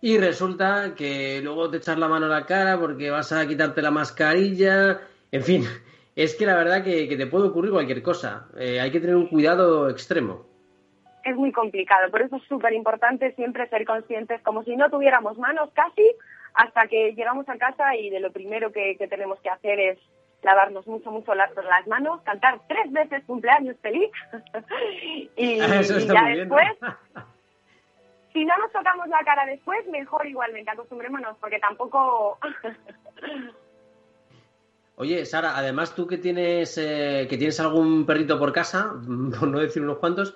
y 0.00 0.18
resulta 0.18 0.94
que 0.94 1.40
luego 1.42 1.70
te 1.70 1.78
echas 1.78 1.98
la 1.98 2.08
mano 2.08 2.26
a 2.26 2.28
la 2.28 2.46
cara 2.46 2.78
porque 2.78 3.10
vas 3.10 3.32
a 3.32 3.46
quitarte 3.46 3.82
la 3.82 3.90
mascarilla, 3.90 5.00
en 5.32 5.42
fin, 5.42 5.64
es 6.16 6.34
que 6.34 6.46
la 6.46 6.56
verdad 6.56 6.82
que, 6.82 7.14
te 7.14 7.26
puede 7.26 7.48
ocurrir 7.48 7.70
cualquier 7.70 8.02
cosa, 8.02 8.48
eh, 8.58 8.80
hay 8.80 8.90
que 8.90 9.00
tener 9.00 9.16
un 9.16 9.28
cuidado 9.28 9.90
extremo. 9.90 10.46
Es 11.22 11.36
muy 11.36 11.52
complicado. 11.52 12.10
Por 12.10 12.22
eso 12.22 12.36
es 12.36 12.42
súper 12.44 12.72
importante 12.72 13.34
siempre 13.34 13.68
ser 13.68 13.84
conscientes, 13.84 14.40
como 14.40 14.64
si 14.64 14.76
no 14.76 14.88
tuviéramos 14.88 15.36
manos 15.36 15.68
casi, 15.74 16.10
hasta 16.54 16.86
que 16.86 17.12
llegamos 17.14 17.46
a 17.50 17.58
casa 17.58 17.94
y 17.96 18.08
de 18.08 18.20
lo 18.20 18.32
primero 18.32 18.72
que, 18.72 18.96
tenemos 19.10 19.38
que 19.40 19.50
hacer 19.50 19.78
es 19.78 19.98
lavarnos 20.42 20.86
mucho, 20.86 21.10
mucho 21.10 21.34
las, 21.34 21.50
manos, 21.86 22.22
cantar 22.22 22.60
tres 22.66 22.90
veces 22.92 23.22
cumpleaños 23.26 23.76
feliz. 23.82 24.10
Y, 25.36 25.58
ya 25.58 25.68
después, 25.68 26.68
si 28.32 28.44
no 28.46 28.56
nos 28.56 28.72
tocamos 28.72 29.06
la 29.08 29.22
cara 29.22 29.44
después, 29.44 29.86
mejor 29.88 30.26
igualmente, 30.26 30.70
acostumbrémonos, 30.70 31.36
porque 31.38 31.58
tampoco... 31.58 32.38
Oye, 34.98 35.26
Sara, 35.26 35.58
además 35.58 35.94
tú 35.94 36.06
que 36.06 36.16
tienes, 36.16 36.78
eh, 36.78 37.26
que 37.28 37.36
tienes 37.36 37.60
algún 37.60 38.06
perrito 38.06 38.38
por 38.38 38.52
casa, 38.52 38.94
por 39.38 39.48
no 39.48 39.60
decir 39.60 39.82
unos 39.82 39.98
cuantos, 39.98 40.34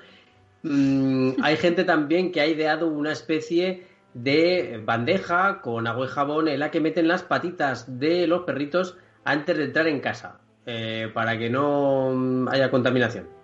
mm, 0.62 1.42
hay 1.42 1.56
gente 1.56 1.84
también 1.84 2.30
que 2.30 2.42
ha 2.42 2.46
ideado 2.46 2.86
una 2.86 3.12
especie 3.12 3.86
de 4.12 4.82
bandeja 4.84 5.62
con 5.62 5.86
agua 5.86 6.06
y 6.06 6.08
jabón 6.08 6.48
en 6.48 6.60
la 6.60 6.70
que 6.70 6.80
meten 6.80 7.08
las 7.08 7.22
patitas 7.22 7.98
de 7.98 8.26
los 8.26 8.42
perritos 8.42 8.98
antes 9.24 9.56
de 9.56 9.64
entrar 9.64 9.86
en 9.86 10.00
casa, 10.00 10.40
eh, 10.66 11.10
para 11.14 11.38
que 11.38 11.48
no 11.48 12.46
haya 12.50 12.70
contaminación. 12.70 13.39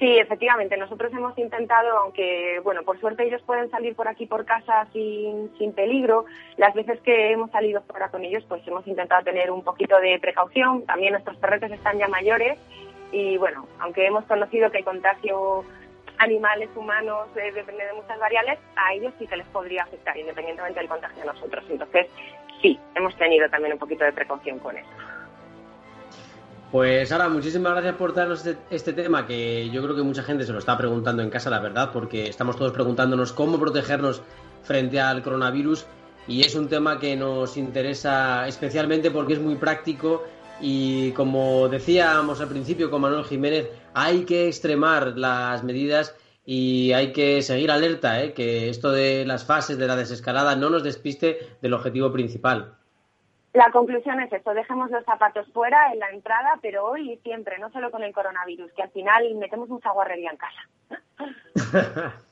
Sí, 0.00 0.18
efectivamente. 0.18 0.78
Nosotros 0.78 1.12
hemos 1.12 1.36
intentado, 1.36 1.98
aunque, 1.98 2.58
bueno, 2.64 2.82
por 2.84 2.98
suerte 2.98 3.24
ellos 3.24 3.42
pueden 3.42 3.70
salir 3.70 3.94
por 3.94 4.08
aquí 4.08 4.24
por 4.24 4.46
casa 4.46 4.86
sin, 4.94 5.52
sin 5.58 5.74
peligro, 5.74 6.24
las 6.56 6.72
veces 6.72 6.98
que 7.02 7.30
hemos 7.32 7.50
salido 7.50 7.82
fuera 7.82 8.08
con 8.08 8.24
ellos, 8.24 8.42
pues 8.48 8.66
hemos 8.66 8.86
intentado 8.86 9.22
tener 9.22 9.50
un 9.50 9.62
poquito 9.62 10.00
de 10.00 10.18
precaución. 10.18 10.86
También 10.86 11.12
nuestros 11.12 11.36
perretes 11.36 11.70
están 11.72 11.98
ya 11.98 12.08
mayores 12.08 12.58
y, 13.12 13.36
bueno, 13.36 13.68
aunque 13.78 14.06
hemos 14.06 14.24
conocido 14.24 14.70
que 14.70 14.78
el 14.78 14.84
contagio 14.84 15.66
animales, 16.16 16.70
humanos, 16.74 17.28
eh, 17.36 17.52
depende 17.52 17.84
de 17.84 17.92
muchas 17.92 18.18
variables, 18.18 18.58
a 18.76 18.94
ellos 18.94 19.12
sí 19.18 19.26
que 19.26 19.36
les 19.36 19.46
podría 19.48 19.82
afectar, 19.82 20.16
independientemente 20.16 20.80
del 20.80 20.88
contagio 20.88 21.22
a 21.24 21.26
nosotros. 21.26 21.62
Entonces, 21.68 22.06
sí, 22.62 22.80
hemos 22.94 23.14
tenido 23.16 23.50
también 23.50 23.74
un 23.74 23.78
poquito 23.78 24.04
de 24.04 24.12
precaución 24.14 24.58
con 24.60 24.78
eso. 24.78 24.88
Pues 26.70 27.08
Sara, 27.08 27.28
muchísimas 27.28 27.72
gracias 27.72 27.96
por 27.96 28.14
darnos 28.14 28.46
este, 28.46 28.62
este, 28.70 28.92
tema 28.92 29.26
que 29.26 29.68
yo 29.70 29.82
creo 29.82 29.96
que 29.96 30.02
mucha 30.02 30.22
gente 30.22 30.46
se 30.46 30.52
lo 30.52 30.60
está 30.60 30.78
preguntando 30.78 31.20
en 31.20 31.28
casa, 31.28 31.50
la 31.50 31.58
verdad, 31.58 31.90
porque 31.92 32.28
estamos 32.28 32.56
todos 32.56 32.70
preguntándonos 32.70 33.32
cómo 33.32 33.58
protegernos 33.58 34.22
frente 34.62 35.00
al 35.00 35.20
coronavirus 35.20 35.86
y 36.28 36.42
es 36.42 36.54
un 36.54 36.68
tema 36.68 37.00
que 37.00 37.16
nos 37.16 37.56
interesa 37.56 38.46
especialmente 38.46 39.10
porque 39.10 39.32
es 39.32 39.40
muy 39.40 39.56
práctico 39.56 40.22
y 40.60 41.10
como 41.12 41.68
decíamos 41.68 42.40
al 42.40 42.48
principio 42.48 42.88
con 42.88 43.00
Manuel 43.00 43.24
Jiménez, 43.24 43.68
hay 43.92 44.24
que 44.24 44.46
extremar 44.46 45.18
las 45.18 45.64
medidas 45.64 46.14
y 46.46 46.92
hay 46.92 47.12
que 47.12 47.42
seguir 47.42 47.72
alerta, 47.72 48.22
¿eh? 48.22 48.32
que 48.32 48.68
esto 48.68 48.92
de 48.92 49.24
las 49.26 49.44
fases 49.44 49.76
de 49.76 49.88
la 49.88 49.96
desescalada 49.96 50.54
no 50.54 50.70
nos 50.70 50.84
despiste 50.84 51.56
del 51.62 51.74
objetivo 51.74 52.12
principal. 52.12 52.76
La 53.52 53.70
conclusión 53.72 54.20
es 54.20 54.32
esto, 54.32 54.54
dejemos 54.54 54.90
los 54.90 55.04
zapatos 55.04 55.48
fuera 55.52 55.92
en 55.92 55.98
la 55.98 56.10
entrada, 56.10 56.58
pero 56.62 56.84
hoy 56.86 57.12
y 57.12 57.16
siempre, 57.18 57.58
no 57.58 57.70
solo 57.72 57.90
con 57.90 58.04
el 58.04 58.12
coronavirus, 58.12 58.72
que 58.72 58.82
al 58.82 58.90
final 58.90 59.34
metemos 59.34 59.68
mucha 59.68 59.90
guarrería 59.90 60.30
en 60.30 60.36
casa. 60.36 62.14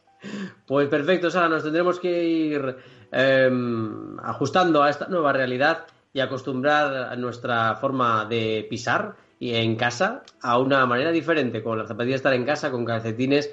pues 0.66 0.88
perfecto, 0.88 1.28
Sara, 1.28 1.48
nos 1.48 1.64
tendremos 1.64 1.98
que 1.98 2.24
ir 2.24 2.76
em, 3.10 4.16
ajustando 4.20 4.80
a 4.82 4.90
esta 4.90 5.08
nueva 5.08 5.32
realidad 5.32 5.86
y 6.12 6.20
acostumbrar 6.20 6.94
a 7.12 7.16
nuestra 7.16 7.74
forma 7.74 8.24
de 8.24 8.64
pisar 8.70 9.16
y 9.40 9.56
en 9.56 9.74
casa 9.74 10.22
a 10.40 10.58
una 10.58 10.86
manera 10.86 11.10
diferente, 11.10 11.64
con 11.64 11.78
las 11.78 11.88
zapatillas 11.88 12.16
estar 12.16 12.34
en 12.34 12.44
casa, 12.44 12.70
con 12.70 12.84
calcetines 12.84 13.52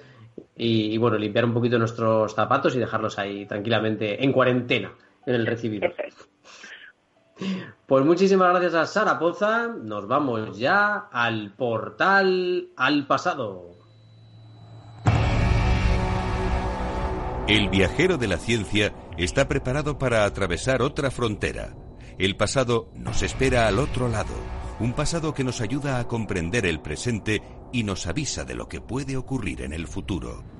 y, 0.55 0.93
y, 0.93 0.97
bueno, 0.99 1.17
limpiar 1.17 1.45
un 1.45 1.53
poquito 1.53 1.79
nuestros 1.79 2.35
zapatos 2.35 2.75
y 2.75 2.79
dejarlos 2.79 3.17
ahí 3.17 3.47
tranquilamente 3.47 4.23
en 4.23 4.31
cuarentena 4.31 4.93
en 5.25 5.33
el 5.33 5.47
recibidor. 5.47 5.95
Pues 7.85 8.05
muchísimas 8.05 8.49
gracias 8.49 8.73
a 8.73 8.85
Sara 8.85 9.19
Poza. 9.19 9.67
Nos 9.67 10.07
vamos 10.07 10.57
ya 10.57 11.07
al 11.11 11.53
portal 11.53 12.69
al 12.77 13.07
pasado. 13.07 13.75
El 17.47 17.69
viajero 17.69 18.17
de 18.17 18.27
la 18.27 18.37
ciencia 18.37 18.91
está 19.17 19.47
preparado 19.47 19.99
para 19.99 20.25
atravesar 20.25 20.81
otra 20.81 21.11
frontera. 21.11 21.75
El 22.17 22.37
pasado 22.37 22.89
nos 22.95 23.21
espera 23.21 23.67
al 23.67 23.77
otro 23.77 24.07
lado, 24.07 24.33
un 24.79 24.93
pasado 24.93 25.33
que 25.33 25.43
nos 25.43 25.61
ayuda 25.61 25.99
a 25.99 26.07
comprender 26.07 26.65
el 26.65 26.81
presente 26.81 27.43
y 27.71 27.83
nos 27.83 28.07
avisa 28.07 28.45
de 28.45 28.55
lo 28.55 28.67
que 28.67 28.81
puede 28.81 29.15
ocurrir 29.15 29.61
en 29.61 29.73
el 29.73 29.85
futuro. 29.85 30.54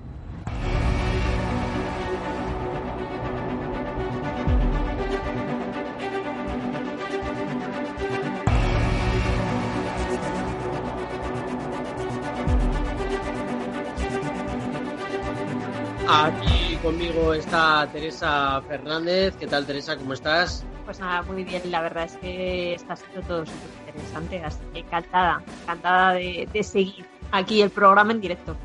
Aquí 16.08 16.76
conmigo 16.84 17.34
está 17.34 17.90
Teresa 17.92 18.62
Fernández. 18.68 19.36
¿Qué 19.38 19.48
tal, 19.48 19.66
Teresa? 19.66 19.98
¿Cómo 19.98 20.14
estás? 20.14 20.64
Pues 20.86 21.00
nada, 21.00 21.24
muy 21.24 21.44
bien. 21.44 21.64
La 21.72 21.82
verdad 21.82 22.06
es 22.06 22.16
que 22.18 22.76
está 22.76 22.96
siendo 22.96 23.22
todo 23.22 23.46
súper 23.46 23.70
interesante. 23.88 24.44
Así 24.44 24.60
que 24.72 24.80
encantada, 24.80 25.42
encantada 25.64 26.14
de, 26.14 26.48
de 26.54 26.64
seguir 26.64 27.06
aquí 27.32 27.62
el 27.62 27.72
programa 27.72 28.12
en 28.12 28.22
directo. 28.22 28.56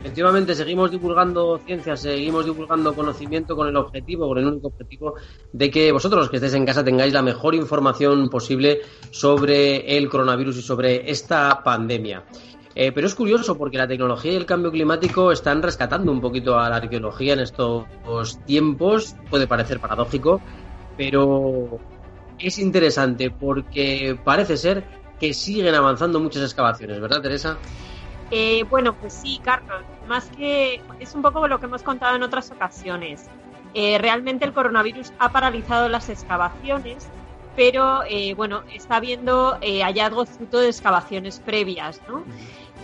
Efectivamente, 0.00 0.54
seguimos 0.54 0.90
divulgando 0.90 1.58
ciencia, 1.64 1.96
seguimos 1.96 2.44
divulgando 2.44 2.94
conocimiento 2.94 3.56
con 3.56 3.68
el 3.68 3.76
objetivo, 3.76 4.28
con 4.28 4.36
el 4.36 4.46
único 4.46 4.68
objetivo 4.68 5.14
de 5.50 5.70
que 5.70 5.90
vosotros, 5.92 6.20
los 6.20 6.30
que 6.30 6.36
estéis 6.36 6.52
en 6.52 6.66
casa, 6.66 6.84
tengáis 6.84 7.14
la 7.14 7.22
mejor 7.22 7.54
información 7.54 8.28
posible 8.28 8.82
sobre 9.10 9.96
el 9.96 10.10
coronavirus 10.10 10.58
y 10.58 10.62
sobre 10.62 11.10
esta 11.10 11.62
pandemia. 11.64 12.24
Eh, 12.76 12.90
pero 12.90 13.06
es 13.06 13.14
curioso 13.14 13.56
porque 13.56 13.78
la 13.78 13.86
tecnología 13.86 14.32
y 14.32 14.36
el 14.36 14.46
cambio 14.46 14.72
climático 14.72 15.30
están 15.30 15.62
rescatando 15.62 16.10
un 16.10 16.20
poquito 16.20 16.58
a 16.58 16.68
la 16.68 16.76
arqueología 16.76 17.34
en 17.34 17.40
estos 17.40 17.86
tiempos. 18.46 19.14
Puede 19.30 19.46
parecer 19.46 19.78
paradójico, 19.78 20.40
pero 20.96 21.78
es 22.38 22.58
interesante 22.58 23.30
porque 23.30 24.18
parece 24.24 24.56
ser 24.56 24.84
que 25.20 25.32
siguen 25.32 25.74
avanzando 25.76 26.18
muchas 26.18 26.42
excavaciones, 26.42 27.00
¿verdad, 27.00 27.22
Teresa? 27.22 27.58
Eh, 28.32 28.64
bueno, 28.68 28.94
pues 28.94 29.12
sí, 29.12 29.40
Carlos. 29.44 29.82
Más 30.08 30.28
que 30.30 30.80
es 30.98 31.14
un 31.14 31.22
poco 31.22 31.46
lo 31.46 31.60
que 31.60 31.66
hemos 31.66 31.84
contado 31.84 32.16
en 32.16 32.24
otras 32.24 32.50
ocasiones. 32.50 33.28
Eh, 33.74 33.98
realmente 33.98 34.44
el 34.44 34.52
coronavirus 34.52 35.12
ha 35.20 35.30
paralizado 35.30 35.88
las 35.88 36.08
excavaciones, 36.08 37.08
pero 37.54 38.00
bueno, 38.36 38.62
está 38.72 38.96
habiendo 38.96 39.58
hallazgos 39.62 40.28
fruto 40.30 40.58
de 40.58 40.68
excavaciones 40.68 41.38
previas, 41.38 42.00
¿no? 42.08 42.24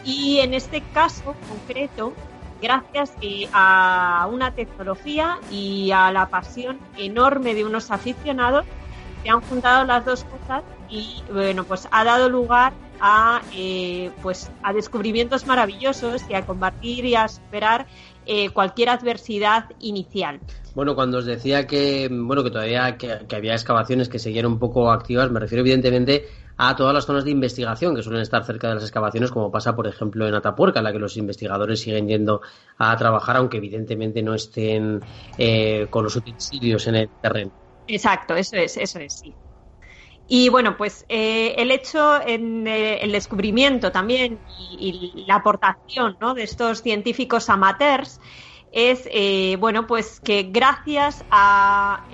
Y 0.05 0.39
en 0.39 0.55
este 0.55 0.83
caso 0.93 1.35
concreto, 1.49 2.15
gracias 2.61 3.13
eh, 3.21 3.49
a 3.53 4.29
una 4.31 4.55
tecnología 4.55 5.39
y 5.51 5.91
a 5.93 6.11
la 6.11 6.29
pasión 6.29 6.79
enorme 6.97 7.55
de 7.55 7.65
unos 7.65 7.91
aficionados, 7.91 8.65
se 9.23 9.31
han 9.31 9.41
juntado 9.43 9.85
las 9.85 10.05
dos 10.05 10.25
cosas 10.25 10.63
y 10.89 11.23
bueno, 11.33 11.65
pues 11.65 11.87
ha 11.91 12.05
dado 12.05 12.29
lugar 12.29 12.73
a 13.01 13.43
eh, 13.55 14.11
pues 14.23 14.51
a 14.63 14.73
descubrimientos 14.73 15.47
maravillosos 15.47 16.23
y 16.29 16.35
a 16.35 16.45
combatir 16.45 17.05
y 17.05 17.15
a 17.15 17.29
superar 17.29 17.87
eh, 18.27 18.51
cualquier 18.51 18.91
adversidad 18.91 19.65
inicial. 19.81 20.41
Bueno, 20.75 20.95
cuando 20.95 21.19
os 21.19 21.25
decía 21.25 21.67
que 21.67 22.09
bueno 22.11 22.45
que 22.45 22.51
todavía 22.51 22.97
que, 22.97 23.27
que 23.27 23.37
había 23.37 23.53
excavaciones 23.55 24.09
que 24.09 24.19
seguían 24.19 24.47
un 24.47 24.59
poco 24.59 24.91
activas, 24.91 25.31
me 25.31 25.41
refiero 25.41 25.63
evidentemente 25.63 26.27
a 26.63 26.77
todas 26.77 26.93
las 26.93 27.07
zonas 27.07 27.25
de 27.25 27.31
investigación 27.31 27.97
que 27.97 28.03
suelen 28.03 28.21
estar 28.21 28.45
cerca 28.45 28.69
de 28.69 28.75
las 28.75 28.83
excavaciones, 28.83 29.31
como 29.31 29.51
pasa, 29.51 29.75
por 29.75 29.87
ejemplo, 29.87 30.29
en 30.29 30.35
Atapuerca, 30.35 30.81
en 30.81 30.85
la 30.85 30.93
que 30.93 30.99
los 30.99 31.17
investigadores 31.17 31.81
siguen 31.81 32.07
yendo 32.07 32.43
a 32.77 32.95
trabajar, 32.99 33.39
aunque 33.39 33.57
evidentemente 33.57 34.23
no 34.23 34.35
estén 34.35 35.01
eh, 35.39 35.87
con 35.89 36.05
los 36.05 36.15
utensilios 36.17 36.87
en 36.87 36.97
el 36.97 37.09
terreno. 37.09 37.51
Exacto, 37.87 38.35
eso 38.35 38.57
es, 38.57 38.77
eso 38.77 38.99
es, 38.99 39.15
sí. 39.15 39.35
Y 40.29 40.51
bueno, 40.51 40.77
pues 40.77 41.07
eh, 41.09 41.55
el 41.57 41.71
hecho 41.71 42.21
en 42.21 42.67
eh, 42.67 42.99
el 42.99 43.13
descubrimiento 43.13 43.91
también 43.91 44.39
y, 44.79 45.25
la 45.27 45.37
aportación 45.37 46.19
¿no? 46.21 46.35
de 46.35 46.43
estos 46.43 46.83
científicos 46.83 47.49
amateurs 47.49 48.21
es, 48.71 49.09
bueno, 49.59 49.87
pues 49.87 50.21
que 50.21 50.43
gracias 50.43 51.25
a 51.31 52.05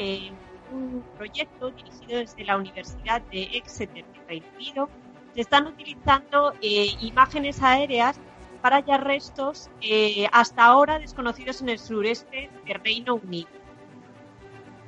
un 0.72 1.04
proyecto 1.16 1.70
dirigido 1.70 2.18
desde 2.20 2.44
la 2.44 2.56
Universidad 2.56 3.22
de 3.30 3.42
Exeter 3.54 4.04
Reino 4.28 4.46
Unido, 4.56 4.88
se 5.34 5.42
están 5.42 5.66
utilizando 5.66 6.54
eh, 6.62 6.88
imágenes 7.00 7.62
aéreas 7.62 8.18
para 8.62 8.76
hallar 8.76 9.04
restos 9.04 9.70
eh, 9.80 10.26
hasta 10.32 10.64
ahora 10.64 10.98
desconocidos 10.98 11.60
en 11.60 11.68
el 11.68 11.78
sureste 11.78 12.50
del 12.66 12.80
Reino 12.80 13.16
Unido. 13.16 13.48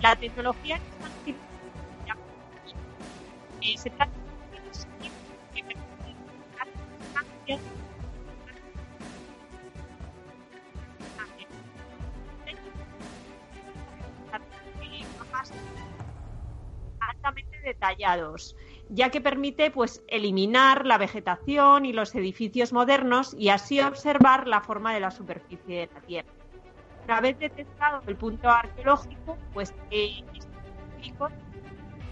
La 0.01 0.17
tecnología 0.17 0.79
que 0.79 0.89
están 0.89 1.13
utilizando 1.23 2.23
eh, 3.61 3.77
se 3.77 3.91
trata 3.91 4.13
de 7.47 7.78
detallados 17.63 18.57
ya 18.91 19.11
que 19.11 19.21
permite 19.21 19.71
pues 19.71 20.03
eliminar 20.09 20.87
la 20.87 20.99
vegetación 20.99 21.85
y 21.85 21.93
los 21.93 22.15
edificios 22.15 22.73
modernos 22.73 23.35
y 23.35 23.51
así 23.51 23.81
observar 23.81 24.47
la 24.47 24.61
forma 24.61 24.95
de 24.95 25.01
la 25.01 25.11
superficie 25.11 25.81
de 25.81 25.91
la 25.93 26.01
Tierra. 26.01 26.29
Una 27.05 27.21
vez 27.21 27.39
detectado 27.39 28.03
el 28.07 28.17
punto 28.17 28.49
arqueológico, 28.49 29.37
pues 29.55 29.75
eh, 29.91 30.23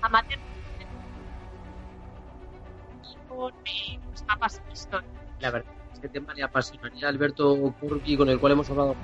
amateurs 0.03 0.42
con 3.28 3.53
eh, 3.64 3.99
pues, 4.09 4.24
mapas 4.26 4.62
históricos. 4.72 5.14
La 5.40 5.51
verdad, 5.51 5.72
este 5.92 6.09
tema 6.09 6.32
le 6.34 6.42
apasionaría 6.42 7.07
a 7.07 7.11
Alberto 7.11 7.74
Curqui, 7.80 8.16
con 8.16 8.28
el 8.28 8.38
cual 8.40 8.53
hemos 8.53 8.70
hablado. 8.70 8.97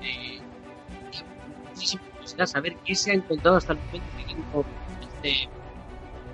Y, 0.00 0.40
muchísimo 2.26 2.46
saber 2.46 2.76
qué 2.84 2.94
se 2.94 3.10
ha 3.10 3.14
encontrado 3.14 3.56
hasta 3.56 3.72
el 3.72 3.78
momento. 3.78 4.64
Este... 5.00 5.48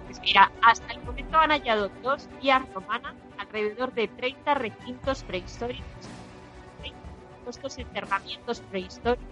Pues 0.06 0.20
mira, 0.20 0.50
hasta 0.62 0.92
el 0.92 1.02
momento 1.02 1.38
han 1.38 1.50
hallado 1.50 1.90
dos 2.02 2.28
vías 2.40 2.62
romanas, 2.74 3.14
alrededor 3.38 3.92
de 3.94 4.08
30 4.08 4.54
recintos 4.54 5.22
prehistóricos, 5.24 6.08
30 6.80 6.98
puestos 7.44 7.78
enterramientos 7.78 8.60
prehistóricos, 8.60 9.26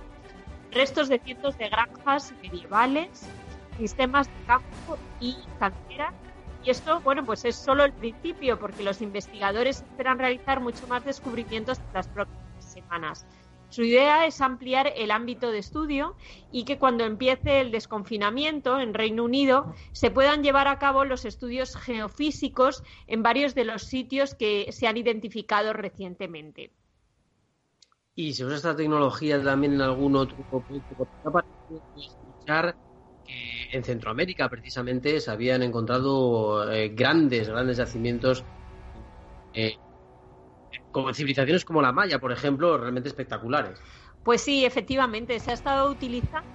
restos 0.70 1.08
de 1.08 1.18
cientos 1.18 1.58
de 1.58 1.68
granjas 1.68 2.32
medievales, 2.42 3.26
sistemas 3.78 4.26
de 4.26 4.44
campo 4.46 4.98
y 5.20 5.36
canteras 5.58 6.14
Y 6.62 6.70
esto, 6.70 7.00
bueno, 7.00 7.24
pues 7.24 7.44
es 7.44 7.56
solo 7.56 7.84
el 7.84 7.92
principio, 7.92 8.58
porque 8.58 8.82
los 8.82 9.00
investigadores 9.00 9.78
esperan 9.82 10.18
realizar 10.18 10.60
mucho 10.60 10.86
más 10.86 11.04
descubrimientos 11.04 11.78
en 11.78 11.94
las 11.94 12.08
próximas 12.08 12.64
semanas. 12.64 13.26
Su 13.70 13.84
idea 13.84 14.26
es 14.26 14.40
ampliar 14.40 14.92
el 14.96 15.12
ámbito 15.12 15.52
de 15.52 15.58
estudio 15.58 16.16
y 16.50 16.64
que 16.64 16.76
cuando 16.78 17.04
empiece 17.04 17.60
el 17.60 17.70
desconfinamiento 17.70 18.80
en 18.80 18.94
Reino 18.94 19.24
Unido 19.24 19.72
se 19.92 20.10
puedan 20.10 20.42
llevar 20.42 20.66
a 20.66 20.80
cabo 20.80 21.04
los 21.04 21.24
estudios 21.24 21.76
geofísicos 21.76 22.82
en 23.06 23.22
varios 23.22 23.54
de 23.54 23.64
los 23.64 23.84
sitios 23.84 24.34
que 24.34 24.72
se 24.72 24.88
han 24.88 24.96
identificado 24.96 25.72
recientemente. 25.72 26.72
Y 28.16 28.32
se 28.32 28.44
usa 28.44 28.56
esta 28.56 28.76
tecnología 28.76 29.40
también 29.40 29.74
en 29.74 29.82
algún 29.82 30.16
otro 30.16 30.36
para 30.50 31.46
escuchar 31.96 32.76
que 33.24 33.68
en 33.70 33.84
Centroamérica 33.84 34.48
precisamente 34.48 35.20
se 35.20 35.30
habían 35.30 35.62
encontrado 35.62 36.70
eh, 36.72 36.88
grandes, 36.88 37.48
grandes 37.48 37.76
yacimientos 37.76 38.44
eh, 39.54 39.76
como 40.92 41.12
civilizaciones 41.14 41.64
como 41.64 41.82
la 41.82 41.92
Maya, 41.92 42.18
por 42.18 42.32
ejemplo, 42.32 42.78
realmente 42.78 43.08
espectaculares. 43.08 43.80
Pues 44.24 44.42
sí, 44.42 44.64
efectivamente, 44.64 45.38
se 45.40 45.50
ha 45.50 45.54
estado 45.54 45.90
utilizando 45.90 46.48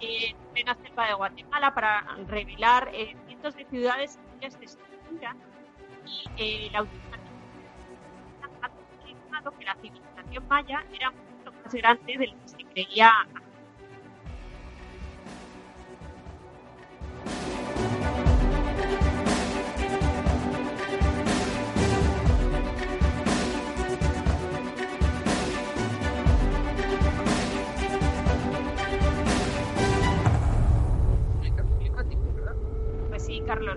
en 0.00 0.36
plena 0.52 0.76
selva 0.82 1.06
de 1.06 1.14
Guatemala 1.14 1.74
para 1.74 2.02
revelar 2.26 2.90
eh, 2.92 3.16
cientos 3.26 3.56
de 3.56 3.64
ciudades 3.66 4.18
de 4.40 4.46
estructura 4.46 5.36
y 6.04 6.66
eh, 6.66 6.70
la 6.72 6.82
utilización 6.82 7.26
ha 9.32 9.50
que 9.50 9.64
la 9.64 9.74
civilización 9.76 10.48
maya 10.48 10.84
era 10.92 11.10
mucho 11.10 11.52
más 11.52 11.74
grande 11.74 12.18
de 12.18 12.26
lo 12.26 12.32
que 12.42 12.48
se 12.48 12.64
creía 12.72 13.12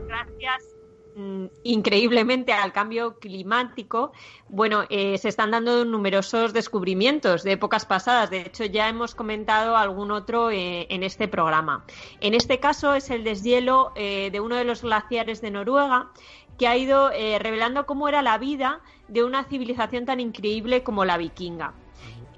gracias 0.06 0.76
mm, 1.16 1.46
increíblemente 1.64 2.54
al 2.54 2.72
cambio 2.74 3.20
climático, 3.20 4.12
bueno, 4.48 4.84
eh, 4.90 5.18
se 5.18 5.30
están 5.30 5.52
dando 5.52 5.86
numerosos 5.86 6.54
descubrimientos 6.54 7.44
de 7.44 7.54
épocas 7.54 7.86
pasadas. 7.86 8.30
De 8.30 8.42
hecho, 8.42 8.66
ya 8.66 8.90
hemos 8.90 9.16
comentado 9.16 9.76
algún 9.76 10.12
otro 10.12 10.52
eh, 10.52 10.88
en 10.90 11.04
este 11.04 11.28
programa. 11.28 11.86
En 12.22 12.34
este 12.34 12.60
caso 12.60 12.94
es 12.96 13.10
el 13.10 13.24
deshielo 13.24 13.92
eh, 13.96 14.30
de 14.32 14.40
uno 14.40 14.56
de 14.56 14.64
los 14.64 14.82
glaciares 14.82 15.42
de 15.42 15.52
Noruega 15.52 16.12
que 16.58 16.68
ha 16.68 16.76
ido 16.76 17.10
revelando 17.10 17.86
cómo 17.86 18.10
era 18.10 18.22
la 18.22 18.38
vida 18.38 18.82
de 19.08 19.24
una 19.24 19.46
civilización 19.46 20.06
tan 20.06 20.20
increíble 20.20 20.84
como 20.84 21.06
la 21.06 21.16
vikinga. 21.16 21.74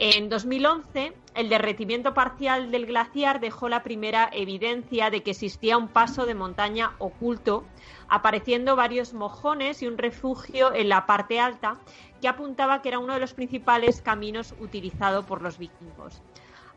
En 0.04 0.30
2011, 0.30 1.14
el 1.36 1.47
derretimiento 1.47 2.16
parcial 2.16 2.72
del 2.72 2.88
glaciar 2.88 3.39
dejó 3.39 3.70
la 3.70 3.84
primera 3.84 4.32
evidencia 4.34 5.12
de 5.12 5.22
que 5.22 5.30
existía 5.30 5.78
un 5.78 5.89
paso 5.89 6.26
de 6.26 6.34
montaña 6.34 6.93
oculto, 6.97 7.66
apareciendo 8.10 8.76
varios 8.76 9.14
mojones 9.14 9.84
y 9.84 9.88
un 9.88 9.99
refugio 9.99 10.74
en 10.74 10.89
la 10.89 11.06
parte 11.06 11.39
alta 11.39 11.78
que 12.20 12.28
apuntaba 12.28 12.82
que 12.82 12.89
era 12.89 12.97
uno 12.97 13.14
de 13.14 13.20
los 13.20 13.36
principales 13.36 14.02
caminos 14.02 14.56
utilizados 14.60 15.24
por 15.26 15.43
los 15.43 15.60
vikingos. 15.60 16.20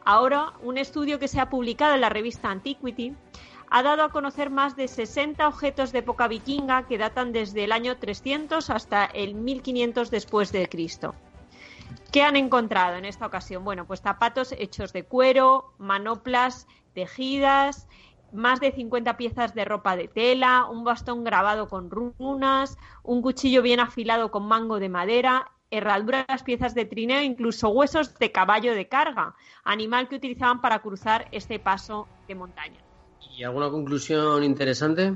Ahora, 0.05 0.53
un 0.63 0.77
estudio 0.77 1.19
que 1.19 1.29
se 1.29 1.41
ha 1.41 1.49
publicado 1.49 1.95
en 1.95 2.03
la 2.03 2.11
revista 2.11 2.51
Antiquity 2.51 3.15
ha 3.71 3.83
dado 3.83 4.03
a 4.03 4.11
conocer 4.11 4.51
más 4.51 4.77
de 4.77 4.87
60 4.87 5.49
objetos 5.49 5.93
de 5.93 6.01
época 6.01 6.29
vikinga 6.29 6.87
que 6.87 6.99
datan 6.99 7.33
desde 7.33 7.65
el 7.65 7.73
año 7.73 7.97
300 7.97 8.69
hasta 8.69 9.07
el 9.07 9.35
1500 9.35 10.11
después 10.11 10.53
de 10.53 10.69
Cristo. 10.69 11.15
¿Qué 12.13 12.23
han 12.23 12.37
encontrado 12.37 12.97
en 12.97 13.05
esta 13.05 13.27
ocasión? 13.27 13.65
Bueno, 13.65 13.87
pues 13.87 14.01
zapatos 14.01 14.53
hechos 14.53 14.93
de 14.93 15.05
cuero, 15.05 15.75
manoplas 15.79 16.67
tejidas, 16.95 17.89
más 18.33 18.61
de 18.61 18.73
50 18.73 19.17
piezas 19.17 19.55
de 19.55 19.65
ropa 19.65 19.97
de 19.97 20.09
tela, 20.09 20.67
un 20.67 20.85
bastón 20.85 21.25
grabado 21.25 21.69
con 21.69 21.91
runas, 21.91 22.77
un 23.03 23.23
cuchillo 23.23 23.63
bien 23.63 23.81
afilado 23.81 24.31
con 24.31 24.47
mango 24.47 24.81
de 24.81 24.89
madera, 24.89 25.53
herraduras, 25.71 26.43
piezas 26.45 26.75
de 26.75 26.85
trineo, 26.85 27.23
incluso 27.23 27.69
huesos 27.71 28.15
de 28.19 28.33
caballo 28.33 28.75
de 28.75 28.89
carga, 28.89 29.35
animal 29.65 30.09
que 30.09 30.17
utilizaban 30.17 30.61
para 30.61 30.81
cruzar 30.81 31.29
este 31.33 31.59
paso 31.59 32.09
de 32.29 32.35
montaña. 32.35 32.81
¿Y 33.37 33.43
alguna 33.43 33.71
conclusión 33.71 34.45
interesante? 34.45 35.15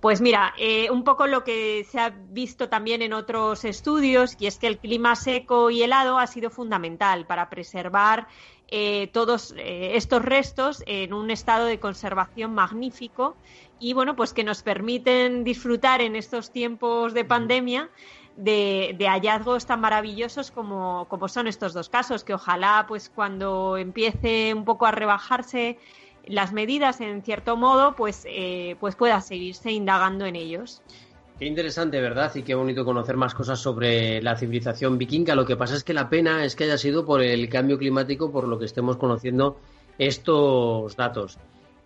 Pues 0.00 0.20
mira, 0.20 0.54
eh, 0.58 0.90
un 0.90 1.04
poco 1.04 1.26
lo 1.26 1.44
que 1.44 1.84
se 1.90 2.00
ha 2.00 2.10
visto 2.10 2.68
también 2.68 3.02
en 3.02 3.12
otros 3.12 3.64
estudios, 3.64 4.36
y 4.38 4.46
es 4.46 4.58
que 4.58 4.66
el 4.66 4.78
clima 4.78 5.16
seco 5.16 5.70
y 5.70 5.82
helado 5.82 6.18
ha 6.18 6.26
sido 6.26 6.50
fundamental 6.50 7.26
para 7.26 7.50
preservar 7.50 8.28
eh, 8.68 9.08
todos 9.12 9.54
eh, 9.56 9.92
estos 9.96 10.22
restos 10.22 10.82
en 10.86 11.14
un 11.14 11.30
estado 11.30 11.64
de 11.64 11.80
conservación 11.80 12.54
magnífico 12.54 13.36
y 13.80 13.94
bueno, 13.94 14.14
pues 14.14 14.34
que 14.34 14.44
nos 14.44 14.62
permiten 14.62 15.42
disfrutar 15.42 16.02
en 16.02 16.16
estos 16.16 16.50
tiempos 16.50 17.14
de 17.14 17.24
pandemia 17.24 17.88
de, 18.36 18.94
de, 18.98 19.08
hallazgos 19.08 19.66
tan 19.66 19.80
maravillosos 19.80 20.50
como, 20.50 21.06
como 21.08 21.28
son 21.28 21.46
estos 21.48 21.72
dos 21.72 21.88
casos, 21.88 22.24
que 22.24 22.34
ojalá 22.34 22.84
pues 22.86 23.10
cuando 23.10 23.76
empiece 23.76 24.52
un 24.54 24.64
poco 24.64 24.86
a 24.86 24.90
rebajarse 24.90 25.78
las 26.28 26.52
medidas 26.52 27.00
en 27.00 27.22
cierto 27.22 27.56
modo, 27.56 27.94
pues, 27.96 28.24
eh, 28.28 28.76
pues 28.80 28.94
pueda 28.96 29.20
seguirse 29.20 29.72
indagando 29.72 30.26
en 30.26 30.36
ellos. 30.36 30.82
Qué 31.38 31.46
interesante, 31.46 32.00
¿verdad? 32.00 32.34
Y 32.34 32.42
qué 32.42 32.54
bonito 32.54 32.84
conocer 32.84 33.16
más 33.16 33.32
cosas 33.32 33.60
sobre 33.60 34.20
la 34.22 34.36
civilización 34.36 34.98
vikinga. 34.98 35.36
Lo 35.36 35.46
que 35.46 35.56
pasa 35.56 35.76
es 35.76 35.84
que 35.84 35.94
la 35.94 36.08
pena 36.08 36.44
es 36.44 36.56
que 36.56 36.64
haya 36.64 36.78
sido 36.78 37.06
por 37.06 37.22
el 37.22 37.48
cambio 37.48 37.78
climático, 37.78 38.32
por 38.32 38.48
lo 38.48 38.58
que 38.58 38.64
estemos 38.64 38.96
conociendo 38.96 39.56
estos 39.98 40.96
datos. 40.96 41.38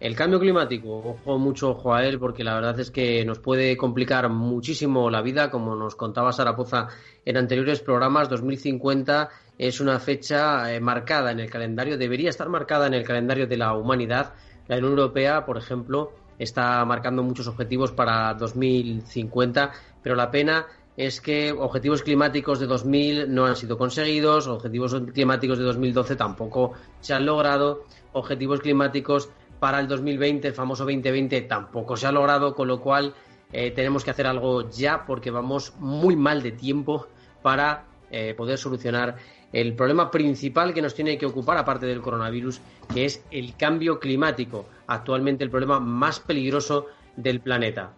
El 0.02 0.16
cambio 0.16 0.40
climático, 0.40 0.98
ojo 0.98 1.38
mucho 1.38 1.70
ojo 1.70 1.94
a 1.94 2.04
él, 2.04 2.18
porque 2.18 2.42
la 2.42 2.56
verdad 2.56 2.80
es 2.80 2.90
que 2.90 3.24
nos 3.24 3.38
puede 3.38 3.76
complicar 3.76 4.28
muchísimo 4.28 5.08
la 5.10 5.22
vida, 5.22 5.48
como 5.48 5.76
nos 5.76 5.94
contaba 5.94 6.32
Sarapoza 6.32 6.88
en 7.24 7.36
anteriores 7.36 7.78
programas. 7.78 8.28
2050 8.28 9.28
es 9.58 9.80
una 9.80 10.00
fecha 10.00 10.74
eh, 10.74 10.80
marcada 10.80 11.30
en 11.30 11.38
el 11.38 11.48
calendario, 11.48 11.96
debería 11.96 12.30
estar 12.30 12.48
marcada 12.48 12.88
en 12.88 12.94
el 12.94 13.04
calendario 13.04 13.46
de 13.46 13.56
la 13.56 13.74
humanidad. 13.76 14.34
La 14.66 14.78
Unión 14.78 14.98
Europea, 14.98 15.46
por 15.46 15.56
ejemplo, 15.56 16.10
está 16.36 16.84
marcando 16.84 17.22
muchos 17.22 17.46
objetivos 17.46 17.92
para 17.92 18.34
2050, 18.34 19.70
pero 20.02 20.16
la 20.16 20.32
pena 20.32 20.66
es 20.96 21.20
que 21.20 21.52
objetivos 21.52 22.02
climáticos 22.02 22.58
de 22.58 22.66
2000 22.66 23.32
no 23.32 23.46
han 23.46 23.54
sido 23.54 23.78
conseguidos, 23.78 24.48
objetivos 24.48 24.96
climáticos 25.14 25.58
de 25.58 25.64
2012 25.64 26.16
tampoco 26.16 26.72
se 27.00 27.14
han 27.14 27.24
logrado, 27.24 27.84
objetivos 28.12 28.60
climáticos 28.60 29.30
para 29.62 29.78
el 29.78 29.86
2020, 29.86 30.48
el 30.48 30.54
famoso 30.54 30.82
2020, 30.82 31.42
tampoco 31.42 31.96
se 31.96 32.08
ha 32.08 32.10
logrado, 32.10 32.52
con 32.52 32.66
lo 32.66 32.80
cual 32.80 33.14
eh, 33.52 33.70
tenemos 33.70 34.02
que 34.02 34.10
hacer 34.10 34.26
algo 34.26 34.68
ya 34.68 35.06
porque 35.06 35.30
vamos 35.30 35.74
muy 35.78 36.16
mal 36.16 36.42
de 36.42 36.50
tiempo 36.50 37.06
para 37.42 37.84
eh, 38.10 38.34
poder 38.36 38.58
solucionar 38.58 39.14
el 39.52 39.76
problema 39.76 40.10
principal 40.10 40.74
que 40.74 40.82
nos 40.82 40.96
tiene 40.96 41.16
que 41.16 41.26
ocupar, 41.26 41.58
aparte 41.58 41.86
del 41.86 42.02
coronavirus, 42.02 42.60
que 42.92 43.04
es 43.04 43.24
el 43.30 43.56
cambio 43.56 44.00
climático, 44.00 44.66
actualmente 44.88 45.44
el 45.44 45.50
problema 45.50 45.78
más 45.78 46.18
peligroso 46.18 46.86
del 47.14 47.38
planeta. 47.38 47.92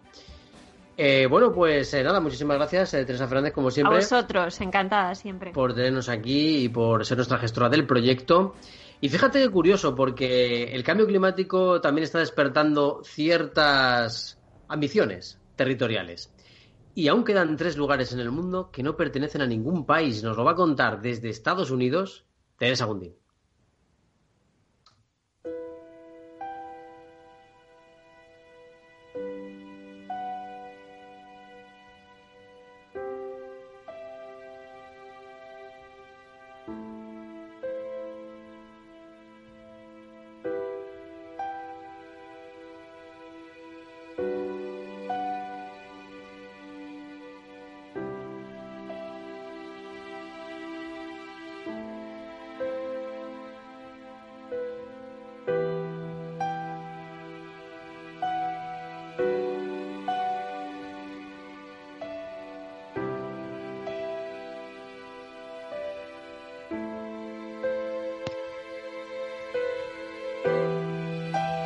Eh, 0.95 1.25
bueno, 1.27 1.51
pues 1.51 1.91
nada, 1.95 2.19
muchísimas 2.19 2.57
gracias, 2.57 2.91
Teresa 2.91 3.27
Fernández, 3.27 3.53
como 3.53 3.71
siempre. 3.71 3.95
A 3.95 4.01
vosotros, 4.01 4.61
encantada 4.61 5.15
siempre. 5.15 5.51
Por 5.51 5.73
tenernos 5.73 6.09
aquí 6.09 6.65
y 6.65 6.69
por 6.69 7.03
ser 7.07 7.17
nuestra 7.17 7.39
gestora 7.39 7.69
del 7.69 7.87
proyecto. 7.87 8.53
Y 9.01 9.09
fíjate 9.09 9.39
qué 9.39 9.49
curioso, 9.49 9.93
porque 9.95 10.63
el 10.73 10.83
cambio 10.83 11.05
climático 11.05 11.81
también 11.81 12.03
está 12.03 12.19
despertando 12.19 13.01
ciertas 13.03 14.39
ambiciones 14.67 15.39
territoriales. 15.55 16.33
Y 16.93 17.09
aún 17.09 17.25
quedan 17.25 17.57
tres 17.57 17.75
lugares 17.75 18.13
en 18.13 18.21
el 18.21 18.31
mundo 18.31 18.71
que 18.71 18.81
no 18.83 18.95
pertenecen 18.95 19.41
a 19.41 19.47
ningún 19.47 19.85
país. 19.85 20.23
Nos 20.23 20.37
lo 20.37 20.45
va 20.45 20.51
a 20.51 20.55
contar 20.55 21.01
desde 21.01 21.29
Estados 21.29 21.69
Unidos 21.71 22.25
Teresa 22.57 22.85
Gundín. 22.85 23.15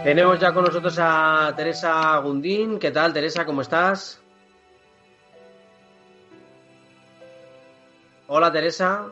Tenemos 0.04 0.40
ya 0.40 0.54
con 0.54 0.64
nosotros 0.64 0.98
a 0.98 1.54
Teresa 1.58 2.18
Gundín. 2.20 2.80
¿Qué 2.80 2.90
tal, 2.90 3.12
Teresa? 3.12 3.46
¿Cómo 3.46 3.62
estás? 3.62 4.22
Hola, 8.28 8.50
Teresa. 8.50 9.08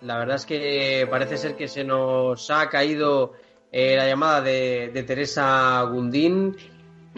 La 0.00 0.16
verdad 0.18 0.36
es 0.36 0.46
que 0.46 1.06
parece 1.10 1.36
ser 1.36 1.54
que 1.54 1.68
se 1.68 1.84
nos 1.84 2.50
ha 2.50 2.70
caído 2.70 3.34
eh, 3.70 3.94
la 3.94 4.08
llamada 4.08 4.40
de, 4.40 4.90
de, 4.92 5.02
Teresa 5.02 5.82
Gundín, 5.82 6.56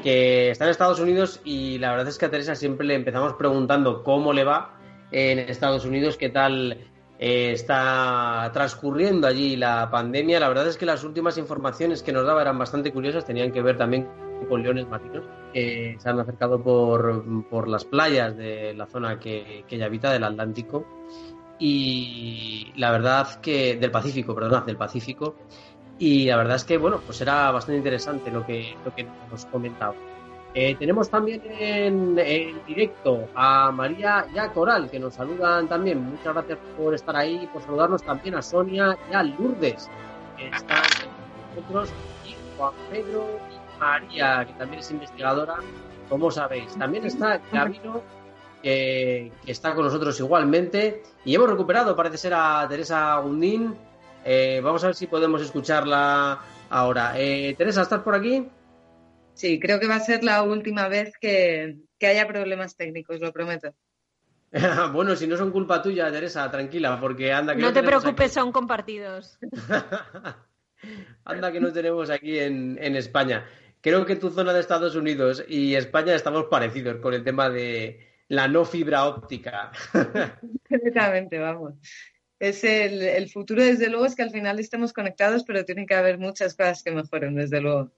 que 0.03 0.51
está 0.51 0.65
en 0.65 0.71
Estados 0.73 0.99
Unidos 0.99 1.41
y 1.45 1.79
la 1.79 1.93
verdad 1.93 2.09
es 2.09 2.19
que 2.19 2.27
a 2.27 2.31
Teresa 2.31 2.57
siempre 2.57 2.85
le 2.85 2.95
empezamos 2.95 3.35
preguntando 3.35 4.03
cómo 4.03 4.33
le 4.33 4.43
va 4.43 4.77
en 5.13 5.39
Estados 5.39 5.85
Unidos, 5.85 6.17
qué 6.17 6.31
tal 6.31 6.89
eh, 7.19 7.51
está 7.53 8.51
transcurriendo 8.53 9.27
allí 9.27 9.57
la 9.57 9.91
pandemia. 9.91 10.39
La 10.39 10.49
verdad 10.49 10.69
es 10.69 10.77
que 10.77 10.87
las 10.87 11.03
últimas 11.05 11.37
informaciones 11.37 12.03
que 12.03 12.13
nos 12.13 12.25
daba 12.25 12.43
eran 12.43 12.59
bastante 12.59 12.93
curiosas, 12.93 13.25
tenían 13.25 13.51
que 13.51 13.61
ver 13.63 13.77
también 13.77 14.09
con 14.49 14.63
leones 14.63 14.87
marinos 14.89 15.25
que 15.53 15.97
se 15.99 16.09
han 16.09 16.21
acercado 16.21 16.63
por, 16.63 17.69
las 17.69 17.85
playas 17.85 18.37
de 18.37 18.75
la 18.75 18.87
zona 18.87 19.19
que, 19.19 19.65
ella 19.69 19.87
habita, 19.87 20.13
del 20.13 20.25
Atlántico. 20.25 20.87
Y 21.59 22.73
la 22.77 22.93
verdad 22.93 23.41
que 23.41 23.77
del 23.77 23.91
Pacífico, 23.91 24.35
perdón, 24.35 24.65
del 24.67 24.77
Pacífico. 24.77 25.35
Y 25.99 26.27
la 26.27 26.37
verdad 26.37 26.55
es 26.55 26.65
que, 26.65 26.79
bueno, 26.79 27.01
pues 27.05 27.21
era 27.21 27.51
bastante 27.51 27.79
interesante 27.79 28.31
lo 28.31 28.47
que, 28.47 28.77
lo 28.85 28.95
que 28.95 29.05
nos 29.29 29.45
comentaba. 29.47 29.95
Eh, 30.55 30.75
tenemos 30.79 31.11
también 31.11 31.43
en, 31.47 32.17
directo 32.67 33.29
a 33.35 33.71
María 33.71 34.27
y 34.35 34.39
a 34.39 34.49
Coral, 34.53 34.91
que 34.91 34.99
nos 34.99 35.15
saludan 35.15 35.69
también. 35.69 36.03
Muchas 36.03 36.35
gracias 36.35 36.59
por 36.77 36.95
estar 36.95 37.15
ahí, 37.17 37.49
por 37.53 37.63
saludarnos 37.63 38.03
también 38.03 38.35
a 38.35 38.43
Sonia 38.43 38.97
y 39.11 39.15
a 39.15 39.23
Lourdes, 39.23 39.89
que 40.37 40.49
están 40.49 40.83
con 41.55 41.75
nosotros, 41.75 41.91
y 42.27 42.35
Juan 42.57 42.73
Pedro 42.91 43.27
y 43.53 43.79
María, 43.79 44.45
que 44.47 44.53
también 44.55 44.81
es 44.81 44.91
investigadora, 44.91 45.57
como 46.09 46.31
sabéis. 46.31 46.75
También 46.77 47.05
está 47.05 47.41
Gabino, 47.53 48.03
que, 48.63 49.31
está 49.47 49.75
con 49.75 49.85
nosotros 49.85 50.19
igualmente. 50.19 51.03
Y 51.25 51.35
hemos 51.35 51.51
recuperado, 51.51 51.95
parece 51.95 52.17
ser, 52.17 52.35
a 52.35 52.67
Teresa 52.69 53.17
Gundín. 53.19 53.77
Eh, 54.25 54.61
vamos 54.65 54.83
a 54.83 54.89
ver 54.89 54.97
si 54.97 55.07
podemos 55.07 55.43
escucharla 55.43 56.39
ahora. 56.71 57.13
Eh, 57.17 57.55
Teresa, 57.57 57.83
¿estás 57.83 58.01
por 58.01 58.15
aquí? 58.15 58.49
Sí, 59.39 59.61
creo 59.61 59.79
que 59.79 59.87
va 59.87 59.95
a 59.95 60.01
ser 60.01 60.25
la 60.25 60.43
última 60.43 60.89
vez 60.89 61.13
que, 61.21 61.79
haya 62.03 62.27
problemas 62.27 62.77
técnicos, 62.77 63.21
lo 63.21 63.33
prometo. 63.33 63.73
bueno, 64.93 65.15
si 65.15 65.29
no 65.29 65.37
son 65.37 65.53
culpa 65.53 65.81
tuya, 65.81 66.11
Teresa, 66.11 66.51
tranquila, 66.51 66.99
porque 67.01 67.33
anda 67.33 67.55
que 67.55 67.63
no, 67.63 67.73
te 67.73 67.85
preocupes, 67.85 68.33
son 68.33 68.51
compartidos. 68.51 69.39
anda 71.25 71.53
que 71.53 71.61
no 71.61 71.73
tenemos 71.73 72.11
aquí 72.11 72.37
en, 72.37 72.97
España. 72.97 73.47
Creo 73.81 74.05
que 74.05 74.17
tu 74.17 74.31
zona 74.31 74.53
de 74.53 74.59
Estados 74.59 74.97
Unidos 74.97 75.45
y 75.47 75.77
España 75.77 76.17
estamos 76.17 76.47
parecidos 76.47 76.97
con 76.97 77.15
el 77.15 77.23
tema 77.23 77.49
de 77.49 78.09
la 78.27 78.49
no 78.49 78.65
fibra 78.65 79.05
óptica. 79.05 79.71
Exactamente, 80.69 81.39
vamos. 81.39 81.75
Es 82.41 82.65
el, 82.65 83.03
el 83.03 83.31
futuro, 83.31 83.63
desde 83.63 83.89
luego, 83.89 84.07
es 84.07 84.17
que 84.17 84.23
al 84.23 84.33
final 84.33 84.59
estemos 84.59 84.93
conectados, 84.93 85.45
pero 85.45 85.65
tiene 85.65 85.87
que 85.87 85.95
haber 85.95 86.19
muchas 86.19 86.57
cosas 86.57 86.83
que 86.83 86.91
mejoren, 86.91 87.37
desde 87.37 87.61
luego. 87.61 87.93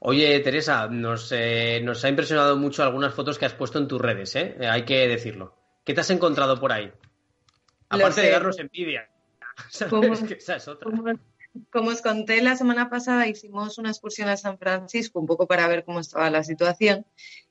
Oye, 0.00 0.38
Teresa, 0.40 0.86
nos, 0.88 1.32
eh, 1.32 1.80
nos, 1.82 2.04
ha 2.04 2.08
impresionado 2.08 2.56
mucho 2.56 2.82
algunas 2.82 3.14
fotos 3.14 3.38
que 3.38 3.46
has 3.46 3.54
puesto 3.54 3.78
en 3.78 3.88
tus 3.88 4.00
redes, 4.00 4.36
¿eh? 4.36 4.56
hay 4.60 4.84
que 4.84 5.08
decirlo. 5.08 5.56
¿Qué 5.84 5.94
te 5.94 6.00
has 6.02 6.10
encontrado 6.10 6.60
por 6.60 6.72
ahí? 6.72 6.92
Aparte 7.88 8.20
de 8.20 8.30
darnos 8.30 8.58
envidia. 8.58 9.08
esa 10.36 10.56
es 10.56 10.68
otra 10.68 10.90
como 11.70 11.90
os 11.90 12.02
conté 12.02 12.42
la 12.42 12.56
semana 12.56 12.88
pasada, 12.88 13.26
hicimos 13.26 13.78
una 13.78 13.90
excursión 13.90 14.28
a 14.28 14.36
San 14.36 14.58
Francisco 14.58 15.20
un 15.20 15.26
poco 15.26 15.46
para 15.46 15.68
ver 15.68 15.84
cómo 15.84 16.00
estaba 16.00 16.30
la 16.30 16.44
situación 16.44 17.04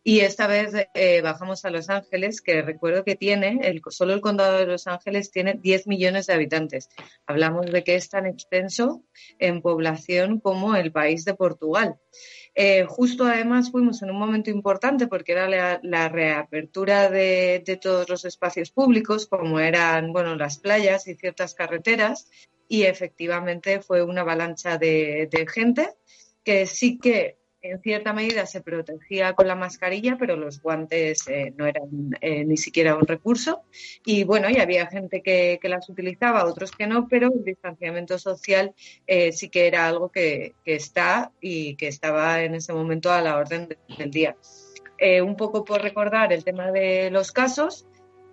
y 0.07 0.21
esta 0.21 0.47
vez 0.47 0.73
eh, 0.93 1.19
bajamos 1.21 1.65
a 1.65 1.69
Los 1.69 1.89
Ángeles, 1.89 2.39
que 2.39 2.61
recuerdo 2.61 3.03
que 3.03 3.17
tiene, 3.17 3.59
el, 3.63 3.81
solo 3.89 4.13
el 4.13 4.21
condado 4.21 4.57
de 4.57 4.65
Los 4.65 4.87
Ángeles 4.87 5.31
tiene 5.31 5.59
10 5.61 5.85
millones 5.87 6.27
de 6.27 6.33
habitantes. 6.33 6.87
Hablamos 7.25 7.65
de 7.65 7.83
que 7.83 7.95
es 7.95 8.07
tan 8.09 8.25
extenso 8.25 9.03
en 9.37 9.61
población 9.61 10.39
como 10.39 10.77
el 10.77 10.93
país 10.93 11.25
de 11.25 11.33
Portugal. 11.33 11.99
Eh, 12.55 12.85
justo 12.87 13.25
además 13.25 13.69
fuimos 13.69 14.01
en 14.01 14.09
un 14.09 14.17
momento 14.17 14.49
importante 14.49 15.07
porque 15.07 15.33
era 15.33 15.79
la, 15.83 16.07
reapertura 16.07 17.09
de, 17.09 17.61
de, 17.65 17.75
todos 17.75 18.07
los 18.07 18.23
espacios 18.23 18.71
públicos, 18.71 19.27
como 19.27 19.59
eran 19.59 20.13
bueno, 20.13 20.35
las 20.37 20.57
playas 20.57 21.05
y 21.09 21.15
ciertas 21.15 21.53
carreteras, 21.53 22.29
y 22.67 22.83
efectivamente 22.83 23.81
fue 23.81 24.03
una 24.03 24.21
avalancha 24.21 24.77
de, 24.77 25.29
gente 25.53 25.89
que 26.43 26.65
sí 26.65 26.97
que 26.97 27.37
en 27.61 27.81
cierta 27.81 28.13
medida 28.13 28.45
se 28.45 28.61
protegía 28.61 29.33
con 29.33 29.47
la 29.47 29.55
mascarilla, 29.55 30.15
pero 30.17 30.35
los 30.37 30.61
guantes 30.61 31.27
eh, 31.27 31.53
no 31.57 31.65
eran 31.65 32.15
eh, 32.21 32.45
ni 32.45 32.55
siquiera 32.55 32.95
un 32.95 33.05
recurso. 33.05 33.63
Y 34.05 34.23
bueno, 34.23 34.49
y 34.49 34.57
había 34.57 34.87
gente 34.87 35.21
que, 35.21 35.59
las 35.63 35.89
utilizaba, 35.89 36.45
otros 36.45 36.71
que 36.71 36.87
no, 36.87 37.07
pero 37.09 37.29
el 37.33 37.43
distanciamiento 37.43 38.17
social 38.19 38.73
eh, 39.05 39.33
sí 39.33 39.49
que 39.49 39.67
era 39.67 39.87
algo 39.87 40.09
que, 40.09 40.53
que, 40.63 40.75
está 40.75 41.31
y 41.41 41.75
que 41.75 41.87
estaba 41.87 42.43
en 42.43 42.55
ese 42.55 42.71
momento 42.73 43.11
a 43.11 43.21
la 43.21 43.35
orden 43.35 43.75
del 43.97 44.11
día. 44.11 44.37
un 45.23 45.35
poco 45.35 45.65
por 45.65 45.81
recordar 45.81 46.31
el 46.31 46.43
tema 46.43 46.71
de 46.71 47.09
los 47.11 47.31
casos, 47.31 47.86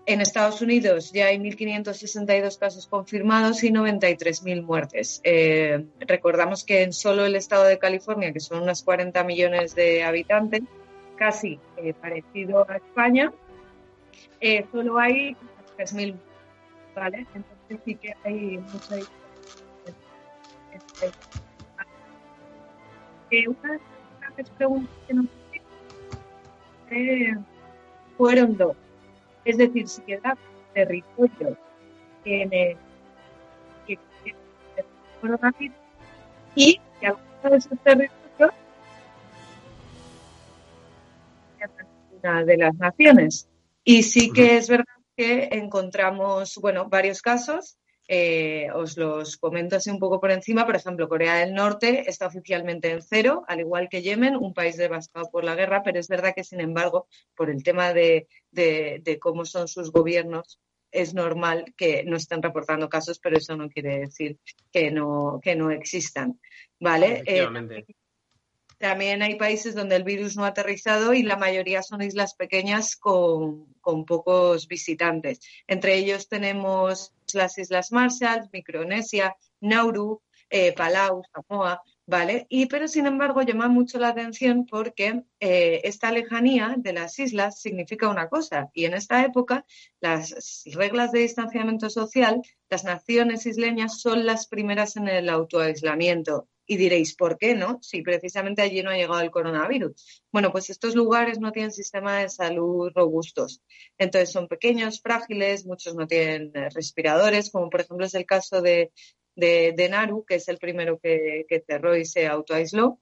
en 0.06 0.20
Estados 0.20 0.60
Unidos 0.60 1.12
ya 1.12 1.26
hay 1.26 1.38
1.562 1.38 2.58
casos 2.58 2.86
confirmados 2.86 3.64
y 3.64 3.70
93.000 3.70 4.62
muertes. 4.62 5.20
Eh, 5.24 5.86
recordamos 6.00 6.64
que 6.64 6.82
en 6.82 6.92
solo 6.92 7.24
el 7.24 7.36
estado 7.36 7.64
de 7.64 7.78
California, 7.78 8.32
que 8.32 8.40
son 8.40 8.62
unos 8.62 8.82
40 8.82 9.24
millones 9.24 9.74
de 9.74 10.04
habitantes, 10.04 10.62
casi 11.16 11.58
eh, 11.76 11.94
parecido 11.94 12.68
a 12.68 12.76
España, 12.76 13.32
eh, 14.40 14.66
solo 14.70 14.98
hay 14.98 15.36
3.000, 15.78 16.16
¿vale? 16.94 17.26
Entonces 17.34 17.80
sí 17.84 17.94
que 17.94 18.14
hay 18.24 18.58
mucha 18.58 18.96
diferencia. 18.96 19.10
una 23.48 23.72
de 23.72 23.80
las 24.36 24.50
preguntas 24.50 24.94
que 25.08 25.14
nos 25.14 25.26
fueron 28.16 28.56
dos. 28.56 28.76
Es 29.44 29.58
decir, 29.58 29.88
si 29.88 30.02
queda 30.02 30.36
territorio 30.72 31.56
en 32.24 32.52
el 32.52 32.76
que 33.86 33.98
coronavirus 35.20 35.76
y 36.54 36.80
que 37.00 37.06
algunos 37.06 37.42
de 37.42 37.56
esos 37.56 37.78
territorios 37.80 38.54
una 42.22 42.44
de 42.44 42.56
las 42.56 42.74
naciones. 42.76 43.48
Y 43.84 44.02
sí 44.02 44.32
que 44.32 44.56
es 44.56 44.68
verdad 44.68 44.84
que 45.16 45.48
encontramos, 45.52 46.56
bueno, 46.56 46.88
varios 46.88 47.20
casos 47.20 47.76
eh, 48.06 48.68
os 48.74 48.96
los 48.96 49.36
comento 49.38 49.76
así 49.76 49.90
un 49.90 49.98
poco 49.98 50.20
por 50.20 50.30
encima. 50.30 50.66
Por 50.66 50.76
ejemplo, 50.76 51.08
Corea 51.08 51.36
del 51.36 51.54
Norte 51.54 52.04
está 52.08 52.26
oficialmente 52.26 52.90
en 52.90 53.02
cero, 53.02 53.44
al 53.48 53.60
igual 53.60 53.88
que 53.88 54.02
Yemen, 54.02 54.36
un 54.36 54.52
país 54.52 54.76
devastado 54.76 55.30
por 55.30 55.44
la 55.44 55.54
guerra, 55.54 55.82
pero 55.82 55.98
es 55.98 56.08
verdad 56.08 56.34
que, 56.34 56.44
sin 56.44 56.60
embargo, 56.60 57.08
por 57.34 57.50
el 57.50 57.62
tema 57.62 57.92
de, 57.92 58.28
cómo 59.20 59.44
son 59.44 59.68
sus 59.68 59.90
gobiernos, 59.90 60.60
es 60.90 61.12
normal 61.14 61.74
que 61.76 62.04
no 62.04 62.16
estén 62.16 62.42
reportando 62.42 62.88
casos, 62.88 63.18
pero 63.18 63.36
eso 63.36 63.56
no 63.56 63.68
quiere 63.68 63.98
decir 64.00 64.38
que 64.70 64.90
no, 64.90 65.40
que 65.42 65.56
no 65.56 65.70
existan. 65.70 66.40
¿Vale? 66.78 67.22
Eh, 67.26 67.46
también 68.84 69.22
hay 69.22 69.36
países 69.36 69.74
donde 69.74 69.96
el 69.96 70.04
virus 70.04 70.36
no 70.36 70.44
ha 70.44 70.48
aterrizado 70.48 71.14
y 71.14 71.22
la 71.22 71.38
mayoría 71.38 71.82
son 71.82 72.02
islas 72.02 72.34
pequeñas 72.34 72.96
con, 72.96 73.74
pocos 74.06 74.68
visitantes. 74.68 75.40
Entre 75.66 75.96
ellos 75.96 76.28
tenemos 76.28 77.14
las 77.32 77.56
Islas 77.56 77.92
Marshall, 77.92 78.50
Micronesia, 78.52 79.36
Nauru, 79.62 80.20
eh, 80.50 80.74
Palau, 80.74 81.22
Samoa, 81.32 81.80
¿vale? 82.04 82.46
Y 82.50 82.66
pero 82.66 82.86
sin 82.86 83.06
embargo 83.06 83.40
llama 83.40 83.68
mucho 83.68 83.98
la 83.98 84.08
atención 84.08 84.66
porque 84.66 85.22
eh, 85.40 85.80
esta 85.84 86.12
lejanía 86.12 86.74
de 86.76 86.92
las 86.92 87.18
islas 87.18 87.62
significa 87.62 88.10
una 88.10 88.28
cosa 88.28 88.68
y 88.74 88.84
en 88.84 88.92
esta 88.92 89.24
época 89.24 89.64
las 90.00 90.62
reglas 90.74 91.10
de 91.10 91.20
distanciamiento 91.20 91.88
social, 91.88 92.42
las 92.68 92.84
naciones 92.84 93.46
isleñas 93.46 93.98
son 93.98 94.26
las 94.26 94.46
primeras 94.46 94.96
en 94.96 95.08
el 95.08 95.30
autoaislamiento 95.30 96.48
y 96.66 96.76
diréis, 96.76 97.14
¿por 97.14 97.36
qué 97.38 97.54
no? 97.54 97.78
Si 97.82 98.02
precisamente 98.02 98.62
allí 98.62 98.82
no 98.82 98.90
ha 98.90 98.96
llegado 98.96 99.20
el 99.20 99.30
coronavirus. 99.30 100.22
Bueno, 100.32 100.50
pues 100.50 100.70
estos 100.70 100.94
lugares 100.94 101.38
no 101.38 101.52
tienen 101.52 101.72
sistemas 101.72 102.22
de 102.22 102.28
salud 102.28 102.90
robustos. 102.94 103.62
Entonces 103.98 104.32
son 104.32 104.48
pequeños, 104.48 105.00
frágiles, 105.00 105.66
muchos 105.66 105.94
no 105.94 106.06
tienen 106.06 106.52
eh, 106.54 106.68
respiradores, 106.70 107.50
como 107.50 107.70
por 107.70 107.82
ejemplo 107.82 108.06
es 108.06 108.14
el 108.14 108.26
caso 108.26 108.62
de, 108.62 108.92
de, 109.36 109.88
Naru, 109.90 110.24
que 110.24 110.36
es 110.36 110.48
el 110.48 110.58
primero 110.58 110.98
que, 110.98 111.46
cerró 111.66 111.96
y 111.96 112.04
se 112.04 112.26
autoaisló. 112.26 113.00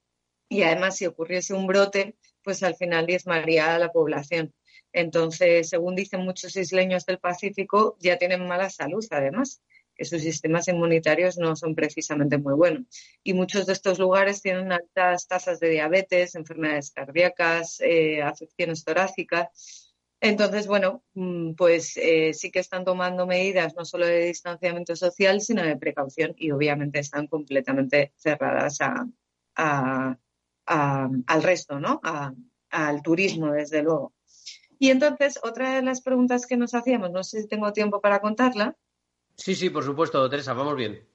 Y 0.49 0.63
además, 0.63 0.97
si 0.97 1.05
ocurriese 1.05 1.53
un 1.53 1.67
brote, 1.67 2.15
pues 2.43 2.63
al 2.63 2.75
final 2.75 3.05
diezmaría 3.05 3.73
a 3.73 3.79
la 3.79 3.91
población. 3.91 4.53
Entonces, 4.91 5.69
según 5.69 5.95
dicen 5.95 6.21
muchos 6.21 6.55
isleños 6.55 7.05
del 7.05 7.17
Pacífico, 7.17 7.97
ya 7.99 8.17
tienen 8.17 8.45
mala 8.45 8.69
salud 8.69 9.03
además 9.09 9.61
que 9.95 10.05
sus 10.05 10.21
sistemas 10.21 10.67
inmunitarios 10.67 11.37
no 11.37 11.55
son 11.55 11.75
precisamente 11.75 12.37
muy 12.37 12.53
buenos. 12.53 12.85
Y 13.23 13.33
muchos 13.33 13.65
de 13.65 13.73
estos 13.73 13.99
lugares 13.99 14.41
tienen 14.41 14.71
altas 14.71 15.27
tasas 15.27 15.59
de 15.59 15.69
diabetes, 15.69 16.35
enfermedades 16.35 16.91
cardíacas, 16.91 17.79
eh, 17.81 18.21
afecciones 18.21 18.83
torácicas. 18.83 19.93
Entonces, 20.19 20.67
bueno, 20.67 21.03
mm, 21.13 21.53
pues 21.55 21.97
eh, 21.97 22.33
sí 22.33 22.49
que 22.49 22.59
están 22.59 22.85
tomando 22.85 23.27
medidas 23.27 23.75
no 23.75 23.83
solo 23.83 24.05
de 24.05 24.27
distanciamiento 24.27 24.95
social, 24.95 25.41
sino 25.41 25.63
de 25.63 25.75
precaución 25.75 26.33
y 26.37 26.51
obviamente 26.51 26.99
están 26.99 27.27
completamente 27.27 28.13
cerradas 28.15 28.79
al 29.55 30.17
resto, 31.43 31.79
¿no? 31.79 31.99
al 32.69 33.01
turismo, 33.03 33.51
desde 33.51 33.83
luego. 33.83 34.13
Y 34.79 34.89
entonces, 34.89 35.39
otra 35.43 35.75
de 35.75 35.81
las 35.81 36.01
preguntas 36.01 36.45
que 36.45 36.57
nos 36.57 36.73
hacíamos, 36.73 37.11
no 37.11 37.23
sé 37.23 37.41
si 37.41 37.47
tengo 37.47 37.71
tiempo 37.71 38.01
para 38.01 38.19
contarla. 38.19 38.75
Sí, 39.35 39.55
sí, 39.55 39.69
por 39.69 39.83
supuesto, 39.83 40.29
Teresa, 40.29 40.53
vamos 40.53 40.75
bien. 40.75 41.07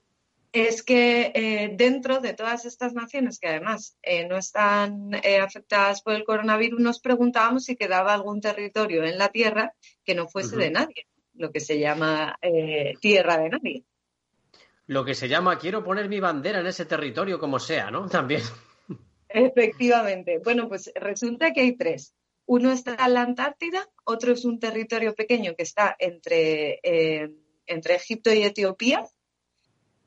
Es 0.52 0.82
que 0.82 1.30
eh, 1.34 1.70
dentro 1.74 2.20
de 2.20 2.32
todas 2.32 2.64
estas 2.64 2.94
naciones 2.94 3.38
que 3.38 3.48
además 3.48 3.98
eh, 4.02 4.26
no 4.26 4.36
están 4.36 5.12
eh, 5.22 5.40
afectadas 5.40 6.00
por 6.00 6.14
el 6.14 6.24
coronavirus, 6.24 6.80
nos 6.80 7.00
preguntábamos 7.00 7.64
si 7.64 7.76
quedaba 7.76 8.14
algún 8.14 8.40
territorio 8.40 9.04
en 9.04 9.18
la 9.18 9.28
Tierra 9.28 9.74
que 10.04 10.14
no 10.14 10.26
fuese 10.26 10.56
de 10.56 10.70
nadie, 10.70 11.06
lo 11.34 11.52
que 11.52 11.60
se 11.60 11.78
llama 11.78 12.38
tierra 13.00 13.36
de 13.38 13.48
nadie. 13.50 13.84
Lo 14.86 15.04
que 15.04 15.14
se 15.14 15.28
llama 15.28 15.58
quiero 15.58 15.84
poner 15.84 16.08
mi 16.08 16.18
bandera 16.18 16.60
en 16.60 16.66
ese 16.66 16.86
territorio 16.86 17.38
como 17.38 17.58
sea, 17.58 17.90
¿no? 17.90 18.08
También. 18.08 18.40
Efectivamente. 19.28 20.40
Bueno, 20.42 20.66
pues 20.66 20.90
resulta 20.94 21.52
que 21.52 21.60
hay 21.60 21.76
tres. 21.76 22.14
Uno 22.46 22.72
está 22.72 22.96
en 23.04 23.12
la 23.12 23.20
Antártida, 23.20 23.86
otro 24.04 24.32
es 24.32 24.46
un 24.46 24.58
territorio 24.58 25.14
pequeño 25.14 25.54
que 25.54 25.64
está 25.64 25.94
entre, 25.98 26.80
entre 27.68 27.94
Egipto 27.94 28.32
y 28.32 28.42
Etiopía. 28.42 29.04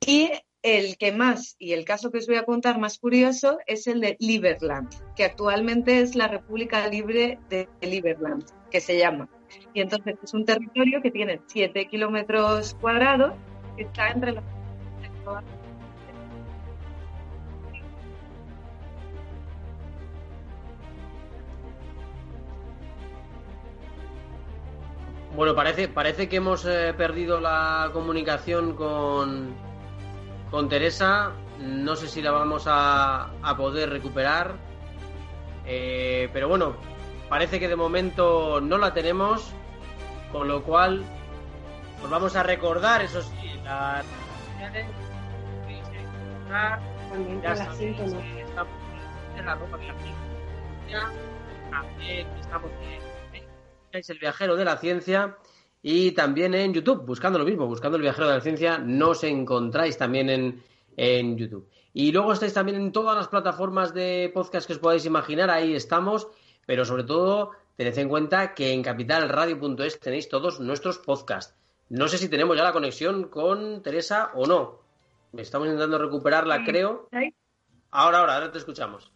Y 0.05 0.31
el 0.63 0.97
que 0.97 1.11
más, 1.11 1.55
y 1.57 1.73
el 1.73 1.85
caso 1.85 2.11
que 2.11 2.19
os 2.19 2.27
voy 2.27 2.35
a 2.35 2.45
contar 2.45 2.79
más 2.79 2.99
curioso, 2.99 3.59
es 3.65 3.87
el 3.87 3.99
de 4.01 4.15
Liberland, 4.19 4.89
que 5.15 5.23
actualmente 5.23 6.01
es 6.01 6.15
la 6.15 6.27
República 6.27 6.87
Libre 6.87 7.39
de 7.49 7.67
Liberland, 7.81 8.45
que 8.69 8.79
se 8.79 8.97
llama. 8.97 9.29
Y 9.73 9.81
entonces 9.81 10.15
es 10.23 10.33
un 10.33 10.45
territorio 10.45 11.01
que 11.01 11.11
tiene 11.11 11.41
7 11.47 11.87
kilómetros 11.87 12.75
cuadrados, 12.75 13.33
que 13.75 13.83
está 13.83 14.09
entre 14.09 14.33
las 14.33 14.43
Bueno, 25.35 25.55
parece, 25.55 25.87
parece 25.87 26.27
que 26.27 26.37
hemos 26.37 26.65
eh, 26.65 26.93
perdido 26.95 27.39
la 27.39 27.89
comunicación 27.93 28.75
con, 28.75 29.55
con 30.49 30.67
Teresa. 30.67 31.31
No 31.59 31.95
sé 31.95 32.07
si 32.07 32.21
la 32.21 32.31
vamos 32.31 32.65
a, 32.67 33.31
poder 33.55 33.89
recuperar. 33.89 34.55
Eh, 35.65 36.29
pero 36.33 36.49
bueno, 36.49 36.75
parece 37.29 37.59
que 37.59 37.69
de 37.69 37.75
momento 37.75 38.59
no 38.59 38.77
la 38.77 38.93
tenemos. 38.93 39.53
Con 40.31 40.47
lo 40.47 40.63
cual, 40.63 41.03
pues 41.99 42.09
vamos 42.09 42.35
a 42.35 42.43
recordar, 42.43 43.01
eso 43.01 43.21
sí, 43.21 43.59
las 43.65 44.05
ya 47.43 47.55
sabéis 47.55 47.97
que 47.97 48.41
estamos 48.41 48.73
en 49.37 49.45
la 49.45 49.55
ropa 49.55 49.77
de 49.77 49.87
la 49.87 49.93
estamos 52.39 52.71
en 52.81 53.10
es 53.91 54.09
el 54.09 54.19
viajero 54.19 54.55
de 54.55 54.65
la 54.65 54.77
ciencia 54.77 55.37
y 55.81 56.11
también 56.11 56.53
en 56.53 56.73
YouTube, 56.73 57.05
buscando 57.05 57.39
lo 57.39 57.45
mismo, 57.45 57.67
buscando 57.67 57.97
el 57.97 58.03
viajero 58.03 58.27
de 58.27 58.35
la 58.35 58.41
ciencia, 58.41 58.77
nos 58.77 59.23
encontráis 59.23 59.97
también 59.97 60.29
en, 60.29 60.63
en 60.95 61.37
YouTube. 61.37 61.69
Y 61.93 62.11
luego 62.11 62.33
estáis 62.33 62.53
también 62.53 62.77
en 62.77 62.91
todas 62.91 63.15
las 63.15 63.27
plataformas 63.27 63.93
de 63.93 64.31
podcast 64.33 64.67
que 64.67 64.73
os 64.73 64.79
podáis 64.79 65.05
imaginar, 65.05 65.49
ahí 65.49 65.73
estamos, 65.75 66.27
pero 66.65 66.85
sobre 66.85 67.03
todo 67.03 67.51
tened 67.75 67.97
en 67.97 68.09
cuenta 68.09 68.53
que 68.53 68.73
en 68.73 68.83
capitalradio.es 68.83 69.99
tenéis 69.99 70.29
todos 70.29 70.59
nuestros 70.59 70.99
podcasts. 70.99 71.55
No 71.89 72.07
sé 72.07 72.17
si 72.17 72.29
tenemos 72.29 72.55
ya 72.55 72.63
la 72.63 72.71
conexión 72.71 73.25
con 73.25 73.81
Teresa 73.81 74.31
o 74.35 74.45
no. 74.45 74.79
Estamos 75.35 75.67
intentando 75.67 75.97
recuperarla, 75.97 76.63
creo. 76.63 77.09
Ahora, 77.89 78.19
ahora, 78.19 78.35
ahora 78.35 78.51
te 78.51 78.59
escuchamos. 78.59 79.11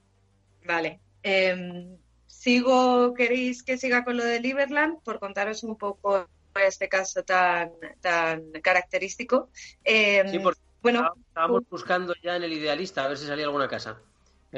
Vale. 0.66 1.00
Em, 1.24 1.98
sigo, 2.40 3.14
queréis 3.14 3.64
que 3.64 3.78
siga 3.78 4.04
con 4.04 4.18
lo 4.18 4.24
de 4.24 4.40
Liberland 4.40 5.02
por 5.04 5.20
contaros 5.20 5.64
un 5.64 5.78
poco 5.78 6.28
este 6.56 6.88
caso 6.88 7.24
tan, 7.24 7.72
tan 8.02 8.52
característico. 8.62 9.50
Em, 9.84 10.30
sí, 10.30 10.40
porque 10.40 10.62
bueno, 10.82 11.14
estábamos 11.28 11.64
buscando 11.70 12.14
ya 12.24 12.36
en 12.36 12.44
el 12.44 12.54
idealista 12.54 13.04
a 13.04 13.08
ver 13.08 13.18
si 13.18 13.26
salía 13.26 13.46
alguna 13.46 13.68
casa. 13.68 14.00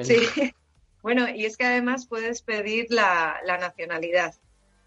Sí, 0.02 0.18
bueno, 1.02 1.28
y 1.30 1.46
es 1.46 1.58
que 1.58 1.66
además 1.66 2.08
puedes 2.08 2.42
pedir 2.42 2.88
la, 2.90 3.40
la 3.46 3.58
nacionalidad. 3.58 4.36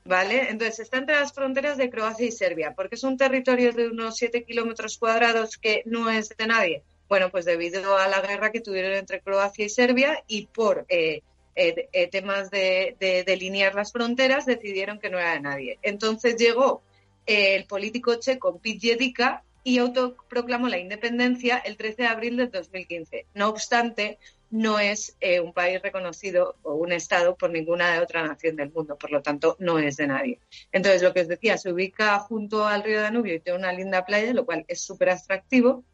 ¿Vale? 0.02 0.48
Entonces 0.48 0.80
está 0.80 0.96
entre 0.96 1.14
las 1.14 1.34
fronteras 1.34 1.76
de 1.76 1.90
Croacia 1.90 2.26
y 2.26 2.32
Serbia, 2.32 2.72
porque 2.74 2.94
es 2.94 3.04
un 3.04 3.18
territorio 3.18 3.72
de 3.72 3.88
unos 3.88 4.16
7 4.16 4.44
kilómetros 4.44 4.96
cuadrados 4.96 5.58
que 5.58 5.82
no 5.84 6.08
es 6.08 6.30
de 6.30 6.46
nadie. 6.46 6.82
Bueno, 7.06 7.30
pues 7.30 7.44
debido 7.44 7.98
a 7.98 8.08
la 8.08 8.22
guerra 8.22 8.50
que 8.50 8.60
tuvieron 8.60 8.92
entre 8.94 9.20
Croacia 9.20 9.66
y 9.66 9.68
Serbia 9.68 10.24
y 10.26 10.46
por 10.46 10.86
eh, 10.88 11.22
eh, 11.56 11.88
eh, 11.92 12.08
temas 12.08 12.50
de, 12.50 12.96
delinear 13.26 13.74
las 13.74 13.92
fronteras, 13.92 14.46
decidieron 14.46 14.98
que 14.98 15.10
no 15.10 15.18
era 15.18 15.34
de 15.34 15.40
nadie. 15.40 15.78
Entonces 15.82 16.36
llegó 16.36 16.82
eh, 17.26 17.56
el 17.56 17.64
político 17.64 18.14
checo 18.14 18.58
Pit 18.58 18.80
Jedika 18.80 19.42
y 19.62 19.78
autoproclamó 19.78 20.68
la 20.68 20.78
independencia 20.78 21.58
el 21.58 21.76
13 21.76 22.02
de 22.02 22.08
abril 22.08 22.36
del 22.36 22.50
2015. 22.50 23.26
No 23.34 23.48
obstante, 23.48 24.18
no 24.50 24.78
es 24.78 25.16
un 25.42 25.52
país 25.52 25.82
reconocido 25.82 26.56
o 26.62 26.74
un 26.74 26.92
Estado 26.92 27.36
por 27.36 27.50
ninguna 27.50 28.00
otra 28.00 28.26
nación 28.26 28.56
del 28.56 28.72
mundo, 28.72 28.96
por 28.96 29.12
lo 29.12 29.20
tanto, 29.20 29.56
no 29.60 29.78
es 29.78 29.96
de 29.96 30.06
nadie. 30.06 30.40
Entonces, 30.72 31.02
lo 31.02 31.12
que 31.12 31.20
os 31.20 31.28
decía, 31.28 31.58
se 31.58 31.70
ubica 31.70 32.18
junto 32.20 32.66
al 32.66 32.82
río 32.82 33.02
Danubio 33.02 33.34
y 33.34 33.40
tiene 33.40 33.58
una 33.58 33.72
linda 33.72 34.04
playa, 34.06 34.32
lo 34.32 34.46
cual 34.46 34.64
es 34.66 34.80
súper 34.80 35.10
atractivo. 35.10 35.84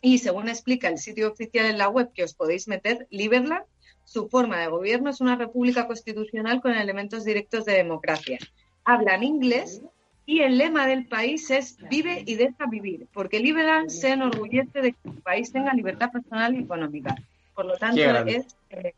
Y 0.00 0.18
según 0.18 0.48
explica 0.48 0.88
el 0.88 0.98
sitio 0.98 1.30
oficial 1.30 1.66
en 1.66 1.76
la 1.76 1.90
web 1.90 2.10
que 2.14 2.24
os 2.24 2.32
podéis 2.32 2.68
meter, 2.68 3.06
Liberland, 3.10 3.64
su 4.10 4.28
forma 4.28 4.58
de 4.58 4.66
gobierno 4.66 5.10
es 5.10 5.20
una 5.20 5.36
república 5.36 5.86
constitucional 5.86 6.60
con 6.60 6.72
elementos 6.72 7.24
directos 7.24 7.64
de 7.64 7.74
democracia. 7.74 8.38
Hablan 8.84 9.22
inglés 9.22 9.82
y 10.26 10.40
el 10.40 10.58
lema 10.58 10.88
del 10.88 11.06
país 11.06 11.48
es 11.52 11.76
vive 11.88 12.24
y 12.26 12.34
deja 12.34 12.66
vivir, 12.66 13.06
porque 13.12 13.38
Liberland 13.38 13.88
se 13.88 14.10
enorgullece 14.10 14.80
de 14.80 14.92
que 14.92 14.98
su 15.04 15.14
país 15.20 15.52
tenga 15.52 15.72
libertad 15.74 16.10
personal 16.10 16.56
y 16.56 16.64
económica. 16.64 17.14
Por 17.54 17.66
lo 17.66 17.76
tanto, 17.76 18.00
es, 18.00 18.46
eh, 18.70 18.94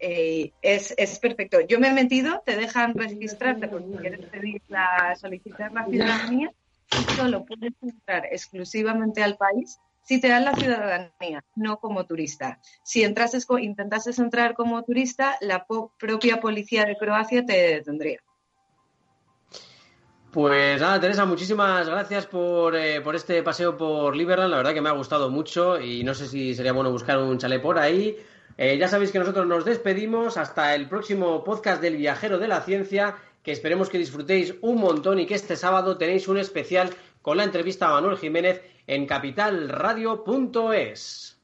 eh, 0.00 0.52
es, 0.60 0.92
es, 0.98 1.20
perfecto. 1.20 1.60
Yo 1.60 1.78
me 1.78 1.90
he 1.90 1.92
metido, 1.92 2.42
te 2.44 2.56
dejan 2.56 2.94
registrarte 2.94 3.68
porque 3.68 3.96
quieres 3.96 4.26
pedir 4.26 4.60
la, 4.66 5.14
solicitar 5.14 5.72
la 5.72 5.86
ciudadanía 5.86 6.50
y 6.90 7.12
solo 7.12 7.44
puedes 7.44 7.74
entrar 7.80 8.26
exclusivamente 8.32 9.22
al 9.22 9.36
país 9.36 9.78
si 10.06 10.20
te 10.20 10.28
dan 10.28 10.44
la 10.44 10.54
ciudadanía, 10.54 11.44
no 11.56 11.78
como 11.78 12.06
turista. 12.06 12.60
Si 12.84 13.02
entrases, 13.02 13.46
intentases 13.60 14.20
entrar 14.20 14.54
como 14.54 14.82
turista, 14.84 15.36
la 15.40 15.66
propia 15.98 16.40
policía 16.40 16.84
de 16.84 16.96
Croacia 16.96 17.44
te 17.44 17.74
detendría. 17.74 18.20
Pues 20.30 20.80
nada, 20.80 21.00
Teresa, 21.00 21.24
muchísimas 21.24 21.88
gracias 21.88 22.26
por, 22.26 22.76
eh, 22.76 23.00
por, 23.00 23.16
este 23.16 23.42
paseo 23.42 23.76
por 23.76 24.14
Liberland. 24.14 24.50
La 24.50 24.58
verdad 24.58 24.74
que 24.74 24.80
me 24.80 24.90
ha 24.90 24.92
gustado 24.92 25.28
mucho 25.28 25.80
y 25.80 26.04
no 26.04 26.14
sé 26.14 26.28
si 26.28 26.54
sería 26.54 26.72
bueno 26.72 26.92
buscar 26.92 27.18
un 27.18 27.38
chalet 27.38 27.60
por 27.60 27.78
ahí. 27.78 28.16
Eh, 28.58 28.78
ya 28.78 28.86
sabéis 28.86 29.10
que 29.10 29.18
nosotros 29.18 29.46
nos 29.46 29.64
despedimos 29.64 30.36
hasta 30.36 30.74
el 30.74 30.88
próximo 30.88 31.42
podcast 31.42 31.82
del 31.82 31.96
Viajero 31.96 32.38
de 32.38 32.48
la 32.48 32.60
Ciencia, 32.60 33.16
que 33.42 33.50
esperemos 33.50 33.88
que 33.88 33.98
disfrutéis 33.98 34.54
un 34.60 34.76
montón 34.78 35.18
y 35.18 35.26
que 35.26 35.34
este 35.34 35.56
sábado 35.56 35.96
tenéis 35.96 36.28
un 36.28 36.38
especial 36.38 36.90
con 37.26 37.36
la 37.38 37.42
entrevista 37.42 37.88
a 37.88 37.94
Manuel 37.94 38.18
Jiménez 38.18 38.62
en 38.86 39.04
capitalradio.es. 39.04 41.40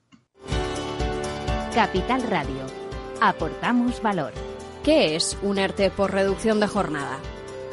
Capital 1.75 2.23
Radio. 2.31 2.67
Aportamos 3.21 4.01
valor. 4.01 4.33
¿Qué 4.85 5.17
es 5.17 5.37
un 5.43 5.59
ERTE 5.59 5.91
por 5.91 6.13
reducción 6.13 6.61
de 6.61 6.69
jornada? 6.69 7.19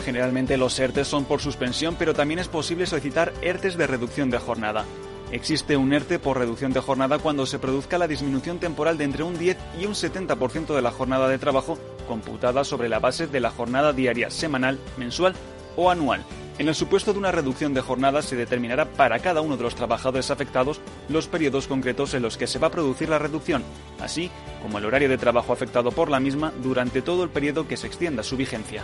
Generalmente 0.03 0.57
los 0.57 0.79
ERTES 0.79 1.07
son 1.07 1.25
por 1.25 1.39
suspensión, 1.39 1.97
pero 1.99 2.15
también 2.15 2.39
es 2.39 2.47
posible 2.47 2.87
solicitar 2.87 3.31
ERTES 3.43 3.77
de 3.77 3.85
reducción 3.85 4.31
de 4.31 4.39
jornada. 4.39 4.85
Existe 5.31 5.77
un 5.77 5.93
ERTE 5.93 6.17
por 6.17 6.39
reducción 6.39 6.73
de 6.73 6.79
jornada 6.79 7.19
cuando 7.19 7.45
se 7.45 7.59
produzca 7.59 7.99
la 7.99 8.07
disminución 8.07 8.57
temporal 8.57 8.97
de 8.97 9.03
entre 9.03 9.21
un 9.21 9.37
10 9.37 9.55
y 9.79 9.85
un 9.85 9.93
70% 9.93 10.73
de 10.73 10.81
la 10.81 10.89
jornada 10.89 11.27
de 11.27 11.37
trabajo 11.37 11.77
computada 12.07 12.63
sobre 12.63 12.89
la 12.89 12.97
base 12.97 13.27
de 13.27 13.39
la 13.39 13.51
jornada 13.51 13.93
diaria, 13.93 14.31
semanal, 14.31 14.79
mensual 14.97 15.35
o 15.79 15.89
anual. 15.89 16.23
En 16.57 16.67
el 16.67 16.75
supuesto 16.75 17.13
de 17.13 17.19
una 17.19 17.31
reducción 17.31 17.73
de 17.73 17.79
jornada 17.79 18.21
se 18.21 18.35
determinará 18.35 18.85
para 18.85 19.19
cada 19.19 19.39
uno 19.39 19.55
de 19.55 19.63
los 19.63 19.75
trabajadores 19.75 20.29
afectados 20.29 20.81
los 21.07 21.27
periodos 21.27 21.67
concretos 21.67 22.13
en 22.13 22.21
los 22.21 22.37
que 22.37 22.47
se 22.47 22.59
va 22.59 22.67
a 22.67 22.71
producir 22.71 23.07
la 23.07 23.17
reducción, 23.17 23.63
así 24.01 24.29
como 24.61 24.77
el 24.77 24.85
horario 24.85 25.07
de 25.07 25.17
trabajo 25.17 25.53
afectado 25.53 25.91
por 25.91 26.09
la 26.09 26.19
misma 26.19 26.51
durante 26.61 27.01
todo 27.01 27.23
el 27.23 27.29
periodo 27.29 27.65
que 27.65 27.77
se 27.77 27.87
extienda 27.87 28.23
su 28.23 28.35
vigencia. 28.35 28.83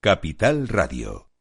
Capital 0.00 0.68
Radio. 0.68 1.31